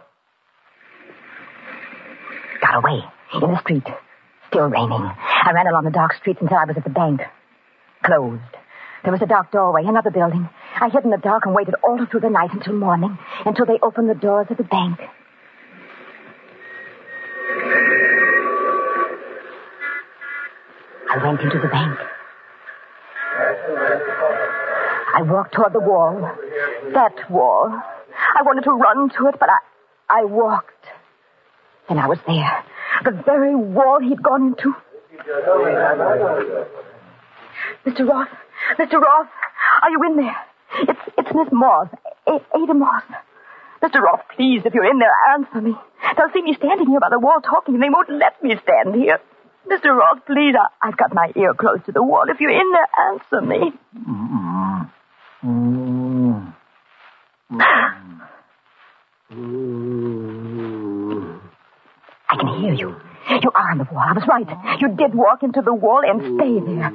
Got 2.62 2.76
away. 2.78 3.04
In 3.34 3.52
the 3.52 3.60
street. 3.62 3.88
Still 4.50 4.66
raining. 4.68 4.91
I 4.91 5.52
ran 5.54 5.68
along 5.68 5.86
the 5.86 5.91
dark 5.91 6.14
streets 6.16 6.41
until 6.41 6.58
I 6.58 6.66
was 6.66 6.76
at 6.76 6.84
the 6.84 6.89
bank. 6.89 7.22
Closed. 8.04 8.41
There 9.04 9.14
was 9.14 9.22
a 9.22 9.28
dark 9.28 9.52
doorway, 9.52 9.84
another 9.86 10.12
building. 10.12 10.50
I 10.82 10.89
hid 10.89 11.06
in 11.06 11.12
the 11.12 11.18
dark 11.18 11.45
and 11.45 11.56
waited 11.56 11.76
all 11.84 12.06
through 12.06 12.20
the 12.20 12.30
night 12.30 12.52
until 12.52 12.74
morning, 12.74 13.18
until 13.45 13.66
they 13.66 13.80
opened 13.82 14.10
the 14.10 14.16
doors 14.16 14.47
of 14.50 14.58
the 14.58 14.64
bank. 14.64 15.00
I 21.10 21.18
went 21.24 21.41
into 21.41 21.60
the 21.60 21.68
bank. 21.68 21.97
I 25.16 25.22
walked 25.24 25.53
toward 25.55 25.74
the 25.74 25.80
wall. 25.80 26.22
That 26.93 27.30
wall. 27.32 27.70
I 27.72 28.41
wanted 28.43 28.64
to 28.66 28.72
run 28.72 29.10
to 29.18 29.28
it, 29.28 29.36
but 29.39 29.49
I, 29.49 30.22
I 30.22 30.26
walked. 30.26 30.74
And 31.89 31.99
I 31.99 32.07
was 32.07 32.20
there. 32.28 32.64
The 33.03 33.12
very 33.26 33.55
wall 33.55 33.99
he'd 34.01 34.22
gone 34.22 34.47
into. 34.53 34.76
Mr. 37.86 38.07
Roth, 38.07 38.30
Mr. 38.78 39.01
Roth, 39.01 39.28
are 39.82 39.89
you 39.89 40.03
in 40.07 40.18
there? 40.18 40.36
It's, 40.82 40.99
it's 41.18 41.30
Miss 41.34 41.47
Moss, 41.51 41.88
A- 42.28 42.57
Ada 42.57 42.74
Moss. 42.74 43.03
Mr. 43.82 44.01
Roth, 44.01 44.22
please, 44.36 44.62
if 44.66 44.74
you're 44.74 44.89
in 44.89 44.99
there, 44.99 45.14
answer 45.34 45.62
me. 45.62 45.74
They'll 46.18 46.32
see 46.34 46.41
me 46.41 46.53
standing 46.55 46.88
here 46.88 46.99
by 46.99 47.10
the 47.10 47.20
wall 47.20 47.39
talking, 47.41 47.74
and 47.76 47.84
they 47.84 47.89
won't 47.89 48.10
let 48.12 48.41
me 48.43 48.55
stand 48.62 48.95
here. 48.95 49.20
Mr. 49.68 49.95
Roth, 49.97 50.26
please, 50.26 50.55
I, 50.55 50.88
I've 50.88 50.97
got 50.97 51.14
my 51.14 51.32
ear 51.36 51.53
close 51.53 51.80
to 51.86 51.91
the 51.91 52.01
wall. 52.03 52.26
If 52.30 52.39
you're 52.39 52.49
in 52.51 52.72
there, 52.72 52.88
answer 53.12 53.41
me. 53.41 53.74
I 62.30 62.36
can 62.38 62.62
hear 62.62 62.74
you. 62.74 62.95
You 63.30 63.51
are 63.53 63.72
on 63.72 63.78
the 63.78 63.86
wall. 63.91 64.03
I 64.07 64.14
was 64.14 64.24
right. 64.28 64.47
You 64.82 64.89
did 64.95 65.14
walk 65.14 65.43
into 65.43 65.62
the 65.62 65.74
wall 65.74 66.01
and 66.03 66.20
stay 66.22 66.60
there. 66.60 66.93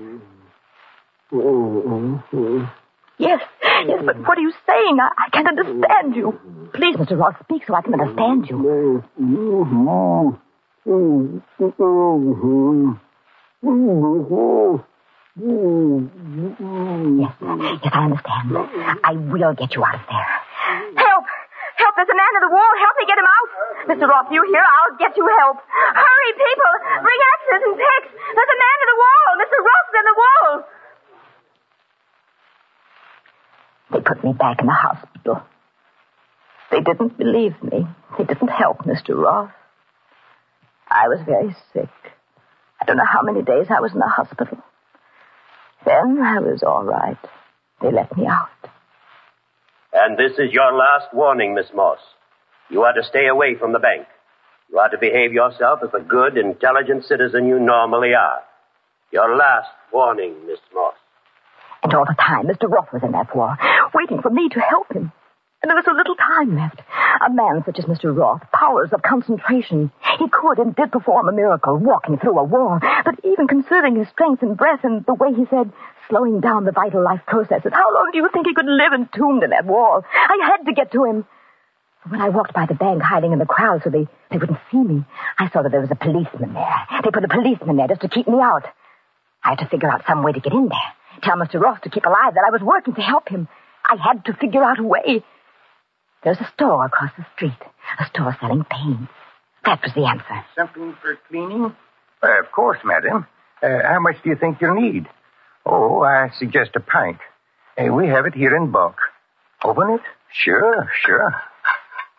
Yes, 3.19 3.41
yes, 3.63 4.03
but 4.05 4.17
what 4.27 4.39
are 4.39 4.41
you 4.41 4.53
saying? 4.67 4.99
I, 5.01 5.09
I 5.27 5.31
can't 5.31 5.47
understand 5.47 6.17
you. 6.17 6.39
Please, 6.75 6.97
Mr. 6.97 7.17
Roth, 7.19 7.37
speak 7.45 7.63
so 7.67 7.75
I 7.75 7.83
can 7.83 7.95
understand 7.95 8.49
you. 8.51 8.59
Yes, 17.25 17.33
yes, 17.41 17.93
I 17.93 18.05
understand. 18.05 18.53
I 19.03 19.13
will 19.17 19.55
get 19.57 19.75
you 19.75 19.85
out 19.85 19.95
of 19.97 20.05
there. 20.07 20.29
Help! 21.01 21.25
Help! 21.77 21.95
There's 21.97 22.09
a 22.13 22.15
man 22.15 22.33
in 22.37 22.43
the 22.45 22.53
wall. 22.53 22.73
Help 22.79 22.95
me 23.01 23.05
get 23.09 23.17
him 23.17 23.25
out. 23.25 23.49
Mr. 23.89 24.09
Roth, 24.09 24.29
you 24.31 24.45
here? 24.45 24.63
I'll 24.63 24.97
get 24.99 25.17
you 25.17 25.27
help. 25.41 25.57
Hurry, 25.73 26.31
people! 26.37 26.75
Bring 27.01 27.21
axes 27.33 27.63
and 27.65 27.77
picks! 27.81 28.13
There's 28.13 28.53
a 28.53 28.59
man 28.61 28.77
in 28.85 28.89
the 28.93 28.99
wall! 29.01 29.29
Mr. 29.41 29.57
Roth's 29.65 29.95
in 29.97 30.05
the 30.05 30.17
wall! 30.21 30.51
They 33.93 34.01
put 34.01 34.25
me 34.25 34.33
back 34.35 34.61
in 34.61 34.67
the 34.67 34.73
hospital. 34.73 35.43
They 36.71 36.81
didn't 36.81 37.17
believe 37.17 37.63
me. 37.63 37.87
They 38.19 38.25
didn't 38.25 38.49
help 38.49 38.85
Mr. 38.85 39.17
Roth. 39.17 39.51
I 40.91 41.09
was 41.09 41.21
very 41.27 41.55
sick. 41.73 41.91
I 42.81 42.85
don't 42.85 42.97
know 42.97 43.05
how 43.11 43.23
many 43.23 43.43
days 43.43 43.67
I 43.71 43.81
was 43.81 43.93
in 43.93 43.99
the 43.99 44.09
hospital. 44.09 44.59
Then 45.85 46.19
I 46.23 46.41
was 46.41 46.63
all 46.63 46.85
right. 46.85 47.19
They 47.81 47.91
let 47.91 48.17
me 48.17 48.27
out. 48.27 48.49
And 49.93 50.19
this 50.19 50.33
is 50.39 50.53
your 50.53 50.73
last 50.73 51.13
warning, 51.13 51.55
Miss 51.55 51.67
Moss. 51.75 51.99
You 52.69 52.83
are 52.83 52.93
to 52.93 53.05
stay 53.05 53.27
away 53.27 53.55
from 53.55 53.73
the 53.73 53.79
bank. 53.79 54.07
You 54.71 54.79
are 54.79 54.89
to 54.89 54.99
behave 54.99 55.33
yourself 55.33 55.81
as 55.85 55.91
the 55.93 56.01
good, 56.01 56.37
intelligent 56.37 57.05
citizen 57.05 57.47
you 57.47 57.61
normally 57.61 58.15
are. 58.15 58.43
Your 59.13 59.37
last 59.37 59.69
warning, 59.93 60.35
Miss 60.47 60.59
Moss. 60.75 60.95
And 61.83 61.95
all 61.95 62.07
the 62.07 62.17
time, 62.19 62.47
Mr. 62.47 62.69
Roth 62.69 62.93
was 62.93 63.03
in 63.03 63.13
that 63.13 63.37
war, 63.37 63.57
waiting 63.95 64.23
for 64.23 64.31
me 64.31 64.49
to 64.49 64.61
help 64.61 64.93
him. 64.93 65.13
And 65.65 65.71
there 65.71 65.77
was 65.77 65.87
so 65.87 65.97
little 65.97 66.15
time 66.15 66.57
left. 66.57 66.83
A 67.27 67.33
man 67.33 67.63
such 67.65 67.79
as 67.79 67.87
Mr. 67.87 68.15
Roth, 68.15 68.43
powers 68.53 68.91
of 68.93 69.01
concentration. 69.01 69.91
He 70.19 70.29
could 70.29 70.59
and 70.59 70.77
did 70.77 70.93
perform 70.93 71.27
a 71.27 71.33
miracle, 71.33 71.79
walking 71.79 72.19
through 72.19 72.39
a 72.39 72.45
wall. 72.45 72.81
But 72.83 73.15
even 73.25 73.49
considering 73.49 73.97
his 73.97 74.07
strength 74.09 74.43
and 74.43 74.59
breath 74.59 74.81
and 74.85 75.07
the 75.07 75.15
way 75.15 75.33
he 75.33 75.47
said, 75.49 75.73
slowing 76.11 76.41
down 76.41 76.67
the 76.67 76.73
vital 76.73 77.03
life 77.03 77.23
processes, 77.27 77.73
how 77.73 77.95
long 77.95 78.11
do 78.13 78.19
you 78.19 78.29
think 78.31 78.47
he 78.47 78.53
could 78.53 78.67
live 78.67 78.93
entombed 78.93 79.43
in 79.43 79.51
that 79.57 79.65
wall? 79.65 80.05
I 80.13 80.37
had 80.45 80.67
to 80.67 80.75
get 80.75 80.93
to 80.93 81.05
him. 81.05 81.25
When 82.11 82.21
I 82.21 82.29
walked 82.29 82.53
by 82.53 82.67
the 82.67 82.75
bank, 82.75 83.01
hiding 83.01 83.33
in 83.33 83.39
the 83.39 83.47
crowd 83.47 83.81
so 83.85 83.89
they, 83.89 84.07
they 84.31 84.37
wouldn't 84.37 84.61
see 84.71 84.77
me, 84.77 85.07
I 85.39 85.49
saw 85.49 85.63
that 85.63 85.73
there 85.73 85.81
was 85.81 85.91
a 85.91 85.95
policeman 85.95 86.53
there. 86.53 86.77
They 87.03 87.11
put 87.11 87.25
a 87.25 87.29
policeman 87.29 87.79
there 87.79 87.89
just 87.89 88.03
to 88.03 88.11
keep 88.11 88.29
me 88.29 88.37
out. 88.39 88.67
I 89.43 89.57
had 89.57 89.61
to 89.61 89.69
figure 89.69 89.91
out 89.91 90.05
some 90.07 90.23
way 90.23 90.33
to 90.33 90.41
get 90.41 90.53
in 90.53 90.69
there. 90.69 91.23
Tell 91.23 91.39
Mr. 91.39 91.59
Roth 91.59 91.81
to 91.85 91.89
keep 91.89 92.05
alive 92.05 92.35
that 92.35 92.45
I 92.47 92.51
was 92.53 92.61
working 92.61 92.93
to 92.97 93.01
help 93.01 93.31
him. 93.31 93.49
I 93.83 93.97
had 93.97 94.27
to 94.27 94.35
figure 94.35 94.63
out 94.63 94.79
a 94.79 94.83
way. 94.83 95.25
There's 96.25 96.41
a 96.41 96.51
store 96.55 96.87
across 96.87 97.11
the 97.19 97.27
street. 97.37 97.53
A 98.01 98.07
store 98.07 98.37
selling 98.41 98.65
paints. 98.65 99.13
That 99.65 99.81
was 99.83 99.93
the 99.95 100.07
answer. 100.07 100.45
Something 100.57 100.97
for 101.01 101.19
cleaning? 101.29 101.75
Uh, 102.23 102.41
of 102.41 102.51
course, 102.53 102.79
madam. 102.85 103.27
Uh, 103.63 103.69
how 103.83 104.01
much 104.01 104.17
do 104.23 104.31
you 104.31 104.37
think 104.37 104.59
you'll 104.61 104.81
need? 104.81 105.07
Oh, 105.67 106.03
I 106.03 106.31
suggest 106.39 106.71
a 106.77 106.81
pint. 106.81 107.19
Uh, 107.79 107.93
we 107.93 108.09
have 108.09 108.27
it 108.27 108.35
here 108.35 108.57
in 108.57 108.71
bulk. 108.71 108.97
Open 109.65 109.91
it? 109.91 110.01
Sure, 110.33 110.91
sure. 111.05 111.35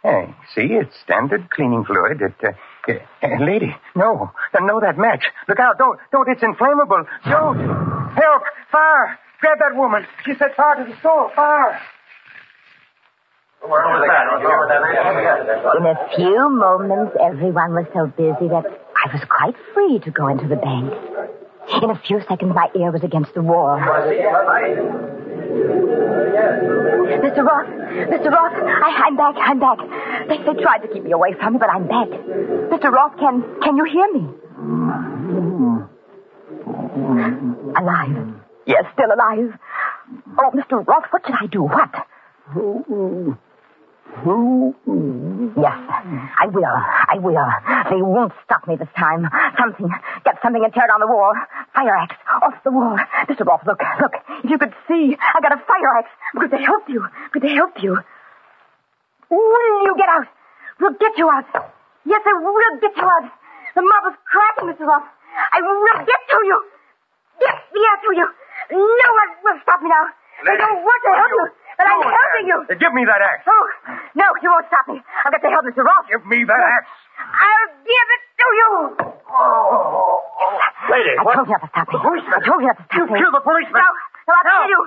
Hey, 0.04 0.36
see, 0.54 0.68
it's 0.70 0.96
standard 1.04 1.50
cleaning 1.50 1.84
fluid. 1.84 2.22
It, 2.22 2.34
uh, 2.44 2.92
uh, 2.92 3.28
uh, 3.28 3.44
lady, 3.44 3.76
no, 3.96 4.32
no, 4.60 4.80
that 4.80 4.98
match. 5.00 5.24
Look 5.48 5.60
out! 5.60 5.80
Don't, 5.80 6.00
don't! 6.12 6.30
It's 6.30 6.44
inflammable. 6.44 7.06
Don't! 7.26 7.58
Help! 8.14 8.44
Fire! 8.72 9.20
Grab 9.42 9.58
that 9.60 9.76
woman. 9.76 10.06
She 10.24 10.34
said 10.38 10.54
fire 10.56 10.86
to 10.86 10.92
the 10.92 11.00
store, 11.00 11.32
far. 11.36 11.80
In 15.76 15.86
a 15.86 15.96
few 16.16 16.50
moments, 16.50 17.16
everyone 17.20 17.74
was 17.74 17.86
so 17.94 18.06
busy 18.08 18.48
that 18.50 18.64
I 18.64 19.12
was 19.12 19.22
quite 19.28 19.56
free 19.74 20.00
to 20.00 20.12
go 20.12 20.28
into 20.28 20.48
the 20.48 20.56
bank. 20.56 20.94
In 21.82 21.90
a 21.90 22.00
few 22.06 22.22
seconds, 22.30 22.54
my 22.54 22.70
ear 22.76 22.92
was 22.92 23.04
against 23.04 23.34
the 23.34 23.42
wall. 23.42 23.80
Mr. 27.26 27.42
Roth, 27.44 27.68
Mr. 28.10 28.32
Roth, 28.32 28.54
I, 28.54 29.04
I'm 29.08 29.18
back, 29.18 29.36
I'm 29.40 29.60
back. 29.60 29.80
They, 30.28 30.38
they 30.38 30.62
tried 30.62 30.80
to 30.84 30.88
keep 30.94 31.04
me 31.04 31.12
away 31.12 31.34
from 31.34 31.54
you, 31.54 31.60
but 31.60 31.70
I'm 31.70 31.88
back. 31.88 32.08
Mr. 32.10 32.92
Roth, 32.92 33.18
can, 33.18 33.44
can 33.64 33.78
you 33.78 33.86
hear 33.86 34.14
me? 34.14 34.30
Alive. 37.78 38.34
Yes, 38.68 38.84
still 38.94 39.12
alive. 39.12 39.58
Oh, 40.38 40.52
Mr. 40.54 40.86
Roth, 40.86 41.06
what 41.10 41.24
should 41.26 41.36
I 41.36 41.48
do? 41.48 41.64
What? 41.64 41.96
Yes, 44.26 45.78
I 46.40 46.48
will. 46.48 46.78
I 47.10 47.18
will. 47.20 47.50
They 47.92 48.02
won't 48.02 48.34
stop 48.46 48.68
me 48.68 48.76
this 48.76 48.88
time. 48.98 49.28
Something. 49.60 49.90
Get 50.24 50.40
something 50.42 50.64
and 50.64 50.74
tear 50.74 50.88
down 50.88 51.00
the 51.00 51.08
wall. 51.08 51.34
Fire 51.74 51.96
axe. 51.96 52.16
Off 52.42 52.56
the 52.64 52.72
wall. 52.72 52.98
Mr. 53.28 53.46
Roth, 53.46 53.66
look, 53.68 53.80
look. 54.02 54.14
If 54.44 54.50
you 54.50 54.58
could 54.58 54.74
see, 54.88 55.16
I 55.20 55.42
got 55.42 55.52
a 55.52 55.62
fire 55.68 55.92
axe. 56.00 56.10
Could 56.38 56.52
they 56.52 56.64
help 56.64 56.88
you? 56.88 57.06
Could 57.34 57.44
they 57.44 57.54
help 57.54 57.76
you? 57.84 57.98
Will 59.30 59.84
you 59.86 59.96
get 59.98 60.10
out? 60.10 60.28
We'll 60.80 60.94
get 60.94 61.18
you 61.18 61.30
out. 61.30 61.46
Yes, 62.06 62.22
I 62.26 62.34
will 62.40 62.80
get 62.80 62.96
you 62.96 63.04
out. 63.04 63.32
The 63.76 63.82
mob 63.82 64.04
is 64.14 64.18
cracking, 64.26 64.70
Mr. 64.72 64.88
Roth. 64.88 65.04
I 65.52 65.60
will 65.62 66.06
get 66.06 66.22
to 66.32 66.40
you. 66.46 66.58
Get 67.40 67.56
me 67.74 67.82
out 67.92 68.00
to 68.08 68.12
you. 68.16 68.28
No 68.72 69.10
one 69.12 69.30
will 69.44 69.60
stop 69.64 69.82
me 69.82 69.90
now. 69.90 70.06
I 70.44 70.54
don't 70.60 70.82
want 70.84 71.00
to 71.06 71.12
help 71.16 71.32
you, 71.32 71.46
but 71.80 71.86
I'm 71.88 72.02
helping 72.04 72.46
you. 72.52 72.58
Give 72.76 72.94
me 72.94 73.04
that 73.08 73.22
axe. 73.24 73.48
Oh, 73.48 73.66
no, 74.20 74.28
you 74.44 74.50
won't 74.52 74.68
stop 74.68 74.86
me. 74.92 75.00
I've 75.00 75.32
got 75.32 75.42
to 75.42 75.50
help 75.50 75.64
Mr. 75.66 75.82
Roth. 75.84 76.06
Give 76.12 76.24
me 76.28 76.44
that 76.44 76.62
axe. 76.76 76.92
I'll 77.18 77.72
give 77.82 78.08
it 78.16 78.24
to 78.36 78.48
you. 78.60 78.72
Oh. 79.32 80.22
Lady, 80.92 81.14
I 81.18 81.24
what? 81.24 81.36
told 81.40 81.48
you 81.48 81.56
not 81.56 81.64
to 81.66 81.70
stop 81.72 81.88
me. 81.88 81.96
policeman. 82.04 82.36
I 82.36 82.44
told 82.46 82.60
you 82.62 82.68
not 82.68 82.78
to 82.78 82.86
stop 82.86 83.00
You 83.00 83.04
me. 83.10 83.18
killed 83.24 83.36
the 83.36 83.44
policeman. 83.48 83.80
No, 83.80 83.90
no, 83.90 84.34
I'll 84.36 84.46
kill 84.46 84.70
you. 84.70 84.82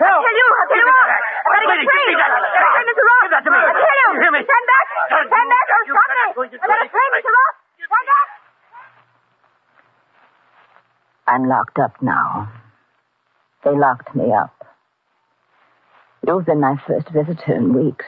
No. 0.00 0.06
I'll 0.08 0.22
kill 0.24 0.36
you. 0.36 0.48
I'll 0.60 0.68
kill 0.70 0.76
Give 0.80 0.86
you 0.86 0.94
all. 0.94 1.08
I've 1.10 1.50
got 1.50 1.60
to 1.60 1.66
get 1.66 1.76
Lady, 1.80 1.84
give 1.90 2.06
me 2.08 2.14
that. 2.20 2.30
I've 2.30 2.44
got 2.60 2.76
to 2.76 2.84
Mr. 2.90 3.02
Roth. 3.08 3.24
Give 3.24 3.32
that 3.34 3.42
to 3.44 3.50
me. 3.50 3.58
I'll 3.60 3.80
kill 3.80 3.96
you. 4.00 4.08
You 4.10 4.20
hear 4.20 4.32
me? 4.36 4.40
Stand 4.46 4.66
back. 4.70 4.84
Stand 5.10 5.26
Stand 5.32 5.48
back. 5.50 5.64
Don't 5.70 5.86
You 5.88 5.94
stop 5.96 6.06
said 6.06 6.16
me. 6.16 6.20
I'm 6.20 6.34
going 6.36 6.50
to 6.50 6.56
I've 6.60 6.68
got 6.70 6.76
to 6.76 6.84
do 6.84 6.86
it. 6.86 6.92
free 6.94 7.08
Mr. 7.16 7.30
Roth. 7.34 7.56
Stand 7.80 8.06
back. 8.08 8.28
I'm 11.30 11.44
locked 11.48 11.78
up 11.78 11.94
now. 12.02 12.52
They 13.64 13.74
locked 13.76 14.14
me 14.14 14.32
up. 14.32 14.54
You've 16.26 16.44
been 16.44 16.60
my 16.60 16.76
first 16.86 17.08
visitor 17.08 17.54
in 17.56 17.74
weeks. 17.74 18.04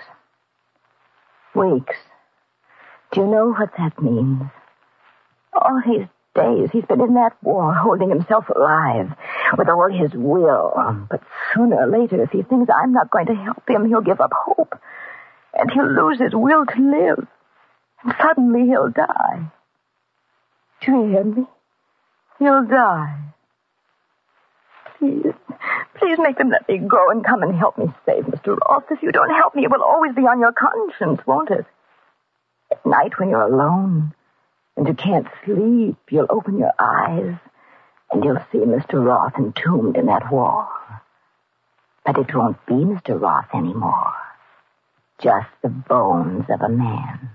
Weeks. 1.54 1.96
Do 3.12 3.20
you 3.20 3.26
know 3.26 3.52
what 3.52 3.70
that 3.78 4.00
means? 4.00 4.42
All 5.54 5.82
these 5.86 6.06
days 6.34 6.70
he's 6.72 6.84
been 6.84 7.00
in 7.00 7.14
that 7.14 7.36
war, 7.42 7.74
holding 7.74 8.08
himself 8.10 8.48
alive 8.48 9.12
with 9.56 9.68
all 9.68 9.90
his 9.90 10.12
will. 10.14 10.72
But 11.10 11.22
sooner 11.54 11.76
or 11.76 11.86
later, 11.86 12.22
if 12.22 12.30
he 12.30 12.42
thinks 12.42 12.70
I'm 12.74 12.92
not 12.92 13.10
going 13.10 13.26
to 13.26 13.34
help 13.34 13.68
him, 13.68 13.86
he'll 13.86 14.00
give 14.00 14.20
up 14.20 14.32
hope. 14.32 14.78
And 15.54 15.70
he'll 15.70 15.92
lose 15.92 16.18
his 16.18 16.34
will 16.34 16.64
to 16.64 16.80
live. 16.80 17.26
And 18.02 18.14
suddenly 18.20 18.66
he'll 18.66 18.88
die. 18.88 19.52
Do 20.84 20.92
you 20.92 21.08
hear 21.08 21.24
me? 21.24 21.46
He'll 22.38 22.64
die. 22.64 23.31
Please, 25.02 25.34
please 25.98 26.16
make 26.20 26.38
them 26.38 26.50
let 26.50 26.68
me 26.68 26.78
go 26.78 27.10
and 27.10 27.24
come 27.24 27.42
and 27.42 27.56
help 27.56 27.76
me 27.76 27.86
save 28.06 28.22
Mr. 28.22 28.56
Roth. 28.56 28.84
If 28.88 29.02
you 29.02 29.10
don't 29.10 29.34
help 29.34 29.52
me, 29.56 29.64
it 29.64 29.70
will 29.72 29.82
always 29.82 30.14
be 30.14 30.22
on 30.22 30.38
your 30.38 30.52
conscience, 30.52 31.20
won't 31.26 31.50
it? 31.50 31.66
At 32.70 32.86
night 32.86 33.18
when 33.18 33.28
you're 33.28 33.42
alone 33.42 34.14
and 34.76 34.86
you 34.86 34.94
can't 34.94 35.26
sleep, 35.44 35.96
you'll 36.08 36.28
open 36.30 36.56
your 36.56 36.70
eyes 36.78 37.34
and 38.12 38.24
you'll 38.24 38.44
see 38.52 38.58
Mr. 38.58 39.04
Roth 39.04 39.34
entombed 39.36 39.96
in 39.96 40.06
that 40.06 40.30
wall. 40.30 40.70
But 42.06 42.18
it 42.18 42.32
won't 42.32 42.64
be 42.66 42.74
Mr. 42.74 43.20
Roth 43.20 43.52
anymore. 43.52 44.12
Just 45.20 45.48
the 45.62 45.68
bones 45.68 46.44
of 46.48 46.60
a 46.60 46.68
man. 46.68 47.30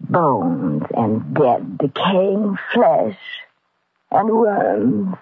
Bones 0.00 0.82
and 0.96 1.32
dead, 1.32 1.78
decaying 1.78 2.58
flesh 2.74 3.18
and 4.10 4.30
worms. 4.30 5.16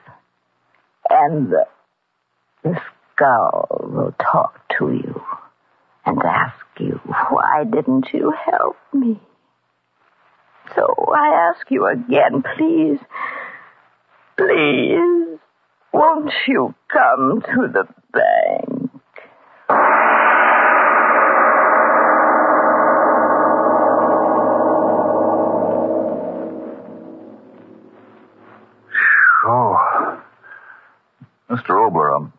And 1.10 1.50
the, 1.50 1.66
the 2.62 2.80
skull 3.14 3.66
will 3.82 4.14
talk 4.20 4.60
to 4.78 4.92
you 4.92 5.22
and 6.06 6.22
ask 6.22 6.64
you, 6.78 7.00
why 7.30 7.64
didn't 7.64 8.08
you 8.12 8.32
help 8.32 8.76
me? 8.92 9.20
So 10.74 10.94
I 11.14 11.50
ask 11.50 11.70
you 11.70 11.86
again, 11.86 12.42
please, 12.56 12.98
please, 14.36 15.38
won't 15.92 16.32
you 16.48 16.74
come 16.90 17.42
to 17.42 17.68
the 17.72 17.86
bank? 18.12 18.83
Mr. 31.54 31.70
Oboler, 31.70 32.32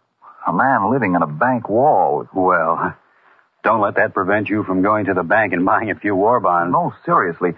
a, 0.47 0.51
a 0.51 0.53
man 0.53 0.91
living 0.91 1.15
in 1.15 1.21
a 1.21 1.27
bank 1.27 1.69
wall. 1.69 2.27
Well, 2.33 2.95
don't 3.63 3.79
let 3.79 3.95
that 3.95 4.13
prevent 4.13 4.49
you 4.49 4.63
from 4.63 4.81
going 4.81 5.05
to 5.05 5.13
the 5.13 5.23
bank 5.23 5.53
and 5.53 5.65
buying 5.65 5.89
a 5.89 5.95
few 5.95 6.15
war 6.15 6.39
bonds. 6.41 6.73
No, 6.73 6.93
seriously. 7.05 7.51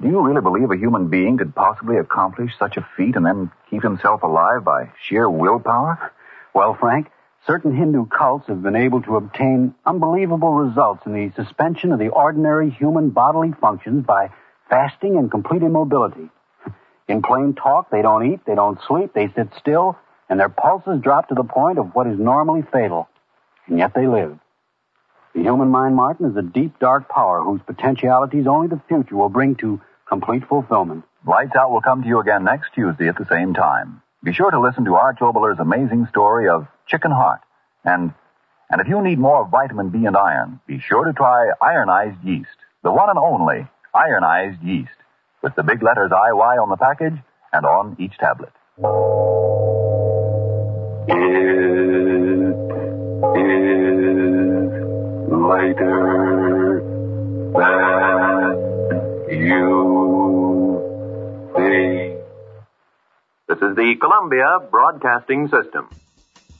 Do 0.00 0.08
you 0.08 0.20
really 0.20 0.42
believe 0.42 0.70
a 0.70 0.76
human 0.76 1.08
being 1.08 1.38
could 1.38 1.54
possibly 1.54 1.96
accomplish 1.96 2.52
such 2.58 2.76
a 2.76 2.86
feat 2.96 3.16
and 3.16 3.24
then 3.24 3.50
keep 3.70 3.82
himself 3.82 4.22
alive 4.22 4.64
by 4.64 4.90
sheer 5.06 5.28
willpower? 5.28 6.12
Well, 6.54 6.76
Frank, 6.78 7.08
certain 7.46 7.74
Hindu 7.74 8.06
cults 8.06 8.48
have 8.48 8.62
been 8.62 8.76
able 8.76 9.02
to 9.02 9.16
obtain 9.16 9.74
unbelievable 9.86 10.52
results 10.52 11.02
in 11.06 11.12
the 11.12 11.32
suspension 11.36 11.92
of 11.92 11.98
the 11.98 12.08
ordinary 12.08 12.70
human 12.70 13.10
bodily 13.10 13.52
functions 13.60 14.04
by 14.04 14.30
fasting 14.68 15.16
and 15.16 15.30
complete 15.30 15.62
immobility. 15.62 16.28
In 17.08 17.22
plain 17.22 17.54
talk, 17.54 17.90
they 17.90 18.02
don't 18.02 18.32
eat, 18.32 18.40
they 18.46 18.54
don't 18.54 18.78
sleep, 18.86 19.12
they 19.14 19.28
sit 19.34 19.48
still, 19.58 19.98
and 20.32 20.40
their 20.40 20.48
pulses 20.48 20.98
drop 21.02 21.28
to 21.28 21.34
the 21.34 21.44
point 21.44 21.78
of 21.78 21.94
what 21.94 22.06
is 22.06 22.18
normally 22.18 22.62
fatal. 22.72 23.06
And 23.66 23.76
yet 23.76 23.92
they 23.94 24.06
live. 24.06 24.38
The 25.34 25.42
human 25.42 25.68
mind, 25.68 25.94
Martin, 25.94 26.24
is 26.24 26.36
a 26.38 26.40
deep, 26.40 26.78
dark 26.78 27.06
power 27.10 27.42
whose 27.42 27.60
potentialities 27.66 28.46
only 28.46 28.68
the 28.68 28.80
future 28.88 29.14
will 29.14 29.28
bring 29.28 29.56
to 29.56 29.78
complete 30.08 30.48
fulfillment. 30.48 31.04
Lights 31.26 31.54
Out 31.54 31.70
will 31.70 31.82
come 31.82 32.00
to 32.00 32.08
you 32.08 32.18
again 32.18 32.44
next 32.44 32.72
Tuesday 32.74 33.08
at 33.08 33.18
the 33.18 33.26
same 33.26 33.52
time. 33.52 34.00
Be 34.24 34.32
sure 34.32 34.50
to 34.50 34.58
listen 34.58 34.86
to 34.86 34.94
Arch 34.94 35.20
Oboler's 35.20 35.58
amazing 35.58 36.06
story 36.08 36.48
of 36.48 36.66
Chicken 36.86 37.10
Heart. 37.10 37.42
And, 37.84 38.14
and 38.70 38.80
if 38.80 38.88
you 38.88 39.02
need 39.02 39.18
more 39.18 39.46
vitamin 39.46 39.90
B 39.90 40.06
and 40.06 40.16
iron, 40.16 40.60
be 40.66 40.80
sure 40.80 41.04
to 41.04 41.12
try 41.12 41.50
ironized 41.60 42.24
yeast. 42.24 42.56
The 42.82 42.90
one 42.90 43.10
and 43.10 43.18
only 43.18 43.68
ironized 43.92 44.62
yeast. 44.62 44.96
With 45.42 45.56
the 45.56 45.62
big 45.62 45.82
letters 45.82 46.10
IY 46.10 46.62
on 46.62 46.70
the 46.70 46.78
package 46.78 47.18
and 47.52 47.66
on 47.66 47.96
each 48.00 48.16
tablet. 48.16 48.52
Than 51.08 52.52
you 59.30 60.82
think. 61.56 62.18
This 63.48 63.58
is 63.58 63.76
the 63.76 63.94
Columbia 64.00 64.58
Broadcasting 64.70 65.48
System. 65.48 65.88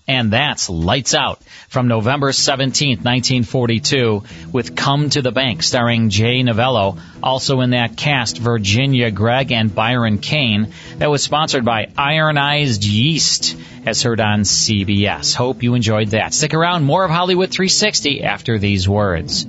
And 0.09 0.33
that's 0.33 0.69
Lights 0.69 1.15
Out 1.15 1.41
from 1.69 1.87
November 1.87 2.33
17, 2.33 2.99
1942 2.99 4.25
with 4.53 4.75
Come 4.75 5.11
to 5.11 5.23
the 5.23 5.31
Bank 5.31 5.63
starring 5.63 6.11
Jay 6.11 6.43
Novello. 6.43 6.99
Also 7.23 7.61
in 7.61 7.71
that 7.71 7.97
cast, 7.97 8.39
Virginia 8.39 9.11
Gregg 9.11 9.53
and 9.53 9.73
Byron 9.73 10.19
Kane. 10.19 10.73
That 10.99 11.11
was 11.11 11.23
sponsored 11.23 11.65
by 11.65 11.89
Ironized 11.97 12.85
Yeast 12.85 13.57
as 13.87 14.03
heard 14.03 14.21
on 14.21 14.41
CBS. 14.41 15.35
Hope 15.35 15.63
you 15.63 15.75
enjoyed 15.75 16.09
that. 16.09 16.35
Stick 16.35 16.55
around. 16.55 16.85
More 16.85 17.05
of 17.05 17.11
Hollywood 17.11 17.51
360 17.51 18.23
after 18.25 18.59
these 18.59 18.89
words. 18.89 19.47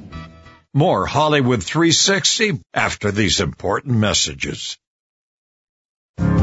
More 0.74 1.06
Hollywood 1.06 1.64
360 1.64 2.62
after 2.74 3.12
these 3.12 3.39
important 3.39 3.95
messages. 3.95 4.78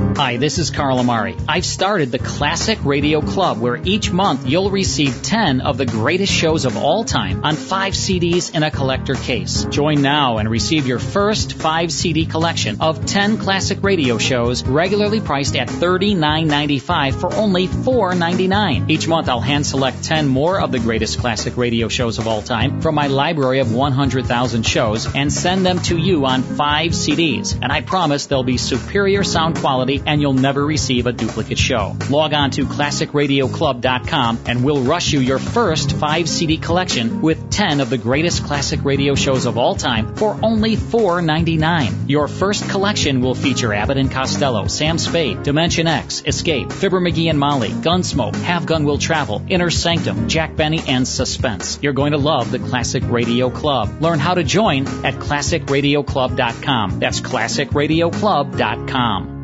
Hi, 0.01 0.37
this 0.37 0.59
is 0.59 0.71
Carl 0.71 0.99
Amari. 0.99 1.35
I've 1.49 1.65
started 1.65 2.13
the 2.13 2.19
Classic 2.19 2.79
Radio 2.85 3.23
Club 3.23 3.59
where 3.59 3.77
each 3.77 4.13
month 4.13 4.47
you'll 4.47 4.71
receive 4.71 5.23
10 5.23 5.63
of 5.63 5.79
the 5.79 5.87
greatest 5.87 6.33
shows 6.33 6.67
of 6.67 6.77
all 6.77 7.05
time 7.05 7.43
on 7.43 7.57
5 7.57 7.95
CDs 7.95 8.55
in 8.55 8.63
a 8.63 8.71
collector 8.71 9.15
case. 9.15 9.65
Join 9.65 10.03
now 10.03 10.37
and 10.37 10.51
receive 10.51 10.87
your 10.87 10.99
first 10.99 11.55
5 11.55 11.91
CD 11.91 12.27
collection 12.27 12.83
of 12.83 13.07
10 13.07 13.39
classic 13.39 13.83
radio 13.83 14.19
shows 14.19 14.63
regularly 14.63 15.21
priced 15.21 15.57
at 15.57 15.69
$39.95 15.69 17.19
for 17.19 17.35
only 17.35 17.67
$4.99. 17.67 18.91
Each 18.91 19.09
month 19.09 19.29
I'll 19.29 19.41
hand 19.41 19.67
select 19.67 20.05
10 20.05 20.29
more 20.29 20.61
of 20.61 20.71
the 20.71 20.79
greatest 20.79 21.19
classic 21.19 21.57
radio 21.57 21.89
shows 21.89 22.19
of 22.19 22.29
all 22.29 22.43
time 22.43 22.83
from 22.83 22.95
my 22.95 23.07
library 23.07 23.61
of 23.61 23.73
100,000 23.75 24.65
shows 24.65 25.15
and 25.15 25.33
send 25.33 25.65
them 25.65 25.79
to 25.81 25.97
you 25.97 26.27
on 26.27 26.43
5 26.43 26.91
CDs. 26.91 27.59
And 27.61 27.73
I 27.73 27.81
promise 27.81 28.27
they'll 28.27 28.43
be 28.43 28.59
superior 28.59 29.25
sound 29.25 29.57
quality 29.57 29.90
and 29.99 30.21
you'll 30.21 30.33
never 30.33 30.65
receive 30.65 31.07
a 31.07 31.13
duplicate 31.13 31.59
show. 31.59 31.97
Log 32.09 32.35
on 32.35 32.51
to 32.53 32.67
classicradioclub.com 32.67 34.41
and 34.47 34.65
we'll 34.65 34.83
rush 34.83 35.13
you 35.13 35.21
your 35.21 35.39
first 35.39 35.93
5 35.93 36.29
CD 36.29 36.57
collection 36.57 37.23
with 37.23 37.51
10 37.51 37.81
of 37.81 37.91
the 37.91 37.99
greatest 37.99 38.45
classic 38.45 38.85
radio 38.85 39.15
shows 39.15 39.47
of 39.47 39.59
all 39.59 39.75
time 39.75 40.15
for 40.17 40.39
only 40.43 40.77
$4.99. 40.77 42.09
Your 42.09 42.29
first 42.29 42.69
collection 42.69 43.21
will 43.21 43.35
feature 43.35 43.73
Abbott 43.73 43.97
and 43.97 44.11
Costello, 44.11 44.67
Sam 44.67 44.99
Spade, 44.99 45.43
Dimension 45.43 45.87
X, 45.87 46.23
Escape, 46.25 46.73
Fibber 46.73 47.01
McGee 47.01 47.31
and 47.31 47.39
Molly, 47.39 47.71
Gunsmoke, 47.71 48.37
Have 48.37 48.67
Gun 48.67 48.85
Will 48.85 48.99
Travel, 48.99 49.43
Inner 49.49 49.71
Sanctum, 49.71 50.29
Jack 50.29 50.57
Benny, 50.57 50.83
and 50.87 51.09
Suspense. 51.09 51.79
You're 51.83 51.93
going 51.93 52.13
to 52.13 52.19
love 52.19 52.51
the 52.51 52.59
Classic 52.59 53.03
Radio 53.07 53.51
Club. 53.51 54.01
Learn 54.01 54.19
how 54.19 54.35
to 54.35 54.45
join 54.45 54.87
at 55.05 55.15
classicradioclub.com. 55.15 56.99
That's 56.99 57.21
classicradioclub.com. 57.21 59.40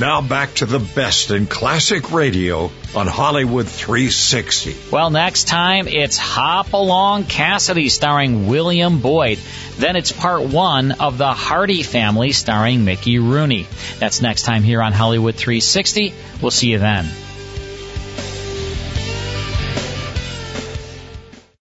Now 0.00 0.20
back 0.20 0.54
to 0.54 0.66
the 0.66 0.78
best 0.78 1.30
in 1.30 1.46
classic 1.46 2.12
radio 2.12 2.70
on 2.94 3.06
Hollywood 3.06 3.68
360. 3.68 4.74
Well, 4.90 5.10
next 5.10 5.48
time 5.48 5.86
it's 5.86 6.18
Hopalong 6.18 7.24
Cassidy 7.24 7.88
starring 7.88 8.48
William 8.48 9.00
Boyd. 9.00 9.38
Then 9.76 9.96
it's 9.96 10.10
part 10.10 10.42
one 10.42 10.92
of 10.92 11.18
The 11.18 11.32
Hardy 11.32 11.82
Family 11.82 12.32
starring 12.32 12.84
Mickey 12.84 13.18
Rooney. 13.18 13.66
That's 13.98 14.22
next 14.22 14.42
time 14.42 14.62
here 14.62 14.82
on 14.82 14.92
Hollywood 14.92 15.36
360. 15.36 16.14
We'll 16.40 16.50
see 16.50 16.70
you 16.70 16.78
then. 16.78 17.06